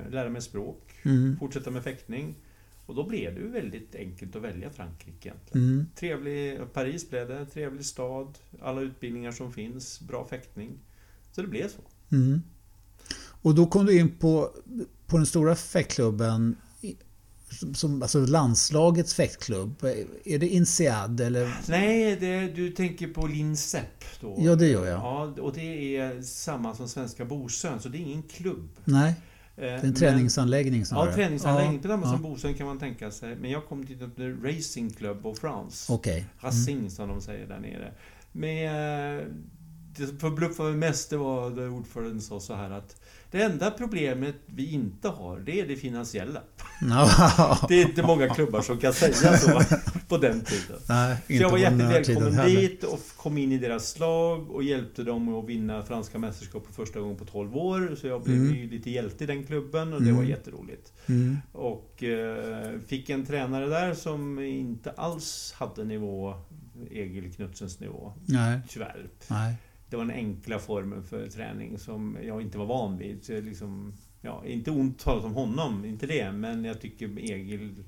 lära 0.09 0.29
mig 0.29 0.41
språk, 0.41 0.91
Mm. 1.05 1.37
fortsätta 1.39 1.71
med 1.71 1.83
fäktning. 1.83 2.35
Och 2.87 2.95
då 2.95 3.07
blev 3.07 3.35
det 3.35 3.39
ju 3.41 3.51
väldigt 3.51 3.95
enkelt 3.95 4.35
att 4.35 4.41
välja 4.41 4.69
Frankrike 4.69 5.29
egentligen. 5.29 5.67
Mm. 5.69 5.85
Trevlig, 5.95 6.59
Paris 6.73 7.09
blev 7.09 7.27
det, 7.27 7.45
trevlig 7.45 7.85
stad, 7.85 8.37
alla 8.61 8.81
utbildningar 8.81 9.31
som 9.31 9.53
finns, 9.53 10.01
bra 10.01 10.27
fäktning. 10.27 10.71
Så 11.31 11.41
det 11.41 11.47
blev 11.47 11.67
så. 11.69 11.81
Mm. 12.15 12.41
Och 13.41 13.55
då 13.55 13.65
kom 13.65 13.85
du 13.85 13.99
in 13.99 14.09
på, 14.17 14.51
på 15.07 15.17
den 15.17 15.25
stora 15.25 15.55
fäktklubben, 15.55 16.55
som- 17.75 18.01
alltså 18.01 18.19
landslagets 18.25 19.13
fäktklubb. 19.15 19.83
Är 20.25 20.39
det 20.39 20.47
INSEAD 20.47 21.21
eller? 21.21 21.57
Nej, 21.69 22.15
det, 22.19 22.47
du 22.47 22.71
tänker 22.71 23.07
på 23.07 23.27
Linsep 23.27 24.03
då? 24.21 24.35
Ja, 24.39 24.55
det 24.55 24.67
gör 24.67 24.85
jag. 24.85 24.99
Ja, 24.99 25.23
och 25.41 25.53
det 25.53 25.97
är 25.97 26.21
samma 26.21 26.75
som 26.75 26.89
Svenska 26.89 27.25
Bosön, 27.25 27.79
så 27.79 27.89
det 27.89 27.97
är 27.97 28.01
ingen 28.01 28.23
klubb. 28.23 28.69
Nej, 28.85 29.13
det 29.57 29.69
är 29.69 29.75
en 29.75 29.81
men- 29.81 29.93
träningsanläggning 29.93 30.85
snarare. 30.85 31.09
Ja, 31.09 31.15
träningsanläggning. 31.15 31.79
Ja, 31.83 31.89
samma 31.89 32.05
ja. 32.05 32.11
som 32.11 32.21
Bosön 32.21 32.53
kan 32.53 32.67
man 32.67 32.79
tänka 32.79 33.11
sig. 33.11 33.35
Men 33.35 33.51
jag 33.51 33.65
kom 33.65 33.85
till 33.85 33.99
The 33.99 34.29
Racing 34.29 34.93
Club 34.97 35.25
of 35.25 35.39
France. 35.39 35.93
Okej. 35.93 36.17
Mm. 36.17 36.29
Racing 36.39 36.89
som 36.89 37.09
de 37.09 37.21
säger 37.21 37.47
där 37.47 37.59
nere. 37.59 37.91
Med, 38.31 39.19
eh, 39.19 39.25
det 39.97 40.07
som 40.07 40.19
förbluffade 40.19 40.69
mig 40.69 40.77
mest 40.89 41.09
det 41.09 41.17
var 41.17 41.49
när 41.49 41.69
ordföranden 41.69 42.21
sa 42.21 42.39
så 42.39 42.53
här 42.53 42.69
att 42.71 43.01
det 43.31 43.41
enda 43.43 43.71
problemet 43.71 44.35
vi 44.45 44.71
inte 44.73 45.07
har, 45.09 45.39
det 45.39 45.59
är 45.61 45.67
det 45.67 45.75
finansiella. 45.75 46.41
Det 47.67 47.81
är 47.81 47.85
inte 47.87 48.03
många 48.03 48.29
klubbar 48.29 48.61
som 48.61 48.77
kan 48.77 48.93
säga 48.93 49.37
så 49.37 49.61
på 50.07 50.17
den 50.17 50.41
tiden. 50.41 50.77
Nej, 50.89 51.17
Så 51.27 51.33
jag 51.33 51.49
var 51.49 51.57
jättevälkommen 51.57 52.45
dit 52.45 52.83
och 52.83 52.99
kom 53.17 53.37
in 53.37 53.51
i 53.51 53.57
deras 53.57 53.99
lag 53.99 54.51
och 54.51 54.63
hjälpte 54.63 55.03
dem 55.03 55.35
att 55.35 55.45
vinna 55.49 55.83
franska 55.83 56.19
mästerskap 56.19 56.65
för 56.65 56.73
första 56.73 56.99
gången 56.99 57.17
på 57.17 57.25
12 57.25 57.57
år. 57.57 57.95
Så 58.01 58.07
jag 58.07 58.23
blev 58.23 58.35
Mm. 58.37 58.55
ju 58.55 58.69
lite 58.69 58.89
hjälte 58.89 59.23
i 59.23 59.27
den 59.27 59.43
klubben 59.43 59.93
och 59.93 60.01
det 60.01 60.09
Mm. 60.09 60.17
var 60.17 60.23
jätteroligt. 60.29 60.93
Mm. 61.05 61.37
Och 61.51 62.03
eh, 62.03 62.79
fick 62.87 63.09
en 63.09 63.25
tränare 63.25 63.65
där 63.67 63.93
som 63.93 64.39
inte 64.39 64.91
alls 64.91 65.53
hade 65.57 65.83
nivå, 65.83 66.33
Egil 66.91 67.33
Knutsens 67.33 67.79
nivå. 67.79 68.13
Nej, 68.25 68.59
Tyvärr. 68.69 69.07
nej. 69.27 69.55
Det 69.89 69.95
var 69.95 70.05
den 70.05 70.15
enkla 70.15 70.59
formen 70.59 71.03
för 71.03 71.27
träning 71.27 71.77
som 71.77 72.17
jag 72.23 72.41
inte 72.41 72.57
var 72.57 72.65
van 72.65 72.97
vid. 72.97 73.23
Så 73.23 73.41
liksom, 73.41 73.93
ja, 74.21 74.45
inte 74.45 74.71
ont 74.71 74.99
talat 74.99 75.25
om 75.25 75.33
honom, 75.33 75.85
inte 75.85 76.07
det. 76.07 76.31
Men 76.31 76.65
jag 76.65 76.81
tycker 76.81 77.19
Egil 77.19 77.83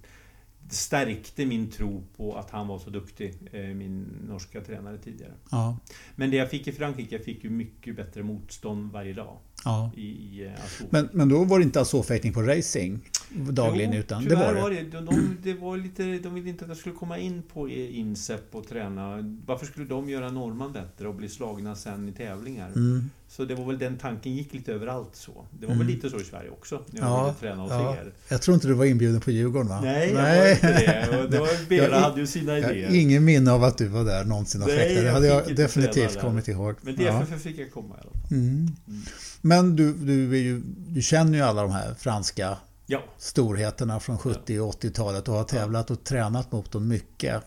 stärkte 0.70 1.46
min 1.46 1.72
tro 1.72 2.04
på 2.18 2.36
att 2.36 2.50
han 2.50 2.68
var 2.68 2.80
så 2.80 2.90
duktig, 2.90 3.34
eh, 3.52 3.62
min 3.62 4.08
norska 4.28 4.62
tränare 4.62 4.98
tidigare. 4.98 5.34
Ja, 5.52 5.78
Men 6.16 6.32
det 6.32 6.38
jag 6.38 6.50
fick 6.50 6.68
i 6.68 6.72
Frankrike, 6.72 7.16
jag 7.16 7.24
fick 7.24 7.44
ju 7.44 7.50
mycket 7.50 7.96
bättre 7.96 8.24
motstånd 8.24 8.92
varje 8.92 9.14
dag 9.14 9.38
ja. 9.66 9.92
i, 9.96 10.02
i 10.02 10.46
eh. 10.46 10.52
Men, 10.90 11.10
men 11.14 11.30
då 11.30 11.44
var 11.44 11.60
det 11.60 11.64
inte 11.64 11.80
alltså 11.80 12.04
fäktning 12.04 12.34
på 12.34 12.42
racing 12.42 13.00
dagligen 13.36 13.94
Jo, 13.94 14.00
utan 14.00 14.26
det 14.26 14.36
var 14.36 14.70
det? 14.70 14.76
det. 14.76 14.84
De, 14.92 15.06
de, 15.06 15.38
det 15.44 15.54
var 15.54 15.78
lite, 15.78 16.04
de 16.04 16.34
ville 16.34 16.50
inte 16.50 16.64
att 16.66 16.70
jag 16.70 16.78
skulle 16.78 16.96
komma 16.96 17.18
in 17.18 17.42
på 17.54 17.70
Insep 17.70 18.56
och 18.56 18.68
träna. 18.68 19.18
Varför 19.46 19.66
skulle 19.66 19.86
de 19.86 20.10
göra 20.10 20.32
norman 20.32 20.74
bättre 20.74 21.08
och 21.08 21.16
bli 21.16 21.30
slagna 21.30 21.76
sen 21.76 22.10
i 22.10 22.12
tävlingar? 22.12 22.68
Mm. 22.68 23.10
Så 23.28 23.46
det 23.46 23.56
var 23.56 23.66
väl 23.66 23.78
den 23.78 23.98
tanken 23.98 24.36
gick 24.36 24.54
lite 24.54 24.74
överallt 24.74 25.10
så. 25.16 25.46
Det 25.60 25.66
var 25.66 25.74
Mm. 25.74 25.88
väl 25.88 25.96
lite 25.96 26.10
så 26.10 26.20
i 26.20 26.24
Sverige 26.24 26.50
också. 26.50 26.84
När 26.92 27.02
jag 27.02 27.10
Ja, 27.10 27.36
träna 27.40 27.62
hos 27.62 27.72
ja. 27.72 27.96
er. 27.96 28.12
Jag 28.30 28.42
tror 28.42 28.56
inte 28.56 28.68
du 28.68 28.74
var 28.74 28.86
inbjuden 28.86 29.22
på 29.22 29.32
Djurgården 29.32 29.68
va? 29.70 29.82
Nej, 29.84 30.10
jag 30.10 30.16
var 30.40 30.52
inte 30.52 30.68
det. 31.12 31.24
Och 31.24 31.30
det 31.32 31.40
var, 31.70 31.76
Jag- 31.76 32.00
hade 32.00 32.20
ju 32.20 32.28
sina 32.28 32.60
Jag 32.60 32.72
idéer. 32.78 32.96
ingen 32.96 33.26
minne 33.26 33.52
av 33.52 33.64
att 33.64 33.78
du 33.78 33.88
var 33.88 34.04
där 34.06 34.24
någonsin 34.26 34.62
och 34.62 34.68
Nej, 34.68 34.78
fäktade. 34.78 35.02
Det 35.08 35.12
hade 35.14 35.28
jag 35.28 35.56
definitivt 35.56 36.14
där. 36.14 36.22
kommit 36.22 36.48
ihåg. 36.48 36.76
Men 36.82 36.96
Ja. 37.02 37.14
därför 37.20 37.38
fick 37.38 37.58
jag 37.60 37.72
komma 37.72 37.96
i 37.96 38.02
alla 38.02 38.12
fall. 38.12 38.32
Mm. 38.32 38.68
Mm. 38.88 39.02
Men 39.42 39.76
du, 39.76 39.94
du, 39.94 40.38
ju, 40.38 40.62
du 40.88 41.02
känner 41.02 41.38
ju 41.38 41.44
alla 41.44 41.62
de 41.62 41.72
här 41.72 41.94
franska 42.00 42.58
Ja, 42.92 43.04
storheterna 43.18 44.00
från 44.00 44.18
70 44.18 44.60
och 44.60 44.74
80-talet 44.84 45.28
och 45.28 45.34
har 45.34 45.44
tävlat 45.44 45.92
och 45.92 46.04
tränat 46.04 46.52
mot 46.52 46.72
dem 46.72 46.88
mycket. 46.88 47.44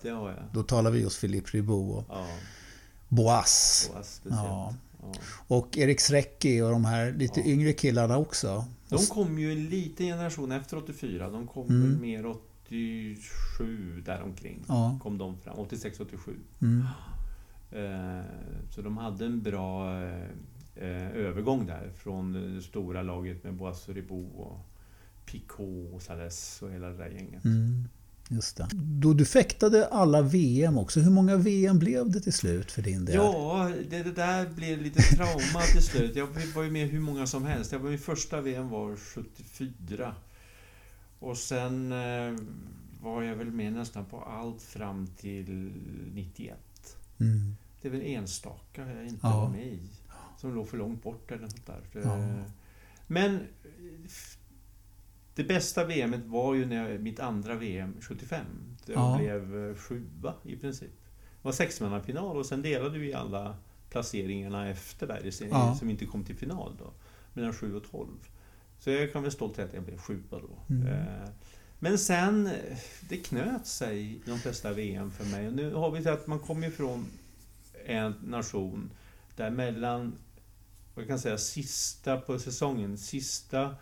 Då 0.52 0.62
talar 0.62 0.90
vi 0.90 1.00
just 1.00 1.20
Philippe 1.20 1.50
Ribot 1.50 1.96
och 1.98 2.04
Ja, 2.16 2.26
Boas. 3.08 3.82
speciellt. 3.92 4.24
Ja. 4.44 4.74
Och 5.48 5.78
Erik 5.78 6.00
Srecki 6.00 6.60
och 6.62 6.70
de 6.70 6.84
här 6.84 7.12
lite 7.12 7.40
yngre 7.50 7.72
killarna 7.72 8.16
också. 8.18 8.64
De 8.88 8.98
kom 9.06 9.38
ju 9.38 9.52
en 9.52 9.64
liten 9.68 10.06
generation 10.06 10.52
efter 10.52 10.76
84. 10.76 11.30
De 11.30 11.46
kom 11.46 11.66
Mm. 11.68 12.00
mer 12.00 12.26
87 12.26 14.02
däromkring. 14.06 14.64
Ja. 14.68 14.98
Kom 15.02 15.18
de 15.18 15.36
fram. 15.38 15.56
86-87. 15.56 16.34
Mm. 16.62 16.86
Eh, 17.70 18.24
Så 18.70 18.82
de 18.82 18.96
hade 18.98 19.24
en 19.26 19.42
bra 19.42 20.00
eh, 20.02 20.22
eh, 20.76 21.10
övergång 21.10 21.66
där 21.66 21.92
från 21.96 22.54
det 22.56 22.62
stora 22.62 23.02
laget 23.02 23.44
med 23.44 23.54
Boas 23.54 23.88
Ribot 23.88 24.32
och 24.36 24.58
Picot 25.26 25.92
och 25.92 26.02
Sales 26.02 26.62
och 26.62 26.70
hela 26.70 26.88
det 26.88 26.96
där 26.96 27.08
gänget. 27.10 27.44
Mm. 27.44 27.88
Just 28.28 28.56
det. 28.56 28.68
Då 28.74 29.12
du 29.12 29.24
fäktade 29.24 29.86
alla 29.88 30.22
VM 30.22 30.78
också. 30.78 31.00
Hur 31.00 31.10
många 31.10 31.36
VM 31.36 31.78
blev 31.78 32.10
det 32.10 32.20
till 32.20 32.32
slut 32.32 32.72
för 32.72 32.82
din 32.82 33.04
del? 33.04 33.14
Ja, 33.14 33.72
det, 33.90 34.02
det 34.02 34.12
där 34.12 34.50
blev 34.50 34.82
lite 34.82 35.02
trauma 35.02 35.60
till 35.72 35.82
slut. 35.82 36.16
Jag 36.16 36.26
var 36.54 36.62
ju 36.62 36.70
med 36.70 36.88
hur 36.88 37.00
många 37.00 37.26
som 37.26 37.44
helst. 37.44 37.72
Jag 37.72 37.78
var, 37.78 37.90
min 37.90 37.98
första 37.98 38.40
VM 38.40 38.68
var 38.68 38.96
74. 38.96 40.14
Och 41.18 41.36
sen 41.38 41.92
eh, 41.92 42.38
var 43.02 43.22
jag 43.22 43.36
väl 43.36 43.50
med 43.50 43.72
nästan 43.72 44.04
på 44.04 44.20
allt 44.20 44.62
fram 44.62 45.06
till 45.06 45.72
91. 46.14 46.58
Mm. 47.20 47.54
Det 47.82 47.88
är 47.88 47.92
väl 47.92 48.02
enstaka 48.02 48.88
jag 48.92 49.06
inte 49.06 49.20
Ja. 49.22 49.40
var 49.40 49.48
med 49.48 49.66
i. 49.66 49.80
Som 50.40 50.54
låg 50.54 50.68
för 50.68 50.76
långt 50.78 51.02
bort 51.02 51.30
eller 51.30 51.42
något 51.42 51.66
där. 51.66 51.80
Ja. 51.92 52.18
Eh, 52.18 52.42
Men 53.06 53.40
det 55.34 55.44
bästa 55.44 55.84
VMet 55.84 56.24
var 56.26 56.54
ju 56.54 56.66
när 56.66 56.90
jag, 56.90 57.00
mitt 57.00 57.20
andra 57.20 57.54
VM 57.54 57.96
75. 58.00 58.46
Där 58.86 58.94
jag 58.94 59.02
Ja. 59.02 59.18
blev 59.18 59.68
eh, 59.70 59.76
sjua 59.76 60.34
i 60.44 60.56
princip. 60.56 60.90
Det 61.42 61.48
var 61.48 61.52
sexmannafinal 61.52 62.36
och 62.36 62.46
sen 62.46 62.62
delade 62.62 62.98
vi 62.98 63.14
alla 63.14 63.56
placeringarna 63.90 64.68
efter 64.68 65.06
där 65.06 65.30
serien 65.30 65.54
Ja. 65.56 65.74
som 65.78 65.90
inte 65.90 66.06
kom 66.06 66.24
till 66.24 66.36
final 66.36 66.76
då. 66.78 66.92
Mellan 67.32 67.52
7 67.52 67.76
och 67.76 67.84
12. 67.90 68.08
Så 68.78 68.90
jag 68.90 69.12
kan 69.12 69.22
väl 69.22 69.32
stolt 69.32 69.56
säga 69.56 69.68
att 69.68 69.74
jag 69.74 69.82
blev 69.84 69.98
sjua 69.98 70.20
då. 70.30 70.74
Mm. 70.74 70.86
Eh, 70.86 71.28
Men 71.78 71.98
sen, 71.98 72.46
eh, 72.46 72.76
det 73.08 73.16
knöt 73.16 73.66
sig 73.66 74.00
i 74.12 74.22
de 74.26 74.38
flesta 74.38 74.72
VM 74.72 75.10
för 75.10 75.24
mig. 75.24 75.46
Och 75.48 75.52
nu 75.54 75.74
har 75.74 75.90
vi 75.90 76.02
sett 76.02 76.12
att 76.20 76.26
man 76.26 76.38
kommer 76.38 76.66
ifrån 76.66 77.06
en 77.86 78.14
nation 78.24 78.90
där 79.36 79.50
mellan, 79.50 80.14
vad 80.94 81.04
kan 81.06 81.10
jag 81.12 81.20
säga, 81.20 81.38
sista 81.38 82.16
på 82.20 82.38
säsongen, 82.38 82.98
sista 82.98 83.74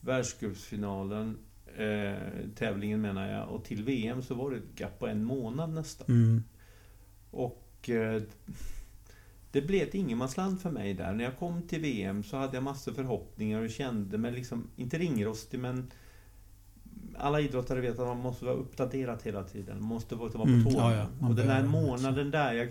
världscupsfinalen, 0.00 1.38
eh, 1.76 2.48
tävlingen 2.54 3.00
menar 3.00 3.28
jag, 3.32 3.48
och 3.48 3.64
till 3.64 3.82
VM 3.84 4.22
så 4.22 4.34
var 4.34 4.50
det 4.50 4.56
ett 4.56 4.80
gap 4.80 4.98
på 4.98 5.06
en 5.06 5.24
månad 5.24 5.70
nästan. 5.70 6.06
Mm. 6.08 6.42
Och 7.30 7.90
eh, 7.90 8.22
det 9.52 9.62
blev 9.62 9.88
ett 9.88 9.94
ingenmansland 9.94 10.60
för 10.60 10.70
mig 10.70 10.94
där. 10.94 11.12
När 11.12 11.24
jag 11.24 11.38
kom 11.38 11.62
till 11.62 11.80
VM 11.80 12.22
så 12.24 12.36
hade 12.36 12.56
jag 12.56 12.62
massor 12.64 12.92
förhoppningar 12.92 13.62
och 13.62 13.70
kände 13.70 14.18
mig 14.18 14.32
liksom, 14.32 14.70
inte 14.76 14.98
ringrostig 14.98 15.60
men 15.60 15.90
alla 17.18 17.40
idrottare 17.40 17.80
vet 17.80 17.98
att 17.98 18.06
man 18.06 18.20
måste 18.20 18.44
vara 18.44 18.54
uppdaterad 18.54 19.18
hela 19.22 19.42
tiden. 19.42 19.80
Man 19.80 19.88
måste 19.88 20.14
vara 20.14 20.30
på 20.30 20.42
Mm, 20.42 20.64
tårna. 20.64 20.76
ja, 20.76 20.94
ja. 20.94 21.06
Man 21.20 21.30
och 21.30 21.36
den 21.36 21.48
här 21.48 21.62
månaden 21.64 22.30
där, 22.30 22.52
jag, 22.52 22.70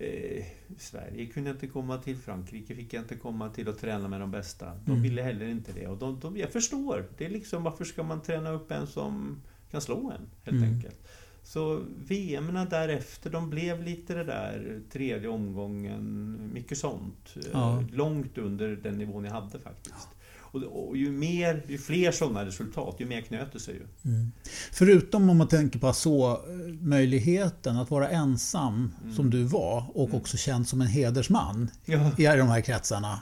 eh, 0.00 0.44
Sverige 0.78 1.26
kunde 1.26 1.50
jag 1.50 1.54
inte 1.54 1.66
komma 1.66 1.98
till, 1.98 2.16
Frankrike 2.16 2.74
fick 2.74 2.92
jag 2.94 3.02
inte 3.02 3.14
komma 3.16 3.48
till 3.48 3.68
och 3.68 3.78
träna 3.78 4.08
med 4.08 4.20
de 4.20 4.30
bästa. 4.30 4.66
De 4.84 4.90
Mm. 4.90 5.02
ville 5.02 5.22
heller 5.22 5.46
inte 5.46 5.72
det. 5.72 5.86
Och 5.86 5.98
de, 5.98 6.20
de, 6.20 6.36
jag 6.36 6.52
förstår. 6.52 7.06
Det 7.18 7.24
är 7.26 7.30
liksom, 7.30 7.62
varför 7.62 7.84
ska 7.84 8.02
man 8.02 8.22
träna 8.22 8.50
upp 8.50 8.70
en 8.70 8.86
som 8.86 9.42
kan 9.70 9.80
slå 9.80 9.96
en, 10.10 10.26
helt 10.44 10.64
Mm. 10.64 10.74
enkelt. 10.74 11.08
Så 11.42 11.80
VM 12.06 12.54
därefter, 12.70 13.30
de 13.30 13.50
blev 13.50 13.82
lite 13.82 14.14
det 14.14 14.24
där 14.24 14.80
tredje 14.92 15.28
omgången, 15.28 16.38
mycket 16.54 16.78
sånt. 16.78 17.34
Eh, 17.36 17.42
Ja. 17.52 17.84
Långt 17.92 18.38
under 18.38 18.76
den 18.76 18.98
nivån 18.98 19.24
jag 19.24 19.32
hade 19.32 19.58
faktiskt. 19.60 20.08
Och, 20.50 20.88
och 20.88 20.96
ju, 20.96 21.10
mer, 21.12 21.64
ju 21.68 21.78
fler 21.78 22.12
sådana 22.12 22.44
resultat, 22.44 22.94
ju 22.98 23.06
mer 23.06 23.20
knöt 23.20 23.52
det 23.52 23.60
sig 23.60 23.74
ju. 23.74 24.10
Mm. 24.10 24.32
Förutom 24.72 25.30
om 25.30 25.36
man 25.36 25.48
tänker 25.48 25.78
på 25.78 25.92
så 25.92 26.40
möjligheten 26.80 27.76
att 27.76 27.90
vara 27.90 28.08
ensam 28.08 28.92
Mm. 29.02 29.14
som 29.16 29.30
du 29.30 29.42
var 29.42 29.84
och 29.94 30.08
Mm. 30.08 30.20
också 30.20 30.36
känd 30.36 30.68
som 30.68 30.80
en 30.80 30.86
hedersman 30.86 31.70
Ja. 31.84 32.10
i 32.18 32.24
de 32.38 32.48
här 32.48 32.60
kretsarna. 32.60 33.20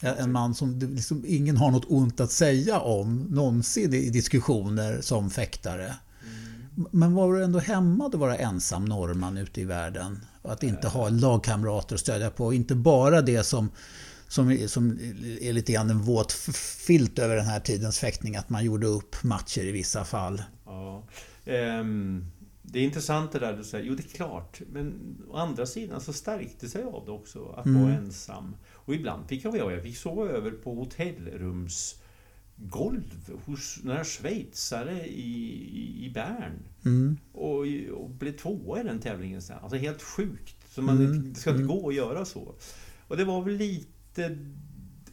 En 0.00 0.32
man 0.32 0.54
som 0.54 0.78
liksom 0.78 1.24
ingen 1.26 1.56
har 1.56 1.70
något 1.70 1.84
ont 1.88 2.20
att 2.20 2.30
säga 2.32 2.78
om 2.80 3.18
någonsin 3.30 3.94
i 3.94 4.10
diskussioner 4.10 5.00
som 5.00 5.30
fäktare. 5.30 5.84
Mm. 5.86 6.88
Men 6.90 7.14
var 7.14 7.32
du 7.34 7.44
ändå 7.44 7.58
hämmad 7.58 8.14
att 8.14 8.20
vara 8.20 8.36
ensam 8.36 8.84
norrman 8.84 9.36
ute 9.38 9.60
i 9.60 9.64
världen? 9.64 10.20
Och 10.42 10.52
att 10.52 10.62
inte 10.62 10.88
ha 10.88 11.08
lagkamrater 11.08 11.94
att 11.94 12.00
stödja 12.00 12.30
på. 12.30 12.52
Inte 12.52 12.74
bara 12.74 13.22
det 13.22 13.42
som, 13.44 13.70
som, 14.28 14.50
är- 14.50 14.66
som 14.66 14.90
är 15.40 15.52
lite 15.52 15.72
grann 15.72 15.90
en 15.90 15.98
våt 16.02 16.32
filt 16.86 17.18
över 17.18 17.36
den 17.36 17.46
här 17.46 17.60
tidens 17.60 17.98
fäktning. 17.98 18.36
Att 18.36 18.50
man 18.50 18.64
gjorde 18.64 18.86
upp 18.86 19.16
matcher 19.22 19.60
i 19.62 19.72
vissa 19.72 20.04
fall. 20.04 20.42
Ja. 20.66 21.06
Ehm, 21.44 22.24
det 22.62 22.78
är 22.78 22.82
intressant 22.82 23.32
det 23.32 23.38
där 23.38 23.56
du 23.56 23.64
säger. 23.64 23.84
Jo, 23.84 23.94
det 23.94 24.02
är 24.02 24.16
klart. 24.16 24.60
Men 24.72 25.16
å 25.30 25.36
andra 25.36 25.66
sidan 25.66 26.00
så 26.00 26.12
stärkte 26.12 26.68
sig 26.68 26.82
av 26.84 27.02
det 27.06 27.10
också, 27.12 27.48
att 27.56 27.66
Mm. 27.66 27.82
vara 27.82 27.94
ensam. 27.94 28.56
Och 28.72 28.94
ibland 28.94 29.28
fick 29.28 29.44
jag 29.44 29.56
jag 29.56 29.82
fick 29.82 29.96
sova 29.96 30.28
över 30.28 30.50
på 30.50 30.74
hotellrumsgolv 30.74 33.30
hos 33.46 33.78
några 33.82 34.04
schweizare 34.04 35.06
i, 35.06 35.52
i, 35.72 36.04
i 36.06 36.10
Bern. 36.14 36.52
Mm. 36.84 37.16
Och, 37.32 37.58
och 38.02 38.10
blev 38.10 38.36
tvåa 38.36 38.80
i 38.80 38.84
den 38.84 39.00
tävlingen 39.00 39.42
sen. 39.42 39.58
Alltså 39.62 39.76
helt 39.78 40.02
sjukt. 40.02 40.56
Så 40.74 40.82
man, 40.82 40.96
Mm, 40.98 41.32
Det 41.32 41.40
ska 41.40 41.50
inte 41.50 41.62
mm. 41.62 41.76
gå 41.76 41.88
att 41.88 41.94
göra 41.94 42.24
så. 42.24 42.54
Och 43.08 43.16
det 43.16 43.24
var 43.24 43.42
väl 43.42 43.54
lite... 43.56 43.86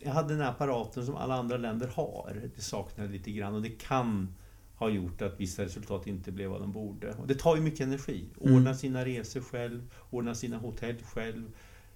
Jag 0.03 0.11
hade 0.11 0.33
den 0.33 0.41
här 0.41 0.49
apparaten 0.49 1.05
som 1.05 1.15
alla 1.15 1.35
andra 1.35 1.57
länder 1.57 1.87
har. 1.87 2.41
Det 2.55 2.61
saknade 2.61 3.09
lite 3.09 3.31
grann 3.31 3.55
och 3.55 3.61
det 3.61 3.69
kan 3.69 4.35
ha 4.75 4.89
gjort 4.89 5.21
att 5.21 5.39
vissa 5.39 5.63
resultat 5.65 6.07
inte 6.07 6.31
blev 6.31 6.49
vad 6.49 6.61
de 6.61 6.71
borde. 6.71 7.13
Och 7.13 7.27
det 7.27 7.35
tar 7.35 7.55
ju 7.55 7.61
mycket 7.61 7.81
energi. 7.87 8.25
Ordna 8.37 8.57
Mm. 8.59 8.75
sina 8.75 9.05
resor 9.05 9.41
själv, 9.41 9.81
ordna 10.09 10.35
sina 10.35 10.57
hotell 10.57 10.95
själv, 11.03 11.51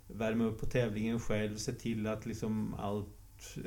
värma 0.08 0.44
upp 0.44 0.60
på 0.60 0.66
tävlingen 0.66 1.20
själv, 1.20 1.56
se 1.58 1.72
till 1.74 2.08
att 2.08 2.26
liksom 2.26 2.74
allt 2.74 3.08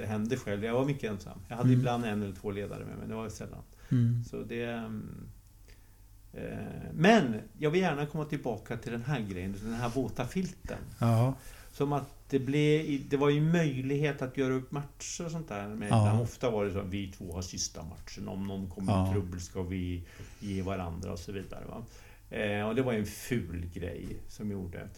händer 0.06 0.36
själv. 0.36 0.64
Jag 0.64 0.72
var 0.74 0.84
mycket 0.84 1.10
ensam. 1.10 1.38
Jag 1.48 1.56
hade 1.56 1.68
Mm. 1.68 1.80
ibland 1.80 2.04
en 2.04 2.22
eller 2.22 2.34
två 2.34 2.50
ledare 2.50 2.84
med 2.84 2.98
mig, 2.98 3.08
det 3.08 3.14
var 3.14 3.24
ju 3.24 3.30
sällan. 3.30 3.62
Mm. 3.88 4.24
Så 4.24 4.42
det... 4.42 4.64
mm, 4.64 5.28
eh, 6.32 6.58
Men 6.94 7.40
jag 7.58 7.70
vill 7.70 7.80
gärna 7.80 8.06
komma 8.06 8.24
tillbaka 8.24 8.76
till 8.76 8.92
den 8.92 9.02
här 9.04 9.20
grejen, 9.20 9.54
den 9.62 9.74
här 9.74 9.88
våta 9.88 10.24
filten. 10.26 10.78
Ja. 10.98 11.34
Som 11.78 11.92
att 11.92 12.08
det 12.30 12.38
blev... 12.38 13.08
Det 13.08 13.16
var 13.16 13.28
ju 13.30 13.40
möjlighet 13.40 14.22
att 14.22 14.36
göra 14.36 14.54
upp 14.54 14.70
matcher 14.72 15.24
och 15.24 15.30
sånt 15.30 15.48
där. 15.48 15.68
Men 15.68 15.88
Ja. 15.88 16.20
Ofta 16.20 16.50
var 16.50 16.64
det 16.64 16.72
så 16.72 16.78
att 16.78 16.86
vi 16.86 17.12
två 17.12 17.32
har 17.32 17.42
sista 17.42 17.82
matchen. 17.82 18.28
Om 18.28 18.46
någon 18.46 18.70
kommer 18.70 18.92
Ja. 18.92 19.08
i 19.08 19.12
trubbel 19.12 19.40
ska 19.40 19.62
vi 19.62 20.02
ge 20.40 20.62
varandra 20.62 21.12
och 21.12 21.18
så 21.18 21.32
vidare. 21.32 21.64
Va? 21.68 21.82
Eh, 22.36 22.68
och 22.68 22.74
det 22.74 22.82
var 22.82 22.92
en 22.92 23.06
ful 23.06 23.70
grej 23.74 24.06
som 24.28 24.50
gjorde. 24.50 24.88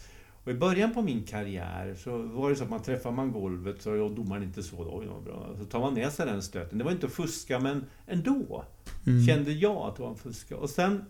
Och 0.43 0.51
i 0.51 0.53
början 0.53 0.93
på 0.93 1.01
min 1.01 1.23
karriär 1.23 1.95
så 1.95 2.17
var 2.17 2.49
det 2.49 2.55
så 2.55 2.63
att 2.63 2.69
man 2.69 2.81
träffar 2.83 3.11
man 3.11 3.31
golvet 3.31 3.81
så 3.81 3.91
och 3.91 4.11
domaren 4.11 4.43
inte 4.43 4.63
så 4.63 4.83
då, 4.83 5.21
bra. 5.21 5.55
Så 5.59 5.65
tar 5.65 5.79
man 5.79 5.93
med 5.93 6.11
sig 6.11 6.25
den 6.25 6.41
stöten. 6.41 6.77
Det 6.77 6.83
var 6.83 6.91
inte 6.91 7.05
att 7.05 7.11
fuska 7.13 7.59
men 7.59 7.85
ändå 8.07 8.65
Mm. 9.07 9.25
kände 9.27 9.51
jag 9.51 9.77
att 9.77 9.95
det 9.95 10.01
var 10.01 10.09
en 10.09 10.15
fuska. 10.15 10.57
Och 10.57 10.69
sen... 10.69 11.05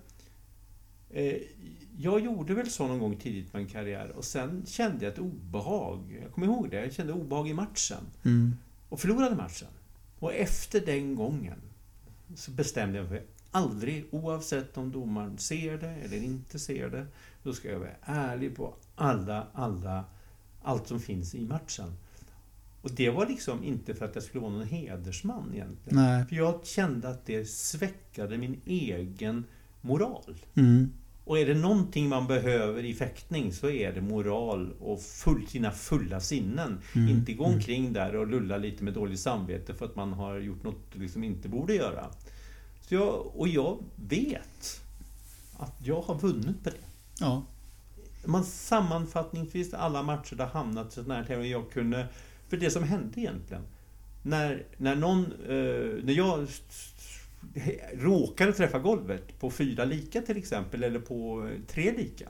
Eh, 1.10 1.36
jag 2.02 2.20
gjorde 2.20 2.54
väl 2.54 2.70
så 2.70 2.88
någon 2.88 3.00
gång 3.00 3.16
tidigt 3.16 3.54
i 3.54 3.58
min 3.58 3.68
karriär 3.68 4.12
och 4.16 4.26
sen 4.26 4.64
kände 4.66 5.06
jag 5.06 5.14
ett 5.14 5.20
obehag. 5.20 6.20
Jag 6.24 6.32
kommer 6.32 6.48
ihåg 6.48 6.70
det. 6.70 6.82
Jag 6.82 6.94
kände 6.94 7.14
obehag 7.14 7.50
i 7.50 7.54
matchen. 7.54 8.04
Mm. 8.24 8.56
Och 8.90 9.00
förlorade 9.00 9.36
matchen. 9.36 9.68
Och 10.20 10.34
efter 10.34 10.86
den 10.86 11.16
gången 11.16 11.62
så 12.36 12.52
bestämde 12.52 12.98
jag 12.98 13.10
mig 13.10 13.24
aldrig, 13.52 14.06
oavsett 14.12 14.78
om 14.78 14.92
domaren 14.92 15.38
ser 15.38 15.78
det 15.78 15.90
eller 15.90 16.18
inte 16.18 16.60
ser 16.60 16.90
det, 16.90 17.08
då 17.44 17.54
ska 17.54 17.72
jag 17.72 17.80
vara 17.80 17.90
ärlig 18.02 18.56
på 18.56 18.74
alla, 18.96 19.48
alla, 19.54 20.06
allt 20.62 20.88
som 20.88 21.00
finns 21.00 21.36
i 21.36 21.48
matchen. 21.48 21.94
Och 22.82 22.92
det 22.92 23.10
var 23.10 23.26
liksom 23.26 23.64
inte 23.64 23.96
för 23.96 24.06
att 24.06 24.16
jag 24.16 24.24
skulle 24.24 24.42
vara 24.42 24.54
någon 24.54 24.68
hedersman 24.68 25.52
egentligen. 25.54 26.04
Nej. 26.04 26.26
För 26.26 26.36
jag 26.36 26.66
kände 26.66 27.10
att 27.10 27.26
det 27.26 27.50
sväckade 27.50 28.38
min 28.38 28.62
egen 28.66 29.44
moral. 29.82 30.36
Mm. 30.56 30.92
Och 31.26 31.40
är 31.40 31.46
det 31.46 31.54
någonting 31.54 32.10
man 32.10 32.28
behöver 32.28 32.86
i 32.86 32.94
fäktning 32.94 33.54
så 33.54 33.70
är 33.70 33.94
det 33.94 34.02
moral 34.02 34.74
och 34.80 35.02
full, 35.02 35.48
sina 35.48 35.72
fulla 35.72 36.20
sinnen. 36.20 36.82
Mm. 36.96 37.10
Inte 37.10 37.34
gå 37.34 37.46
omkring 37.46 37.94
där 37.94 38.16
och 38.16 38.28
lulla 38.28 38.58
lite 38.58 38.84
med 38.84 38.94
dåligt 38.94 39.20
samvete 39.20 39.74
för 39.74 39.86
att 39.86 39.96
man 39.96 40.14
har 40.14 40.40
gjort 40.40 40.64
något 40.64 40.96
liksom 40.96 41.24
inte 41.24 41.50
borde 41.50 41.76
göra. 41.76 42.10
Så 42.82 42.96
jag, 42.96 43.32
och 43.36 43.48
jag 43.48 43.84
vet 43.96 44.82
att 45.58 45.76
jag 45.84 46.02
har 46.02 46.16
vunnit 46.16 46.64
på 46.64 46.70
det. 46.70 46.76
Ja. 47.20 47.46
Man 48.26 48.44
sammanfattningsvis 48.44 49.74
alla 49.74 50.04
matcher 50.04 50.36
där 50.36 50.46
hamnat 50.46 50.94
sådana 50.94 51.16
här 51.16 51.24
tävlingar 51.24 51.52
jag 51.52 51.72
kunde... 51.72 52.08
För 52.50 52.58
det 52.58 52.72
som 52.72 52.84
hände 52.84 53.20
egentligen. 53.20 53.64
När, 54.24 54.64
när 54.78 54.96
någon... 54.96 55.26
Eh, 55.26 56.04
när 56.04 56.14
jag 56.14 56.48
råkade 57.94 58.54
träffa 58.54 58.80
golvet 58.80 59.40
på 59.40 59.52
fyra 59.52 59.86
lika 59.86 60.22
till 60.22 60.38
exempel, 60.38 60.84
eller 60.84 61.00
på 61.00 61.50
tre 61.68 61.98
lika. 61.98 62.30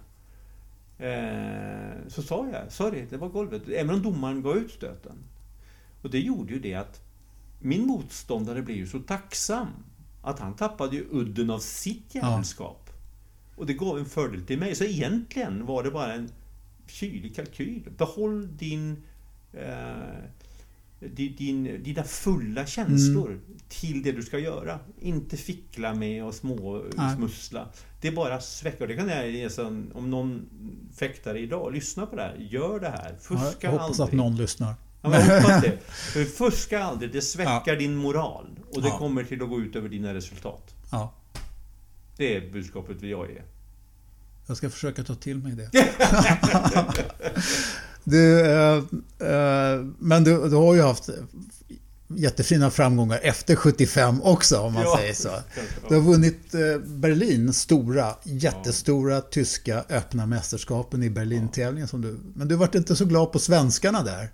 Eh, 0.97 2.07
så 2.07 2.21
sa 2.21 2.47
jag, 2.51 2.71
sorry, 2.71 3.05
det 3.09 3.17
var 3.17 3.29
golvet. 3.29 3.69
Även 3.69 3.95
om 3.95 4.01
domaren 4.01 4.41
gav 4.41 4.57
ut 4.57 4.71
stöten. 4.71 5.15
Och 6.01 6.09
det 6.09 6.19
gjorde 6.19 6.53
ju 6.53 6.59
det 6.59 6.73
att 6.73 7.01
min 7.59 7.87
motståndare 7.87 8.61
blev 8.61 8.77
ju 8.77 8.87
så 8.87 8.99
tacksam 8.99 9.67
att 10.21 10.39
han 10.39 10.55
tappade 10.55 10.95
ju 10.95 11.07
udden 11.11 11.49
av 11.49 11.59
sitt 11.59 12.15
jävelskap. 12.15 12.89
Och 13.55 13.65
det 13.65 13.73
gav 13.73 13.97
en 13.97 14.05
fördel 14.05 14.45
till 14.45 14.59
mig. 14.59 14.75
Så 14.75 14.83
egentligen 14.83 15.65
var 15.65 15.83
det 15.83 15.91
bara 15.91 16.13
en 16.13 16.29
kylig 16.87 17.35
kalkyl. 17.35 17.89
Behåll 17.97 18.57
din, 18.57 19.03
eh, 19.53 20.23
din, 21.01 21.35
din, 21.35 21.83
dina 21.83 22.03
fulla 22.03 22.65
känslor 22.65 23.39
till 23.69 24.03
det 24.03 24.11
du 24.11 24.21
ska 24.21 24.39
göra. 24.39 24.79
Inte 24.99 25.37
fickla 25.37 25.93
med 25.93 26.23
och 26.25 26.33
små 26.33 26.83
Nej. 26.95 27.15
smussla. 27.15 27.67
Det 28.01 28.07
är 28.07 28.11
bara 28.11 28.41
sväcka. 28.41 28.85
Det 28.85 28.95
kan 28.95 29.09
jag 29.09 29.51
som, 29.51 29.91
om 29.95 30.09
någon 30.09 30.49
fäktare 30.99 31.39
idag 31.39 31.73
lyssnar 31.73 32.05
på 32.05 32.15
det 32.15 32.21
här. 32.21 32.35
Gör 32.39 32.79
det 32.79 32.89
här. 32.89 33.15
Fuska 33.21 33.57
Jag 33.67 33.71
hoppas 33.71 33.99
aldrig. 33.99 34.19
att 34.19 34.25
någon 34.25 34.35
lyssnar. 34.35 34.75
Ja, 35.01 35.13
jag 35.19 35.41
hoppas 35.41 35.61
det. 35.61 35.77
För 35.87 36.23
fuska 36.25 36.83
aldrig, 36.83 37.11
det 37.11 37.21
sväckar 37.21 37.75
din 37.75 37.95
moral. 37.95 38.59
Och 38.73 38.81
det 38.81 38.87
Ja. 38.87 38.97
kommer 38.97 39.23
till 39.23 39.41
att 39.43 39.49
gå 39.49 39.59
ut 39.61 39.75
över 39.75 39.89
dina 39.89 40.13
resultat. 40.13 40.75
Ja. 40.91 41.13
Det 42.17 42.35
är 42.35 42.51
budskapet 42.51 42.97
vi 43.01 43.09
jag 43.11 43.29
ger. 43.31 43.43
Jag 44.47 44.57
ska 44.57 44.69
försöka 44.69 45.03
ta 45.03 45.15
till 45.15 45.37
mig 45.37 45.51
det. 45.55 45.69
du, 48.03 48.39
eh, 48.39 48.75
eh, 49.19 49.85
men 49.99 50.23
du, 50.23 50.49
du 50.49 50.55
har 50.55 50.75
ju 50.75 50.81
haft 50.81 51.09
jättefina 52.15 52.71
framgångar 52.71 53.19
efter 53.23 53.55
75 53.55 54.21
också 54.21 54.59
om 54.59 54.73
man 54.73 54.83
Ja. 54.83 54.97
säger 54.97 55.13
så. 55.13 55.29
Du 55.89 55.95
har 55.95 56.01
ja. 56.01 56.09
vunnit 56.09 56.53
eh, 56.53 56.77
Berlin, 56.85 57.53
stora, 57.53 58.15
jättestora 58.23 59.21
tyska 59.21 59.83
öppna 59.89 60.25
mästerskapen 60.25 61.03
i 61.03 61.09
Berlin-tävlingen. 61.09 61.87
Du, 62.01 62.19
men 62.35 62.47
du 62.47 62.55
vart 62.55 62.75
inte 62.75 62.95
så 62.95 63.05
glad 63.05 63.31
på 63.31 63.39
svenskarna 63.39 64.03
där. 64.03 64.31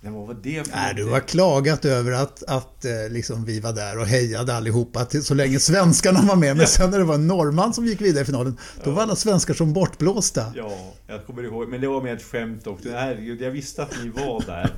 Men 0.00 0.14
vad 0.14 0.26
var 0.26 0.34
det 0.42 0.66
för 0.66 0.76
Nej, 0.76 0.94
du 0.94 1.04
har 1.04 1.20
klagat 1.20 1.84
över 1.84 2.12
att, 2.12 2.42
att 2.42 2.84
eh, 2.84 2.92
liksom 3.10 3.44
vi 3.44 3.60
var 3.60 3.72
där 3.72 3.98
och 3.98 4.06
hejade 4.06 4.54
allihopa 4.54 5.04
till, 5.04 5.24
så 5.24 5.34
länge 5.34 5.58
svenskarna 5.58 6.22
var 6.22 6.36
med. 6.36 6.56
Men 6.56 6.66
sen 6.66 6.90
när 6.90 6.98
det 6.98 7.04
var 7.04 7.14
en 7.14 7.26
norrman 7.26 7.74
som 7.74 7.86
gick 7.86 8.00
vidare 8.00 8.22
i 8.22 8.26
finalen, 8.26 8.56
då 8.84 8.90
var 8.90 9.02
alla 9.02 9.16
svenskar 9.16 9.54
som 9.54 9.72
bortblåsta. 9.72 10.52
Ja, 10.56 10.92
jag 11.06 11.26
kommer 11.26 11.42
ihåg. 11.42 11.68
Men 11.68 11.80
det 11.80 11.88
var 11.88 12.02
med 12.02 12.14
ett 12.14 12.22
skämt 12.22 12.66
också. 12.66 12.90
Herregud, 12.90 13.40
jag 13.40 13.50
visste 13.50 13.82
att 13.82 13.94
ni 14.04 14.08
var 14.08 14.42
där. 14.46 14.70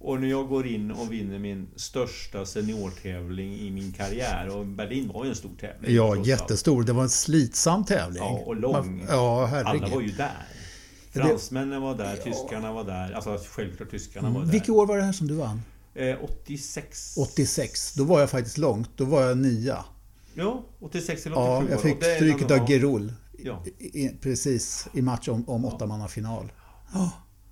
Och 0.00 0.20
när 0.20 0.28
jag 0.28 0.48
går 0.48 0.66
in 0.66 0.90
och 0.90 1.12
vinner 1.12 1.38
min 1.38 1.68
största 1.76 2.46
seniortävling 2.46 3.58
i 3.58 3.70
min 3.70 3.92
karriär. 3.92 4.56
Och 4.56 4.66
Berlin 4.66 5.10
var 5.14 5.24
ju 5.24 5.30
en 5.30 5.36
stor 5.36 5.50
tävling. 5.60 5.94
Ja, 5.94 6.16
jättestor. 6.16 6.82
Det 6.82 6.92
var 6.92 7.02
en 7.02 7.10
slitsam 7.10 7.84
tävling. 7.84 8.22
Ja, 8.22 8.42
och 8.46 8.56
lång. 8.56 9.04
Ja, 9.08 9.46
herregud. 9.46 9.82
Alla 9.84 9.94
var 9.94 10.02
ju 10.02 10.10
där. 10.10 10.46
Fransmännen 11.26 11.82
var 11.82 11.94
där, 11.94 12.16
tyskarna 12.16 12.72
var 12.72 12.84
där. 12.84 13.12
Alltså 13.12 13.38
självklart 13.50 13.90
tyskarna 13.90 14.30
var 14.30 14.40
där. 14.40 14.52
Vilket 14.52 14.68
år 14.68 14.86
var 14.86 14.96
det 14.96 15.02
här 15.02 15.12
som 15.12 15.28
du 15.28 15.34
vann? 15.34 15.62
Eh, 15.94 16.16
86. 16.22 17.16
86. 17.16 17.94
Då 17.94 18.04
var 18.04 18.20
jag 18.20 18.30
faktiskt 18.30 18.58
långt. 18.58 18.90
Då 18.96 19.04
var 19.04 19.22
jag 19.22 19.38
nia. 19.38 19.84
Ja, 20.34 20.64
86 20.80 21.26
eller 21.26 21.36
87 21.36 21.46
Ja, 21.46 21.64
jag 21.70 21.82
fick 21.82 22.04
stryket 22.04 22.50
av 22.50 22.70
Gerol. 22.70 23.12
Ja, 23.44 23.64
I, 23.78 24.08
precis, 24.08 24.88
i 24.94 25.02
match 25.02 25.28
om, 25.28 25.48
om 25.48 25.64
åttamannafinal. 25.64 26.52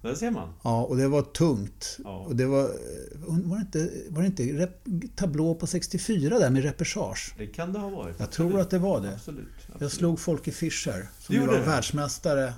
där 0.03 0.15
ser 0.15 0.31
man. 0.31 0.53
Ja, 0.63 0.85
och 0.85 0.97
det 0.97 1.09
var 1.09 1.23
tungt. 1.23 1.99
Ja. 2.05 2.19
Och 2.19 2.37
det 2.37 2.47
var... 2.47 2.71
Var 3.19 3.57
det 3.57 3.61
inte, 3.61 3.91
var 4.09 4.23
det 4.23 4.27
inte 4.27 4.43
rep, 4.43 4.85
tablå 5.17 5.55
på 5.55 5.67
64 5.67 6.39
där 6.39 6.51
med 6.51 6.63
repersage? 6.63 7.35
Det 7.39 7.47
kan 7.47 7.73
det 7.73 7.79
ha 7.79 7.89
varit. 7.89 8.17
Jag 8.19 8.31
tror 8.31 8.61
att 8.61 8.71
det 8.71 8.79
var 8.79 9.01
det. 9.01 9.15
Absolut. 9.15 9.49
absolut. 9.57 9.81
Jag 9.81 9.93
slog 9.93 10.21
Folke 10.21 10.53
Fischer, 10.53 11.09
som 11.19 11.41
var 11.41 11.53
det? 11.53 11.61
världsmästare 11.61 12.53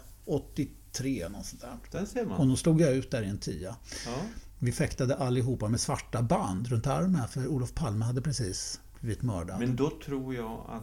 83, 0.91 1.29
något 1.29 1.47
sånt 1.47 1.63
där. 1.63 1.99
Där 2.01 2.07
ser 2.07 2.23
Och 2.23 2.29
man. 2.29 2.49
då 2.49 2.57
slog 2.57 2.81
jag 2.81 2.93
ut 2.95 3.11
där 3.11 3.23
i 3.23 3.27
en 3.29 3.39
tia. 3.39 3.77
Ja. 4.07 4.17
Vi 4.59 4.73
fäktade 4.73 5.17
allihopa 5.17 5.69
med 5.69 5.81
svarta 5.81 6.23
band 6.23 6.67
runt 6.69 6.87
armen 6.87 7.29
för 7.29 7.47
Olof 7.47 7.75
Palme 7.75 8.05
hade 8.05 8.23
precis 8.23 8.81
blivit 9.01 9.23
mördad. 9.23 9.59
Men 9.61 9.77
då 9.77 9.91
tror 10.05 10.35
jag 10.35 10.65
att 10.69 10.83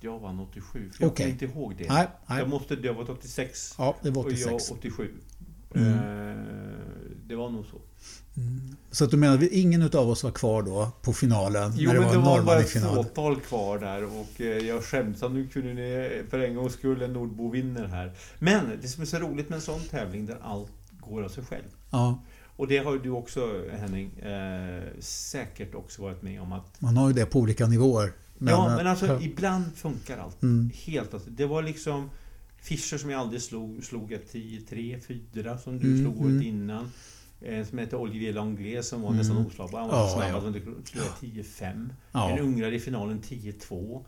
jag 0.00 0.18
vann 0.18 0.40
87. 0.40 0.90
För 0.90 1.02
jag 1.04 1.12
Okej. 1.12 1.24
kommer 1.24 1.32
inte 1.32 1.44
ihåg 1.44 1.76
det. 1.78 1.88
Nej, 1.88 2.08
nej. 2.26 2.38
Jag 2.38 2.48
måste, 2.48 2.76
det 2.76 2.92
var 2.92 3.10
86. 3.10 3.74
Ja, 3.78 3.96
det 4.02 4.10
var 4.10 4.24
Och 4.24 4.32
jag 4.32 4.54
86. 4.54 4.70
87. 4.70 5.14
Mm. 5.74 5.92
Eh, 5.92 6.36
det 7.26 7.36
var 7.36 7.50
nog 7.50 7.66
så. 7.66 7.80
Så 8.90 9.04
att 9.04 9.10
du 9.10 9.16
menar 9.16 9.34
att 9.34 9.42
ingen 9.42 9.82
av 9.82 10.10
oss 10.10 10.24
var 10.24 10.30
kvar 10.30 10.62
då 10.62 10.90
på 11.02 11.12
finalen 11.12 11.72
Jo, 11.76 11.88
när 11.88 11.94
det 11.94 12.00
men 12.00 12.08
var 12.08 12.16
det 12.16 12.22
var 12.22 12.42
bara 12.42 12.60
ett 12.60 12.82
fåtal 12.82 13.40
kvar 13.40 13.78
där 13.78 14.04
och 14.04 14.40
eh, 14.40 14.46
jag 14.46 14.84
skäms 14.84 15.22
att 15.22 15.32
nu 15.32 15.46
kunde 15.46 15.74
ni 15.74 16.22
för 16.30 16.38
en 16.38 16.54
gångs 16.54 16.72
skull 16.72 17.02
en 17.02 17.12
nordbo 17.12 17.50
vinner 17.50 17.84
här. 17.84 18.12
Men 18.38 18.78
det 18.82 18.88
som 18.88 19.02
är 19.02 19.06
så 19.06 19.18
roligt 19.18 19.48
med 19.48 19.56
en 19.56 19.62
sån 19.62 19.80
tävling 19.80 20.26
där 20.26 20.38
allt 20.42 20.70
går 21.00 21.22
av 21.22 21.28
sig 21.28 21.44
själv. 21.44 21.64
Ja, 21.90 22.22
Och 22.56 22.68
det 22.68 22.78
har 22.78 22.92
ju 22.92 22.98
du 22.98 23.10
också 23.10 23.62
Henning 23.72 24.18
eh, 24.18 24.82
säkert 25.00 25.74
också 25.74 26.02
varit 26.02 26.22
med 26.22 26.40
om 26.40 26.52
att 26.52 26.80
man 26.80 26.96
har 26.96 27.08
ju 27.08 27.14
det 27.14 27.26
på 27.26 27.38
olika 27.38 27.66
nivåer. 27.66 28.12
Men, 28.38 28.54
ja, 28.54 28.76
men 28.76 28.86
alltså 28.86 29.20
ibland 29.22 29.76
funkar 29.76 30.18
allt. 30.18 30.42
Mm. 30.42 30.70
Helt 30.74 31.14
alltså. 31.14 31.30
Det 31.30 31.46
var 31.46 31.62
liksom 31.62 32.10
Fischer 32.56 32.98
som 32.98 33.10
jag 33.10 33.20
aldrig 33.20 33.42
slog, 33.42 33.84
slog 33.84 34.12
ett 34.12 34.32
10-3, 34.34 35.00
4 35.32 35.58
som 35.58 35.78
du 35.78 35.86
mm, 35.86 36.00
slog 36.00 36.20
året 36.20 36.30
mm. 36.30 36.42
innan. 36.42 36.90
Eh, 37.40 37.66
som 37.66 37.78
hette 37.78 37.96
Olivier 37.96 38.32
Langlais 38.32 38.88
som 38.88 39.02
var 39.02 39.08
mm. 39.08 39.18
nästan 39.18 39.46
oslagbar. 39.46 39.80
Han 39.80 39.88
var 39.88 40.04
oh, 40.04 40.14
snabbast, 40.14 40.56
ja. 40.56 40.72
slog 40.84 41.32
10-5. 41.32 41.88
Ja. 42.12 42.30
En 42.30 42.38
ungrare 42.38 42.74
i 42.74 42.80
finalen 42.80 43.22
10-2. 43.22 44.04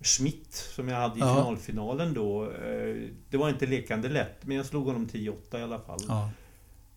Schmidt 0.00 0.54
som 0.54 0.88
jag 0.88 0.96
hade 0.96 1.16
i 1.16 1.20
ja. 1.20 1.34
finalfinalen 1.34 2.14
då. 2.14 2.44
Eh, 2.44 3.08
det 3.30 3.36
var 3.36 3.48
inte 3.48 3.66
lekande 3.66 4.08
lätt, 4.08 4.46
men 4.46 4.56
jag 4.56 4.66
slog 4.66 4.86
honom 4.86 5.06
10-8 5.06 5.58
i 5.58 5.62
alla 5.62 5.78
fall. 5.78 6.00
Ja. 6.08 6.30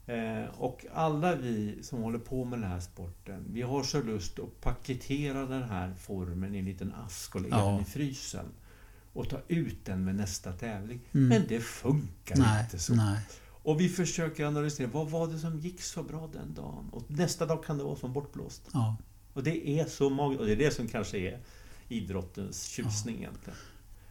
Eh, 0.07 0.49
och 0.57 0.85
alla 0.93 1.35
vi 1.35 1.79
som 1.81 2.01
håller 2.01 2.19
på 2.19 2.45
med 2.45 2.59
den 2.59 2.69
här 2.69 2.79
sporten, 2.79 3.45
vi 3.49 3.61
har 3.61 3.83
så 3.83 4.01
lust 4.01 4.39
att 4.39 4.61
paketera 4.61 5.45
den 5.45 5.63
här 5.63 5.93
formen 5.99 6.55
i 6.55 6.59
en 6.59 6.65
liten 6.65 6.93
ask 7.05 7.35
och 7.35 7.41
lägga 7.41 7.57
ja. 7.57 7.71
den 7.71 7.81
i 7.81 7.85
frysen. 7.85 8.45
Och 9.13 9.29
ta 9.29 9.37
ut 9.47 9.85
den 9.85 10.05
med 10.05 10.15
nästa 10.15 10.51
tävling. 10.51 10.99
Mm. 11.13 11.27
Men 11.27 11.43
det 11.47 11.59
funkar 11.59 12.35
nej, 12.37 12.63
inte 12.63 12.79
så. 12.79 12.95
Nej. 12.95 13.19
Och 13.65 13.79
vi 13.79 13.89
försöker 13.89 14.45
analysera, 14.45 14.87
vad 14.87 15.09
var 15.09 15.27
det 15.27 15.39
som 15.39 15.59
gick 15.59 15.81
så 15.81 16.03
bra 16.03 16.29
den 16.33 16.53
dagen? 16.53 16.89
Och 16.91 17.03
nästa 17.07 17.45
dag 17.45 17.63
kan 17.63 17.77
det 17.77 17.83
vara 17.83 17.95
som 17.95 18.13
bortblåst. 18.13 18.69
Ja. 18.73 18.97
Och 19.33 19.43
det 19.43 19.69
är 19.69 19.85
så 19.85 20.09
magiskt. 20.09 20.41
Och 20.41 20.47
det 20.47 20.51
är 20.51 20.57
det 20.57 20.71
som 20.71 20.87
kanske 20.87 21.17
är 21.17 21.39
idrottens 21.87 22.63
tjusning 22.63 23.15
ja. 23.15 23.21
egentligen. 23.21 23.57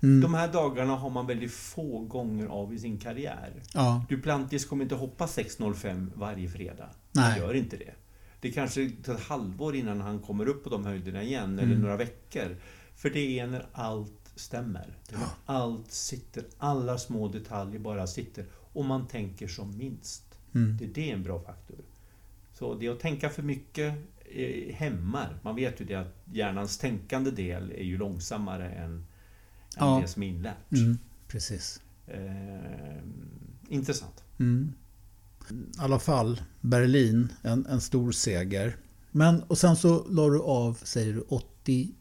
Mm. 0.03 0.21
De 0.21 0.35
här 0.35 0.53
dagarna 0.53 0.97
har 0.97 1.11
man 1.11 1.27
väldigt 1.27 1.53
få 1.53 1.99
gånger 1.99 2.47
av 2.47 2.75
i 2.75 2.79
sin 2.79 2.99
karriär. 2.99 3.63
Ja. 3.75 4.05
Duplantis 4.09 4.65
kommer 4.65 4.83
inte 4.83 4.95
hoppa 4.95 5.27
6.05 5.27 6.11
varje 6.15 6.49
fredag. 6.49 6.89
Nej. 7.13 7.25
Han 7.25 7.39
gör 7.39 7.55
inte 7.55 7.77
det. 7.77 7.95
Det 8.41 8.51
kanske 8.51 8.91
tar 8.91 9.15
ett 9.15 9.21
halvår 9.21 9.77
innan 9.77 10.01
han 10.01 10.19
kommer 10.19 10.49
upp 10.49 10.65
på 10.65 10.71
de 10.71 10.85
höjderna 10.85 11.23
igen, 11.23 11.45
mm. 11.45 11.59
eller 11.59 11.77
några 11.77 11.97
veckor. 11.97 12.57
För 12.97 13.11
det 13.11 13.39
är 13.39 13.47
när 13.47 13.67
allt 13.73 14.33
stämmer. 14.37 14.99
Ja. 15.13 15.19
Allt 15.47 15.93
sitter, 15.93 16.45
alla 16.59 16.99
små 16.99 17.29
detaljer 17.29 17.81
bara 17.81 18.07
sitter. 18.07 18.45
Och 18.75 18.85
man 18.85 19.07
tänker 19.07 19.49
som 19.49 19.79
minst. 19.79 20.25
Mm. 20.55 20.77
Det, 20.77 20.87
det 20.87 21.11
är 21.11 21.15
en 21.15 21.23
bra 21.23 21.41
faktor. 21.41 21.79
Så 22.53 22.75
det 22.75 22.89
att 22.89 23.01
tänka 23.01 23.31
för 23.31 23.43
mycket 23.43 23.95
eh, 24.25 24.75
hämmar. 24.75 25.39
Man 25.43 25.57
vet 25.57 25.81
ju 25.81 25.85
det 25.85 25.95
att 25.95 26.15
hjärnans 26.33 26.79
tänkande 26.79 27.31
del 27.31 27.71
är 27.71 27.85
ju 27.85 27.99
långsammare 27.99 28.71
än 28.71 29.07
ja. 29.77 29.97
än 29.97 30.03
det 30.03 30.09
som 30.09 30.23
är 30.23 30.27
inlärt. 30.27 30.73
Mm, 30.73 30.99
precis. 31.29 31.83
Eh, 32.07 33.03
intressant. 33.69 34.25
Mm. 34.39 34.73
I 35.51 35.55
alla 35.79 35.99
fall, 35.99 36.41
Berlin, 36.61 37.29
en, 37.43 37.67
en 37.67 37.81
stor 37.81 38.13
seger. 38.13 38.77
Men, 39.11 39.43
och 39.43 39.59
sen 39.59 39.77
så 39.77 40.07
la 40.09 40.29
du 40.29 40.41
av, 40.41 40.79
säger 40.83 41.15
du, 41.15 41.21
80... 41.21 41.95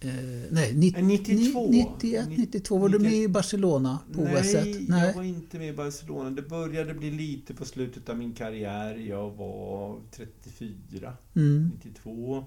Eh, 0.00 0.12
nej, 0.50 0.74
90, 0.74 1.02
92. 1.02 1.68
91, 1.70 2.28
92. 2.28 2.78
Var 2.78 2.88
90, 2.88 2.98
du 2.98 3.04
med 3.04 3.14
i 3.14 3.28
Barcelona 3.28 3.98
på 4.12 4.20
nej, 4.20 4.40
OS? 4.40 4.52
Nej, 4.88 5.06
jag 5.06 5.14
var 5.14 5.22
inte 5.22 5.58
med 5.58 5.68
i 5.68 5.72
Barcelona. 5.72 6.30
Det 6.30 6.42
började 6.42 6.94
bli 6.94 7.10
lite 7.10 7.54
på 7.54 7.64
slutet 7.64 8.08
av 8.08 8.18
min 8.18 8.34
karriär. 8.34 8.94
Jag 8.94 9.30
var 9.30 10.00
34, 10.10 11.12
mm. 11.34 11.70
92 11.74 12.44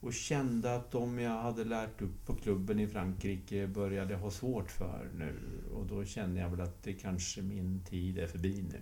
och 0.00 0.14
kände 0.14 0.76
att 0.76 0.90
de 0.90 1.18
jag 1.18 1.42
hade 1.42 1.64
lärt 1.64 2.02
upp 2.02 2.26
på 2.26 2.34
klubben 2.34 2.80
i 2.80 2.86
Frankrike 2.86 3.66
började 3.66 4.14
ha 4.14 4.30
svårt 4.30 4.70
för 4.70 5.10
nu. 5.18 5.34
Och 5.74 5.86
då 5.86 6.04
kände 6.04 6.40
jag 6.40 6.48
väl 6.48 6.60
att 6.60 6.82
det 6.82 6.92
kanske 6.92 7.42
min 7.42 7.80
tid 7.90 8.18
är 8.18 8.26
förbi 8.26 8.64
nu. 8.72 8.78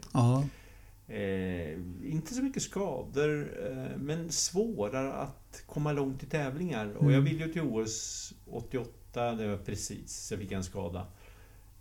Eh, 1.09 1.79
inte 2.03 2.35
så 2.35 2.43
mycket 2.43 2.63
skador, 2.63 3.53
eh, 3.67 3.99
men 3.99 4.33
svårare 4.33 5.13
att 5.13 5.63
komma 5.67 5.93
långt 5.93 6.23
i 6.23 6.27
tävlingar. 6.27 6.85
Mm. 6.85 6.97
Och 6.97 7.05
jag 7.05 7.19
mm. 7.19 7.25
ville 7.25 7.47
ju 7.47 7.53
till 7.53 7.63
OS 7.63 8.33
88, 8.47 9.35
det 9.35 9.49
var 9.49 9.57
precis, 9.57 10.31
jag 10.31 10.41
fick 10.41 10.53
en 10.53 10.65
skada. 10.65 11.07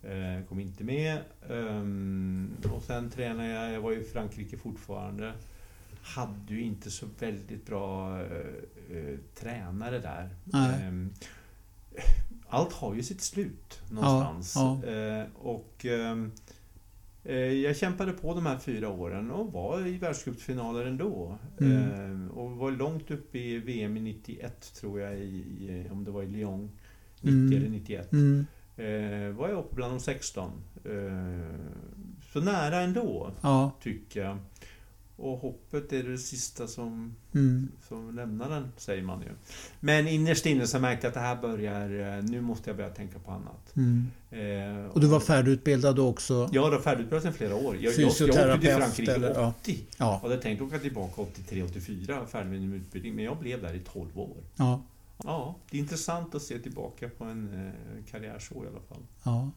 Eh, 0.04 0.46
kom 0.50 0.60
inte 0.60 0.84
med. 0.84 1.20
Um, 1.50 2.58
och 2.74 2.84
sen 2.84 3.10
tränade 3.10 3.50
jag, 3.50 3.74
jag 3.74 3.82
var 3.82 3.92
i 3.92 4.04
Frankrike 4.04 4.58
fortfarande 4.58 5.34
hade 6.04 6.54
ju 6.54 6.62
inte 6.62 6.92
så 6.92 7.06
väldigt 7.20 7.66
bra 7.66 8.20
uh, 8.22 9.18
tränare 9.36 10.00
där. 10.00 10.30
Um, 10.88 11.14
allt 12.48 12.74
har 12.74 12.96
ju 12.96 13.04
sitt 13.04 13.22
slut 13.22 13.82
någonstans. 13.90 14.54
Ja, 14.56 14.86
ja. 14.86 15.22
Uh, 15.22 15.28
och 15.36 15.86
um, 15.86 16.32
jag 17.64 17.76
kämpade 17.76 18.12
på 18.12 18.34
de 18.34 18.46
här 18.46 18.58
fyra 18.58 18.90
åren 18.90 19.32
och 19.32 19.54
var 19.54 19.88
i 19.88 19.98
världscupsfinaler 19.98 20.86
ändå. 20.86 21.38
Mm. 21.60 22.32
och 22.32 22.52
var 22.52 22.72
långt 22.72 23.12
upp 23.12 23.36
i 23.36 23.58
VM 23.58 23.98
i 23.98 24.02
91 24.02 24.74
tror 24.80 25.00
jag, 25.00 25.20
i, 25.20 25.88
om 25.92 26.04
det 26.04 26.12
var 26.12 26.24
i 26.24 26.28
Lyon. 26.28 26.72
90 27.22 27.30
mm. 27.30 27.54
eller 27.54 27.70
91. 27.70 28.12
Mm. 28.12 28.46
var 29.36 29.50
jag 29.50 29.60
uppe 29.60 29.76
bland 29.76 29.94
de 29.94 30.00
16. 30.00 30.52
så 32.34 32.42
nära 32.42 32.82
ändå, 32.82 33.32
ja. 33.42 33.72
tycker 33.82 34.24
jag. 34.24 34.38
Och 35.16 35.38
hoppet 35.38 35.94
är 35.94 36.04
det 36.04 36.18
sista 36.18 36.68
som, 36.68 37.16
mm. 37.34 37.72
som 37.88 38.16
lämnar 38.16 38.50
den, 38.50 38.72
säger 38.78 39.04
man 39.04 39.22
ju. 39.22 39.28
Men 39.80 40.08
innerst 40.08 40.46
inne 40.46 40.68
så 40.68 40.80
märkte 40.80 41.08
jag 41.08 41.10
att 41.10 41.14
det 41.14 41.20
här 41.20 41.36
börjar... 41.36 42.18
Eh, 42.18 42.24
nu 42.24 42.42
måste 42.42 42.70
jag 42.70 42.78
börja 42.78 42.90
tänka 42.90 43.20
på 43.20 43.32
annat. 43.32 43.76
Mm. 43.76 44.08
Eh, 44.32 44.86
och, 44.86 45.00
du 45.00 45.08
var 45.08 45.20
färdigutbildad 45.20 45.96
då 45.96 46.08
också? 46.08 46.34
Ja, 46.34 46.50
jag 46.52 46.72
var 46.72 46.80
färdigutbildad 46.80 47.24
sedan 47.24 47.34
flera 47.34 47.56
år. 47.56 47.76
Jag, 47.76 47.94
jag, 47.94 48.00
jag 48.00 48.08
åkte 48.08 48.26
till 48.26 48.34
Frankrike 48.34 49.14
eller, 49.14 49.48
80. 49.48 49.80
Ja. 49.98 50.16
Och 50.16 50.30
hade 50.30 50.42
tänkt 50.42 50.62
åka 50.62 50.80
tillbaka 50.80 51.22
83, 51.22 51.64
84, 51.64 52.26
färdig 52.26 52.50
med 52.50 52.62
min 52.62 52.74
utbildning. 52.74 53.16
Men 53.16 53.26
jag 53.26 53.38
blev 53.38 53.62
där 53.62 53.74
i 53.74 53.80
12 53.80 54.20
år. 54.20 54.38
Ja. 54.56 54.84
Ja, 55.24 55.56
det 55.70 55.78
är 55.78 55.82
intressant 55.82 56.36
att 56.36 56.42
se 56.42 56.60
tillbaka 56.60 57.10
på 57.18 57.24
en 57.24 57.68
eh, 57.68 58.12
karriär 58.12 58.40
så 58.40 58.56
i 58.56 58.68
alla 58.68 58.82
fall. 58.90 59.04
Ja. 59.24 59.52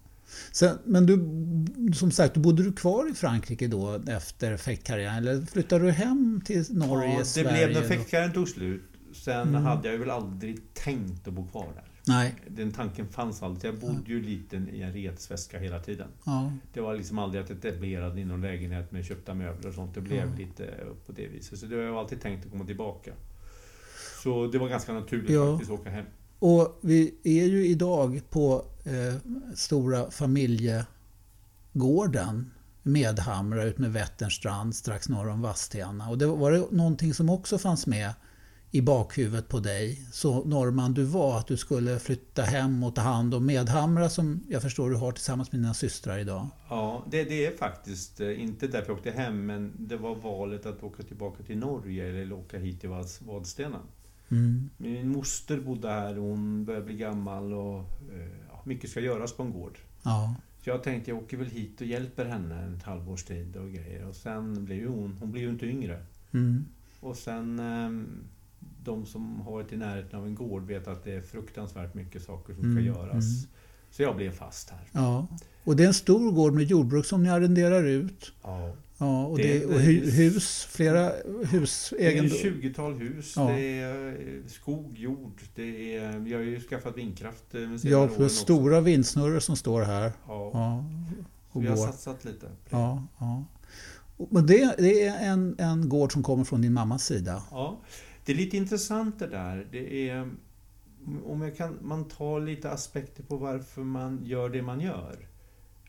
Sen, 0.52 0.78
men 0.84 1.06
du, 1.06 1.92
som 1.94 2.10
sagt, 2.10 2.36
bodde 2.36 2.62
du 2.62 2.72
kvar 2.72 3.10
i 3.10 3.14
Frankrike 3.14 3.68
då 3.68 4.00
efter 4.08 4.56
fäktkarriären? 4.56 5.16
Eller 5.16 5.46
flyttade 5.46 5.84
du 5.84 5.90
hem 5.90 6.40
till 6.44 6.64
Norge, 6.70 7.12
ja, 7.12 7.18
det 7.18 7.24
Sverige? 7.24 7.66
Blev 7.66 7.82
när 7.82 7.88
fäktkarriären 7.88 8.32
tog 8.32 8.48
slut. 8.48 8.82
Sen 9.12 9.48
mm. 9.48 9.62
hade 9.64 9.92
jag 9.92 9.98
väl 9.98 10.10
aldrig 10.10 10.74
tänkt 10.74 11.28
att 11.28 11.34
bo 11.34 11.48
kvar 11.48 11.68
där. 11.74 11.84
Nej. 12.06 12.34
Den 12.48 12.72
tanken 12.72 13.08
fanns 13.08 13.42
aldrig. 13.42 13.72
Jag 13.72 13.80
bodde 13.80 14.12
ju 14.12 14.22
lite 14.22 14.56
i 14.56 14.82
en 14.82 14.92
resväska 14.92 15.58
hela 15.58 15.80
tiden. 15.80 16.08
Ja. 16.24 16.52
Det 16.72 16.80
var 16.80 16.94
liksom 16.94 17.18
aldrig 17.18 17.42
att 17.42 17.48
jag 17.48 17.58
etablerade 17.58 18.20
i 18.20 18.24
någon 18.24 18.40
lägenhet 18.40 18.92
med 18.92 19.04
köpta 19.04 19.34
möbler 19.34 19.68
och 19.68 19.74
sånt. 19.74 19.94
Det 19.94 20.00
blev 20.00 20.28
ja. 20.28 20.36
lite 20.38 20.74
på 21.06 21.12
det 21.12 21.26
viset. 21.26 21.58
Så 21.58 21.66
det 21.66 21.76
har 21.76 21.82
jag 21.82 21.96
alltid 21.96 22.20
tänkt 22.20 22.46
att 22.46 22.52
komma 22.52 22.64
tillbaka. 22.64 23.12
Så 24.22 24.46
det 24.46 24.58
var 24.58 24.68
ganska 24.68 24.92
naturligt 24.92 25.30
ja. 25.30 25.52
faktiskt 25.52 25.72
att 25.72 25.80
åka 25.80 25.90
hem. 25.90 26.06
Och 26.38 26.78
vi 26.80 27.14
är 27.24 27.44
ju 27.44 27.66
idag 27.66 28.20
på 28.30 28.64
eh, 28.84 29.14
stora 29.54 30.10
familjegården 30.10 32.50
Medhamra 32.82 33.64
ut 33.64 33.78
med 33.78 33.92
Vätternstrand 33.92 34.74
strax 34.74 35.08
norr 35.08 35.28
om 35.28 35.42
Vadstena. 35.42 36.08
Och 36.08 36.18
det 36.18 36.26
var 36.26 36.52
det 36.52 36.66
någonting 36.70 37.14
som 37.14 37.30
också 37.30 37.58
fanns 37.58 37.86
med 37.86 38.12
i 38.70 38.82
bakhuvudet 38.82 39.48
på 39.48 39.60
dig, 39.60 40.06
så 40.12 40.44
norrman 40.44 40.94
du 40.94 41.04
var, 41.04 41.38
att 41.38 41.46
du 41.46 41.56
skulle 41.56 41.98
flytta 41.98 42.42
hem 42.42 42.82
och 42.82 42.94
ta 42.94 43.00
hand 43.00 43.34
om 43.34 43.46
Medhamra 43.46 44.08
som 44.08 44.40
jag 44.48 44.62
förstår 44.62 44.90
du 44.90 44.96
har 44.96 45.12
tillsammans 45.12 45.52
med 45.52 45.60
dina 45.60 45.74
systrar 45.74 46.18
idag? 46.18 46.48
Ja, 46.68 47.04
det, 47.10 47.24
det 47.24 47.46
är 47.46 47.56
faktiskt 47.56 48.20
eh, 48.20 48.42
inte 48.42 48.66
därför 48.66 48.88
jag 48.88 48.96
åkte 48.96 49.10
hem, 49.10 49.46
men 49.46 49.72
det 49.78 49.96
var 49.96 50.14
valet 50.14 50.66
att 50.66 50.82
åka 50.82 51.02
tillbaka 51.02 51.42
till 51.42 51.58
Norge 51.58 52.22
eller 52.22 52.36
åka 52.36 52.58
hit 52.58 52.80
till 52.80 52.90
Vadstena. 53.20 53.78
Mm. 54.30 54.70
Min 54.76 55.08
moster 55.08 55.60
bodde 55.60 55.88
här 55.88 56.18
och 56.18 56.24
hon 56.24 56.64
börjar 56.64 56.82
bli 56.82 56.96
gammal 56.96 57.52
och 57.52 57.78
eh, 58.12 58.28
ja, 58.48 58.62
mycket 58.64 58.90
ska 58.90 59.00
göras 59.00 59.32
på 59.32 59.42
en 59.42 59.52
gård. 59.52 59.78
Ja. 60.04 60.34
Så 60.64 60.70
jag 60.70 60.82
tänkte 60.82 61.10
jag 61.10 61.18
åker 61.18 61.36
väl 61.36 61.46
hit 61.46 61.80
och 61.80 61.86
hjälper 61.86 62.24
henne 62.24 62.76
ett 62.76 62.82
halvårs 62.82 63.24
tid 63.24 63.56
och 63.56 63.72
grejer. 63.72 64.08
Och 64.08 64.16
sen 64.16 64.64
blir 64.64 64.76
ju 64.76 64.88
hon, 64.88 65.16
hon 65.20 65.32
blir 65.32 65.42
ju 65.42 65.48
inte 65.48 65.66
yngre. 65.66 66.02
Mm. 66.32 66.64
Och 67.00 67.16
sen 67.16 67.58
ehm, 67.58 68.06
de 68.84 69.06
som 69.06 69.40
har 69.40 69.52
varit 69.52 69.72
i 69.72 69.76
närheten 69.76 70.18
av 70.18 70.26
en 70.26 70.34
gård 70.34 70.66
vet 70.66 70.88
att 70.88 71.04
det 71.04 71.12
är 71.12 71.22
fruktansvärt 71.22 71.94
mycket 71.94 72.22
saker 72.22 72.54
som 72.54 72.64
mm. 72.64 72.76
ska 72.76 72.84
göras. 72.84 73.24
Mm. 73.24 73.50
Så 73.90 74.02
jag 74.02 74.16
blev 74.16 74.30
fast 74.30 74.70
här. 74.70 74.80
Ja. 74.92 75.26
Och 75.64 75.76
det 75.76 75.82
är 75.82 75.86
en 75.88 75.94
stor 75.94 76.32
gård 76.32 76.54
med 76.54 76.64
jordbruk 76.64 77.06
som 77.06 77.22
ni 77.22 77.28
arrenderar 77.28 77.84
ut. 77.84 78.32
Ja. 78.42 78.74
Ja, 78.98 79.26
och, 79.26 79.38
det, 79.38 79.58
det, 79.58 79.66
och 79.66 79.80
hus, 79.80 80.68
flera 80.70 81.12
hus. 81.44 81.92
Det 81.98 82.18
är 82.18 82.24
ett 82.24 82.44
20-tal 82.44 82.94
hus. 82.94 83.32
Ja. 83.36 83.48
Det 83.48 83.80
är 83.80 84.08
eh, 84.08 84.46
skog, 84.46 84.98
jord. 84.98 85.40
Det 85.54 85.96
är, 85.96 86.18
vi 86.18 86.32
har 86.32 86.40
ju 86.40 86.60
skaffat 86.60 86.96
vindkraft 86.96 87.54
eh, 87.54 87.60
Ja, 87.90 88.08
för 88.08 88.28
stora 88.28 88.80
vindsnurror 88.80 89.40
som 89.40 89.56
står 89.56 89.82
här. 89.82 90.12
Ja. 90.28 90.50
ja 90.52 90.84
och 91.56 91.64
vi 91.64 91.68
har 91.68 91.76
satsat 91.76 92.24
lite. 92.24 92.50
Ja, 92.70 93.06
ja. 93.18 93.44
Men 94.30 94.46
det, 94.46 94.74
det 94.78 95.02
är 95.02 95.32
en, 95.32 95.56
en 95.58 95.88
gård 95.88 96.12
som 96.12 96.22
kommer 96.22 96.44
från 96.44 96.62
din 96.62 96.72
mammas 96.72 97.04
sida? 97.04 97.42
Ja, 97.50 97.80
det 98.24 98.32
är 98.32 98.36
lite 98.36 98.56
intressant 98.56 99.18
det 99.18 99.26
där. 99.26 99.68
Det 99.70 100.08
är, 100.08 100.30
om 101.24 101.42
jag 101.42 101.56
kan, 101.56 101.78
man 101.82 102.08
tar 102.08 102.40
lite 102.40 102.70
aspekter 102.70 103.22
på 103.22 103.36
varför 103.36 103.82
man 103.82 104.20
gör 104.24 104.48
det 104.48 104.62
man 104.62 104.80
gör. 104.80 105.28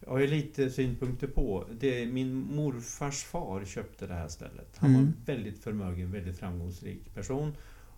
Jag 0.07 0.13
har 0.13 0.19
ju 0.19 0.27
lite 0.27 0.69
synpunkter 0.69 1.27
på. 1.27 1.65
Det, 1.79 2.05
min 2.05 2.35
morfars 2.55 3.23
far 3.23 3.65
köpte 3.65 4.07
det 4.07 4.13
här 4.13 4.27
stället. 4.27 4.77
Han 4.77 4.89
mm. 4.89 5.05
var 5.05 5.13
väldigt 5.25 5.59
förmögen, 5.59 6.11
väldigt 6.11 6.37
framgångsrik 6.37 7.13
person 7.13 7.53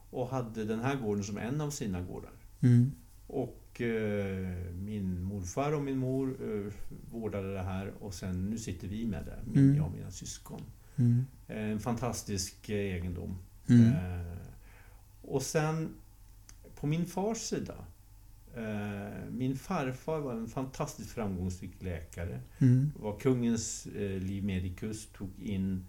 och 0.10 0.28
hade 0.30 0.66
den 0.66 0.80
här 0.80 0.95
gården 0.95 1.24
som 1.24 1.38
en 1.38 1.62
av 1.62 1.70
sina 1.70 2.01
gårdar. 2.01 2.32
Mm. 2.60 2.91
Och 3.28 3.82
eh, 3.82 4.72
min 4.74 5.24
morfar 5.24 5.72
och 5.72 5.82
min 5.82 5.97
mor 5.97 6.38
eh, 6.41 6.74
vårdade 7.12 7.53
det 7.53 7.62
här 7.62 7.93
och 7.99 8.14
sen 8.14 8.49
nu 8.49 8.57
sitter 8.57 8.88
vi 8.88 9.05
med 9.05 9.26
det, 9.26 9.39
min, 9.45 9.64
Mm. 9.64 9.78
jag 9.78 9.86
och 9.86 9.91
mina 9.91 10.12
syskon. 10.12 10.62
Mm. 10.95 11.26
En 11.47 11.80
fantastisk 11.80 12.70
eh, 12.70 12.95
egendom. 12.95 13.38
Mm. 13.70 13.88
Eh, 13.88 14.38
och 15.22 15.41
sen 15.41 15.89
på 16.76 16.88
min 16.88 17.05
fars 17.05 17.38
sida. 17.38 17.76
Eh, 18.56 19.32
min 19.32 19.56
farfar 19.58 20.20
var 20.20 20.34
en 20.34 20.47
fantastiskt 20.47 21.12
framgångsrik 21.12 21.72
läkare. 21.80 22.39
Mm. 22.60 22.91
Var 23.00 23.20
kungens 23.20 23.86
eh, 23.86 24.20
liv 24.22 24.43
medicus. 24.43 25.08
Tog 25.18 25.30
in, 25.43 25.86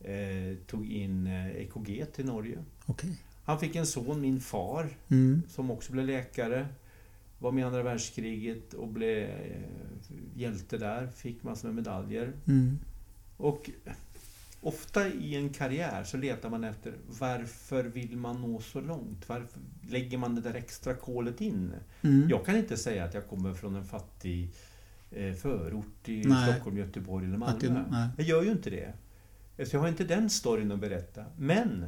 eh, 0.00 0.56
tog 0.66 0.86
in 0.92 1.26
EKG 1.56 2.04
till 2.12 2.24
Norge. 2.26 2.58
Okej. 2.86 3.18
Han 3.44 3.58
fick 3.60 3.76
en 3.76 3.86
son, 3.86 4.20
min 4.20 4.40
far, 4.40 4.88
Mm. 5.08 5.42
som 5.48 5.70
också 5.70 5.92
blev 5.92 6.06
läkare. 6.06 6.66
Var 7.38 7.52
med 7.52 7.62
i 7.62 7.64
andra 7.64 7.82
världskriget 7.82 8.74
och 8.74 8.88
blev 8.88 9.28
hjälte 10.36 10.78
där. 10.78 11.06
Fick 11.16 11.42
massor 11.42 11.68
med 11.68 11.74
medaljer. 11.74 12.32
Mm. 12.46 12.78
Och 13.36 13.70
ofta 14.60 15.08
i 15.08 15.36
en 15.36 15.48
karriär 15.52 16.04
så 16.04 16.16
letar 16.16 16.50
man 16.50 16.64
efter 16.64 16.94
varför 17.06 17.84
vill 17.84 18.16
man 18.16 18.42
nå 18.42 18.60
så 18.60 18.80
långt? 18.80 19.28
Varför 19.28 19.60
lägger 19.88 20.18
man 20.18 20.34
det 20.34 20.40
där 20.40 20.54
extra 20.54 20.94
kolet 20.94 21.40
in? 21.40 21.72
Mm. 22.02 22.28
Jag 22.28 22.46
kan 22.46 22.56
inte 22.56 22.76
säga 22.76 23.04
att 23.04 23.14
jag 23.14 23.28
kommer 23.28 23.54
från 23.54 23.76
en 23.76 23.84
fattig 23.84 24.54
eh, 25.10 25.34
förort 25.34 26.08
i 26.08 26.24
Nej. 26.24 26.52
Stockholm, 26.52 26.78
Göteborg 26.78 27.26
eller 27.26 27.38
Malmö. 27.38 27.84
nej. 27.90 28.08
Jag 28.16 28.26
gör 28.26 28.42
ju 28.42 28.50
inte 28.50 28.70
det. 28.70 28.92
Så 29.66 29.76
jag 29.76 29.80
har 29.80 29.88
inte 29.88 30.04
den 30.04 30.30
storyn 30.30 30.72
att 30.72 30.80
berätta. 30.80 31.24
Men 31.36 31.86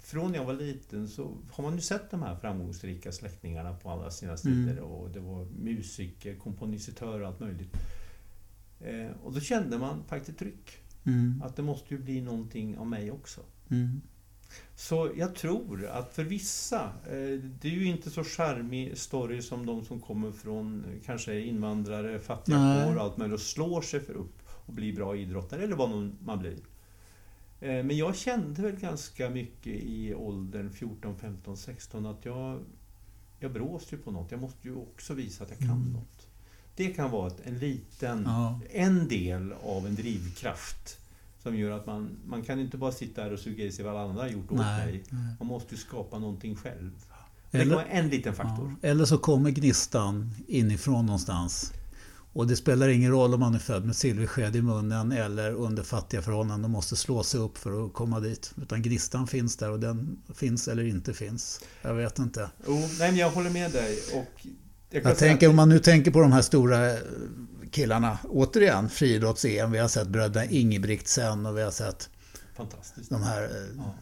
från 0.00 0.34
jag 0.34 0.44
var 0.44 0.54
liten 0.54 1.08
så 1.08 1.36
har 1.50 1.64
man 1.64 1.74
ju 1.74 1.80
sett 1.80 2.10
de 2.10 2.22
här 2.22 2.36
framgångsrika 2.36 3.12
släktingarna 3.12 3.74
på 3.74 3.90
alla 3.90 4.10
sina 4.10 4.36
sidor. 4.36 4.72
Mm. 4.72 4.84
Och 4.84 5.10
det 5.10 5.20
var 5.20 5.44
musiker, 5.44 6.36
kompositörer 6.36 7.20
och 7.20 7.28
allt 7.28 7.40
möjligt. 7.40 7.76
Eh, 8.80 9.10
och 9.22 9.32
då 9.32 9.40
kände 9.40 9.78
man 9.78 10.04
faktiskt 10.08 10.38
tryck. 10.38 10.82
Mm. 11.04 11.42
Att 11.44 11.56
det 11.56 11.62
måste 11.62 11.94
ju 11.94 12.00
bli 12.00 12.20
någonting 12.20 12.78
av 12.78 12.86
mig 12.86 13.10
också. 13.10 13.40
Mm. 13.70 14.00
Så 14.74 15.10
jag 15.16 15.34
tror 15.34 15.86
att 15.86 16.14
för 16.14 16.24
vissa, 16.24 16.84
eh, 16.84 17.38
det 17.60 17.68
är 17.68 17.72
ju 17.72 17.84
inte 17.86 18.10
så 18.10 18.24
charmig 18.24 18.98
story 18.98 19.42
som 19.42 19.66
de 19.66 19.84
som 19.84 20.00
kommer 20.00 20.32
från 20.32 20.84
eh, 20.84 21.00
kanske 21.06 21.40
invandrare, 21.40 22.18
fattiga 22.18 22.58
Nej. 22.58 22.94
och 22.94 23.02
allt 23.02 23.16
möjligt 23.16 23.34
och 23.34 23.40
slår 23.40 23.82
sig 23.82 24.00
för 24.00 24.14
upp 24.14 24.42
och 24.66 24.72
blir 24.72 24.96
bra 24.96 25.16
idrottare 25.16 25.62
eller 25.64 25.76
vad 25.76 26.12
man 26.24 26.38
blir. 26.38 26.56
Eh, 27.60 27.84
Men 27.84 27.96
jag 27.96 28.16
kände 28.16 28.62
väl 28.62 28.76
ganska 28.76 29.30
mycket 29.30 29.72
i 29.82 30.14
åldern 30.14 30.70
14, 30.70 31.16
15, 31.18 31.56
16 31.56 32.06
att 32.06 32.24
jag, 32.24 32.60
jag 33.40 33.52
bråste 33.52 33.96
ju 33.96 34.02
på 34.02 34.10
något. 34.10 34.30
Jag 34.30 34.40
måste 34.40 34.68
ju 34.68 34.74
också 34.74 35.14
visa 35.14 35.44
att 35.44 35.50
jag 35.50 35.58
kan 35.58 35.70
Mm. 35.70 35.92
något. 35.92 36.21
Det 36.76 36.88
kan 36.88 37.10
vara 37.10 37.32
en 37.44 37.58
liten 37.58 38.22
Ja. 38.26 38.60
en 38.70 39.08
del 39.08 39.52
av 39.64 39.86
en 39.86 39.94
drivkraft 39.94 40.98
som 41.42 41.56
gör 41.56 41.70
att 41.70 41.86
man, 41.86 42.16
man 42.26 42.42
kan 42.42 42.60
inte 42.60 42.76
bara 42.76 42.92
sitta 42.92 43.22
här 43.22 43.32
och 43.32 43.38
suga 43.38 43.64
i 43.64 43.72
sig 43.72 43.84
vad 43.84 43.94
alla 43.96 44.08
andra 44.10 44.22
har 44.22 44.28
gjort 44.28 44.50
åt 44.52 44.58
nej. 44.58 45.04
Man 45.38 45.48
måste 45.48 45.74
ju 45.74 45.80
skapa 45.80 46.18
någonting 46.18 46.56
själv. 46.56 46.90
Det 47.50 47.58
kan 47.58 47.60
Eller, 47.60 47.74
vara 47.74 47.86
en 47.86 48.08
liten 48.08 48.34
faktor. 48.34 48.76
ja. 48.82 48.88
Eller 48.88 49.04
så 49.04 49.18
kommer 49.18 49.50
gnistan 49.50 50.34
inifrån 50.48 51.06
någonstans. 51.06 51.72
Och 52.34 52.46
det 52.46 52.56
spelar 52.56 52.88
ingen 52.88 53.10
roll 53.10 53.34
om 53.34 53.40
man 53.40 53.54
är 53.54 53.58
född 53.58 53.84
med 53.84 53.96
silversked 53.96 54.56
i 54.56 54.62
munnen 54.62 55.12
eller 55.12 55.52
under 55.54 55.82
fattiga 55.82 56.22
förhållanden 56.22 56.64
och 56.64 56.70
måste 56.70 56.96
slå 56.96 57.22
sig 57.22 57.40
upp 57.40 57.58
för 57.58 57.86
att 57.86 57.92
komma 57.92 58.20
dit. 58.20 58.54
Utan 58.62 58.82
gnistan 58.82 59.26
finns 59.26 59.56
där 59.56 59.70
och 59.70 59.80
den 59.80 60.22
finns 60.34 60.68
eller 60.68 60.84
inte 60.84 61.14
finns. 61.14 61.60
Jag 61.82 61.94
vet 61.94 62.18
inte. 62.18 62.50
Jo, 62.66 62.74
nej, 62.74 62.88
men 63.10 63.16
jag 63.16 63.30
håller 63.30 63.50
med 63.50 63.72
dig. 63.72 63.98
Och 64.14 64.46
jag 64.92 65.04
Jag 65.04 65.18
tänker 65.18 65.46
att- 65.46 65.50
om 65.50 65.56
man 65.56 65.68
nu 65.68 65.78
tänker 65.78 66.10
på 66.10 66.20
de 66.20 66.32
här 66.32 66.42
stora 66.42 66.90
eh, 66.92 66.98
killarna. 67.70 68.18
Återigen 68.28 68.88
friidrotts-EM. 68.88 69.70
Vi 69.72 69.78
har 69.78 69.88
sett 69.88 70.08
bröderna 70.08 70.44
Ingebrigtsen 70.46 71.46
och 71.46 71.56
vi 71.58 71.62
har 71.62 71.70
sett 71.70 72.10
Fantastiskt. 72.56 73.10
de 73.10 73.22
här 73.22 73.42
eh, 73.42 73.50
Ja. 73.76 73.94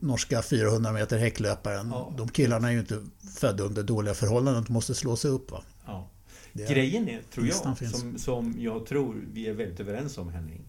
norska 0.00 0.42
400 0.42 0.92
meter 0.92 1.18
häcklöparen. 1.18 1.88
Ja. 1.90 2.14
De 2.18 2.28
killarna 2.28 2.68
är 2.68 2.72
ju 2.72 2.78
inte 2.80 3.04
födda 3.38 3.64
under 3.64 3.82
dåliga 3.82 4.14
förhållanden. 4.14 4.64
De 4.64 4.72
måste 4.72 4.94
slå 4.94 5.16
sig 5.16 5.30
upp. 5.30 5.50
Va? 5.50 5.62
Ja. 5.86 6.10
Det- 6.52 6.68
Grejen 6.68 7.08
är, 7.08 7.22
tror 7.34 7.46
jag, 7.46 7.56
som, 7.90 8.18
som 8.18 8.54
jag 8.58 8.86
tror 8.86 9.16
vi 9.32 9.46
är 9.48 9.54
väldigt 9.54 9.80
överens 9.80 10.18
om 10.18 10.28
Henning. 10.28 10.68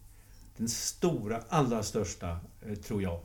Den 0.58 0.70
stora, 0.70 1.42
allra 1.50 1.84
största, 1.84 2.40
eh, 2.66 2.76
tror 2.76 3.02
jag, 3.02 3.20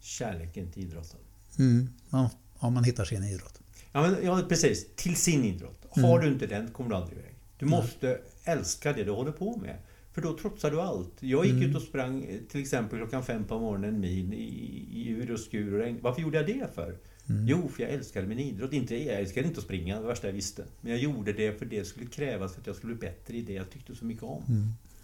kärleken 0.00 0.70
till 0.72 0.82
idrotten. 0.82 1.20
Mm. 1.58 1.88
Ja, 2.10 2.30
ja, 2.60 2.70
man 2.70 2.84
hittar 2.84 3.04
sin 3.04 3.24
idrott. 3.24 3.60
Ja, 3.94 4.02
men, 4.02 4.16
ja, 4.24 4.42
precis. 4.48 4.86
Till 4.96 5.16
sin 5.16 5.44
idrott. 5.44 5.86
Har 5.90 6.18
Mm. 6.18 6.20
du 6.24 6.32
inte 6.32 6.46
den 6.46 6.68
kommer 6.70 6.90
du 6.90 6.96
aldrig 6.96 7.18
iväg. 7.18 7.34
Du 7.58 7.66
måste 7.66 8.18
älska 8.44 8.92
det 8.92 9.04
du 9.04 9.10
håller 9.10 9.32
på 9.32 9.56
med. 9.56 9.76
För 10.12 10.22
då 10.22 10.36
trotsar 10.38 10.70
du 10.70 10.80
allt. 10.80 11.12
Jag 11.20 11.44
gick 11.44 11.54
Mm. 11.54 11.70
ut 11.70 11.76
och 11.76 11.82
sprang 11.82 12.24
eh, 12.24 12.36
till 12.50 12.60
exempel 12.60 12.98
klockan 12.98 13.24
fem 13.24 13.44
på 13.44 13.58
morgonen 13.58 13.94
en 13.94 14.00
mil 14.00 14.34
i, 14.34 14.88
i 14.92 15.08
ur 15.08 15.30
och 15.32 15.40
skur 15.40 15.72
och 15.72 15.78
regn. 15.80 15.98
Varför 16.02 16.22
gjorde 16.22 16.36
jag 16.36 16.46
det 16.46 16.66
för? 16.74 16.96
Mm. 17.28 17.46
Jo, 17.48 17.68
för 17.68 17.82
jag 17.82 17.92
älskade 17.92 18.26
min 18.26 18.38
idrott. 18.38 18.72
Inte, 18.72 18.96
jag 18.96 19.20
älskade 19.20 19.46
inte 19.46 19.58
att 19.58 19.64
springa, 19.64 19.94
det 19.94 20.00
var 20.00 20.08
värsta 20.08 20.26
jag 20.26 20.34
visste. 20.34 20.64
Men 20.80 20.92
jag 20.92 21.00
gjorde 21.00 21.32
det 21.32 21.58
för 21.58 21.66
det 21.66 21.84
skulle 21.84 22.06
krävas 22.06 22.58
att 22.58 22.66
jag 22.66 22.76
skulle 22.76 22.94
bli 22.94 23.08
bättre 23.08 23.36
i 23.36 23.42
det 23.42 23.52
jag 23.52 23.70
tyckte 23.70 23.94
så 23.94 24.04
mycket 24.04 24.22
om. 24.22 24.42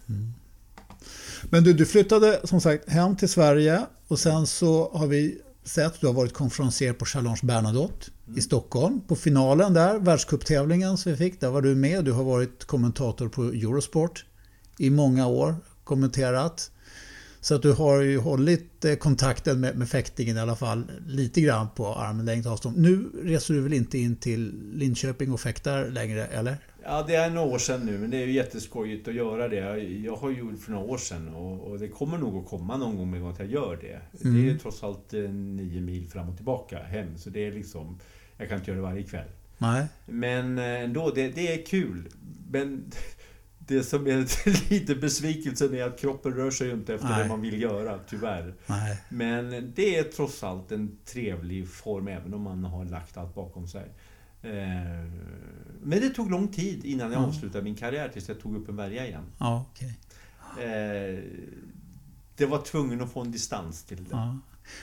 Mm. 0.07 0.33
Men 1.49 1.63
du, 1.63 1.73
du 1.73 1.85
flyttade 1.85 2.39
som 2.43 2.61
sagt 2.61 2.89
hem 2.89 3.15
till 3.15 3.29
Sverige 3.29 3.81
och 4.07 4.19
sen 4.19 4.47
så 4.47 4.89
har 4.93 5.07
vi 5.07 5.41
sett, 5.63 6.01
du 6.01 6.07
har 6.07 6.13
varit 6.13 6.33
konferencier 6.33 6.93
på 6.93 7.05
Challenge 7.05 7.39
Bernadotte 7.43 8.11
i 8.35 8.41
Stockholm. 8.41 9.01
På 9.07 9.15
finalen 9.15 9.73
där, 9.73 9.99
världscuptävlingen 9.99 10.97
som 10.97 11.11
vi 11.11 11.17
fick, 11.17 11.41
där 11.41 11.49
var 11.49 11.61
du 11.61 11.75
med. 11.75 12.05
Du 12.05 12.11
har 12.11 12.23
varit 12.23 12.65
kommentator 12.65 13.29
på 13.29 13.43
Eurosport 13.43 14.25
i 14.77 14.89
många 14.89 15.27
år, 15.27 15.55
kommenterat. 15.83 16.71
Så 17.43 17.55
att 17.55 17.61
du 17.61 17.71
har 17.71 18.01
ju 18.01 18.17
hållit 18.17 18.85
eh, 18.85 18.95
kontakten 18.95 19.59
med, 19.59 19.77
med 19.77 19.89
fäktingen 19.89 20.37
i 20.37 20.39
alla 20.39 20.55
fall 20.55 20.83
lite 21.07 21.41
grann 21.41 21.67
på 21.75 21.87
armlängds 21.87 22.47
avstånd. 22.47 22.77
Nu 22.77 23.09
reser 23.23 23.53
du 23.53 23.61
väl 23.61 23.73
inte 23.73 23.97
in 23.97 24.15
till 24.15 24.71
Linköping 24.73 25.31
och 25.31 25.39
fäktar 25.39 25.89
längre, 25.89 26.25
eller? 26.25 26.57
Ja, 26.83 27.03
det 27.07 27.15
är 27.15 27.29
några 27.29 27.47
år 27.47 27.57
sedan 27.57 27.85
nu, 27.85 27.97
men 27.97 28.09
det 28.09 28.17
är 28.17 28.25
ju 28.25 28.31
jätteskojigt 28.31 29.07
att 29.07 29.13
göra 29.13 29.47
det. 29.47 29.77
Jag 29.83 30.15
har 30.15 30.29
gjort 30.29 30.59
för 30.59 30.71
några 30.71 30.85
år 30.85 30.97
sedan 30.97 31.29
och, 31.29 31.71
och 31.71 31.79
det 31.79 31.87
kommer 31.87 32.17
nog 32.17 32.43
att 32.43 32.49
komma 32.49 32.77
någon 32.77 32.97
gång 32.97 33.11
med 33.11 33.23
att 33.23 33.39
jag 33.39 33.47
gör 33.47 33.79
det. 33.81 34.25
Mm. 34.25 34.45
Det 34.45 34.51
är 34.51 34.57
trots 34.57 34.83
allt 34.83 35.13
eh, 35.13 35.21
nio 35.29 35.81
mil 35.81 36.09
fram 36.09 36.29
och 36.29 36.35
tillbaka 36.35 36.77
hem, 36.83 37.17
så 37.17 37.29
det 37.29 37.47
är 37.47 37.51
liksom... 37.51 37.99
Jag 38.37 38.49
kan 38.49 38.57
inte 38.57 38.71
göra 38.71 38.81
det 38.81 38.87
varje 38.87 39.03
kväll. 39.03 39.27
Nej. 39.57 39.85
Men 40.05 40.57
eh, 40.57 40.65
ändå, 40.65 41.11
det, 41.15 41.27
det 41.27 41.53
är 41.53 41.65
kul. 41.65 42.09
Men 42.51 42.91
det 43.71 43.83
som 43.83 44.07
är 44.07 44.69
lite 44.69 44.95
besvikelsen 44.95 45.73
är 45.73 45.83
att 45.83 45.99
kroppen 45.99 46.33
rör 46.33 46.51
sig 46.51 46.71
inte 46.71 46.93
efter 46.93 47.07
Nej. 47.09 47.23
det 47.23 47.29
man 47.29 47.41
vill 47.41 47.61
göra, 47.61 47.99
tyvärr. 48.09 48.55
Nej. 48.67 48.97
Men 49.09 49.73
det 49.75 49.97
är 49.97 50.03
trots 50.03 50.43
allt 50.43 50.71
en 50.71 50.97
trevlig 51.05 51.67
form, 51.69 52.07
även 52.07 52.33
om 52.33 52.41
man 52.41 52.63
har 52.63 52.85
lagt 52.85 53.17
allt 53.17 53.35
bakom 53.35 53.67
sig. 53.67 53.91
Eh, 54.41 54.51
Men 55.83 55.99
det 56.01 56.09
tog 56.09 56.31
lång 56.31 56.47
tid 56.47 56.85
innan 56.85 57.11
jag 57.11 57.21
Ja. 57.21 57.25
avslutade 57.25 57.63
min 57.63 57.75
karriär 57.75 58.09
tills 58.09 58.27
jag 58.27 58.39
tog 58.39 58.55
upp 58.55 58.69
en 58.69 58.75
värja 58.75 59.07
igen. 59.07 59.23
Ja, 59.37 59.65
okej. 59.71 59.99
Eh, 60.65 61.19
Det 62.35 62.45
var 62.45 62.61
tvungen 62.61 63.01
att 63.01 63.11
få 63.11 63.21
en 63.21 63.31
distans 63.31 63.83
till 63.83 63.97
det. 64.03 64.09
Ja. 64.11 64.37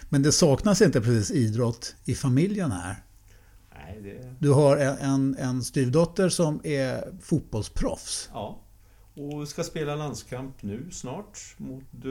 Men 0.09 0.23
det 0.23 0.33
saknas 0.33 0.83
inte 0.83 1.01
precis 1.01 1.31
idrott 1.31 1.95
i 2.05 2.15
familjen 2.15 2.73
här. 2.73 2.97
Nej, 3.75 4.01
det, 4.03 4.35
Du 4.39 4.51
har 4.53 4.77
en, 4.77 4.99
en, 4.99 5.37
en 5.39 5.63
styvdotter 5.63 6.29
som 6.29 6.61
är 6.65 7.05
fotbollsproffs. 7.23 8.29
ja. 8.33 8.61
Och 9.19 9.49
ska 9.49 9.65
spela 9.65 9.97
landskamp 9.97 10.63
nu 10.63 10.87
snart 10.91 11.39
mot 11.57 11.83
eh, 12.05 12.11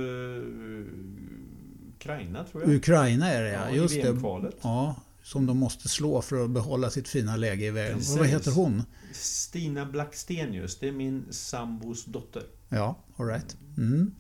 Ukraina, 1.96 2.44
tror 2.44 2.64
jag. 2.64 2.74
Ukraina 2.76 3.32
är 3.32 3.44
det 3.44 3.50
ja, 3.52 3.70
Ja, 3.70 3.76
i 3.76 3.76
just 3.76 3.94
det. 3.96 4.02
VM-kvalet. 4.04 4.56
Ja, 4.62 4.96
som 5.24 5.46
de 5.46 5.58
måste 5.58 5.88
slå 5.90 6.22
för 6.22 6.44
att 6.44 6.50
behålla 6.50 6.90
sitt 6.90 7.08
fina 7.08 7.36
läge 7.36 7.66
i 7.66 7.72
vägen. 7.72 7.98
Precis. 7.98 8.18
Vad 8.18 8.28
heter 8.28 8.52
hon? 8.52 8.84
Stina 9.14 9.86
Blackstenius, 9.86 10.80
det 10.80 10.88
är 10.88 10.92
min 10.92 11.26
sambos 11.30 12.06
dotter. 12.06 12.44
Ja, 12.70 12.98
alright. 13.18 13.58
Mm. 13.78 14.12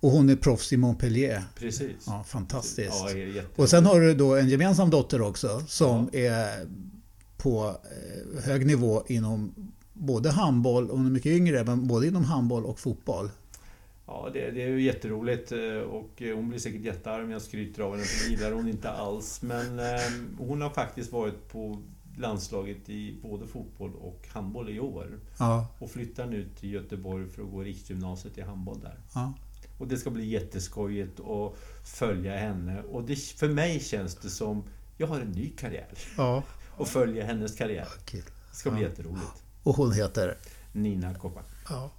Och 0.00 0.10
hon 0.10 0.28
är 0.30 0.36
proffs 0.36 0.72
i 0.72 0.76
Montpellier. 0.76 1.42
Precis. 1.58 1.90
Ja, 2.06 2.24
fantastiskt. 2.28 2.94
Ja, 3.00 3.08
det 3.12 3.22
är 3.22 3.26
jätte- 3.26 3.62
Och 3.62 3.68
sen 3.68 3.86
har 3.86 4.00
du 4.00 4.14
då 4.14 4.36
en 4.36 4.48
gemensam 4.48 4.90
dotter 4.90 5.20
också 5.22 5.62
som 5.68 6.10
är 6.12 6.66
på 7.36 7.68
eh, 7.68 8.42
hög 8.44 8.66
nivå 8.66 9.02
inom 9.08 9.54
både 10.00 10.30
handboll, 10.30 10.90
hon 10.90 11.06
är 11.06 11.10
mycket 11.10 11.32
yngre, 11.32 11.64
men 11.64 11.86
både 11.86 12.06
inom 12.06 12.24
handboll 12.24 12.64
och 12.64 12.78
fotboll. 12.78 13.30
Ja, 14.06 14.30
det, 14.32 14.50
det 14.50 14.62
är 14.62 14.68
ju 14.68 14.82
jätteroligt 14.82 15.52
eh, 15.52 15.58
och 15.78 16.22
eh, 16.22 16.36
hon 16.36 16.48
blir 16.48 16.58
säkert 16.58 16.80
jättearg 16.80 17.24
om 17.24 17.30
jag 17.30 17.42
skryter 17.42 17.82
av 17.82 17.92
henne, 17.92 18.04
för 18.04 18.24
det 18.24 18.30
gillar 18.36 18.52
hon 18.52 18.68
inte 18.68 18.90
alls. 18.90 19.42
Men 19.42 19.78
eh, 19.78 20.00
hon 20.38 20.60
har 20.62 20.70
faktiskt 20.70 21.12
varit 21.12 21.48
på 21.48 21.78
landslaget 22.18 22.88
i 22.88 23.16
både 23.22 23.46
fotboll 23.46 23.92
och 23.94 24.28
handboll 24.28 24.68
i 24.70 24.80
år. 24.80 25.18
Ja, 25.38 25.66
Och 25.78 25.90
flyttar 25.90 26.26
nu 26.26 26.48
till 26.60 26.72
Göteborg 26.72 27.28
för 27.28 27.42
att 27.42 27.50
gå 27.50 27.60
riksgymnasiet 27.62 28.38
i 28.38 28.40
handboll 28.40 28.80
där. 28.80 28.98
ja. 29.14 29.34
Och 29.78 29.88
det 29.88 29.96
ska 29.96 30.10
bli 30.10 30.26
jätteskojigt 30.26 31.20
att 31.20 31.54
följa 31.84 32.36
henne. 32.36 32.82
Och 32.82 33.04
det, 33.04 33.16
för 33.16 33.48
mig 33.48 33.80
känns 33.80 34.16
det 34.16 34.30
som, 34.30 34.64
jag 34.96 35.06
har 35.06 35.20
en 35.20 35.30
ny 35.30 35.50
karriär. 35.50 35.88
ja. 36.16 36.42
och 36.70 36.88
följa 36.88 37.24
hennes 37.26 37.56
karriär. 37.56 37.88
Det 38.12 38.22
ska 38.56 38.70
bli 38.70 38.82
jätteroligt. 38.82 39.44
Och 39.62 39.76
hon 39.76 39.92
heter? 39.92 40.36
Nina 40.72 41.14
Koppa. 41.14 41.40
Ja. 41.68 41.90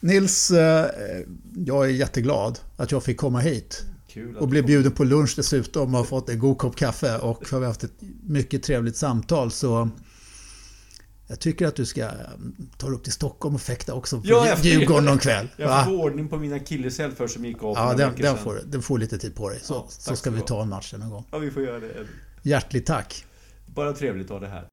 Nils, 0.00 0.50
eh, 0.50 0.90
jag 1.66 1.84
är 1.84 1.88
jätteglad 1.88 2.60
att 2.76 2.92
jag 2.92 3.04
fick 3.04 3.16
komma 3.16 3.40
hit. 3.40 3.84
Och 4.38 4.48
blev 4.48 4.66
bjuden 4.66 4.92
på 4.92 5.04
lunch 5.04 5.34
dessutom 5.36 5.94
och 5.94 6.00
har 6.00 6.04
fått 6.04 6.28
en 6.28 6.38
god 6.38 6.58
kopp 6.58 6.76
kaffe 6.76 7.18
och 7.18 7.50
har 7.50 7.60
vi 7.60 7.66
haft 7.66 7.84
ett 7.84 7.92
mycket 8.22 8.62
trevligt 8.62 8.96
samtal 8.96 9.50
så 9.50 9.90
jag 11.26 11.40
tycker 11.40 11.66
att 11.66 11.76
du 11.76 11.86
ska 11.86 12.10
ta 12.76 12.88
upp 12.88 13.04
till 13.04 13.12
Stockholm 13.12 13.54
och 13.54 13.60
fäkta 13.60 13.94
också 13.94 14.20
på 14.20 14.26
ja, 14.26 14.56
Djurgården 14.62 15.04
någon 15.04 15.18
kväll. 15.18 15.48
Jag 15.56 15.84
får 15.84 15.92
ordning 15.92 16.28
på 16.28 16.36
mina 16.36 16.56
akilleshäl 16.56 17.12
för 17.12 17.26
som 17.26 17.44
gick 17.44 17.62
av 17.62 17.74
Ja, 17.76 17.94
den, 17.94 18.12
den, 18.16 18.36
får, 18.36 18.60
den 18.66 18.82
får 18.82 18.98
lite 18.98 19.18
tid 19.18 19.34
på 19.34 19.48
dig. 19.48 19.60
Så, 19.62 19.74
ja, 19.74 19.86
så 19.88 20.16
ska 20.16 20.30
vi 20.30 20.40
ta 20.40 20.62
en 20.62 20.68
match 20.68 20.94
en 20.94 21.10
gång. 21.10 21.24
Ja, 21.30 21.38
vi 21.38 21.50
får 21.50 21.62
göra 21.62 21.80
det. 21.80 22.06
Hjärtligt 22.42 22.86
tack. 22.86 23.24
Bara 23.66 23.92
trevligt 23.92 24.26
att 24.26 24.30
ha 24.30 24.40
det 24.40 24.48
här. 24.48 24.68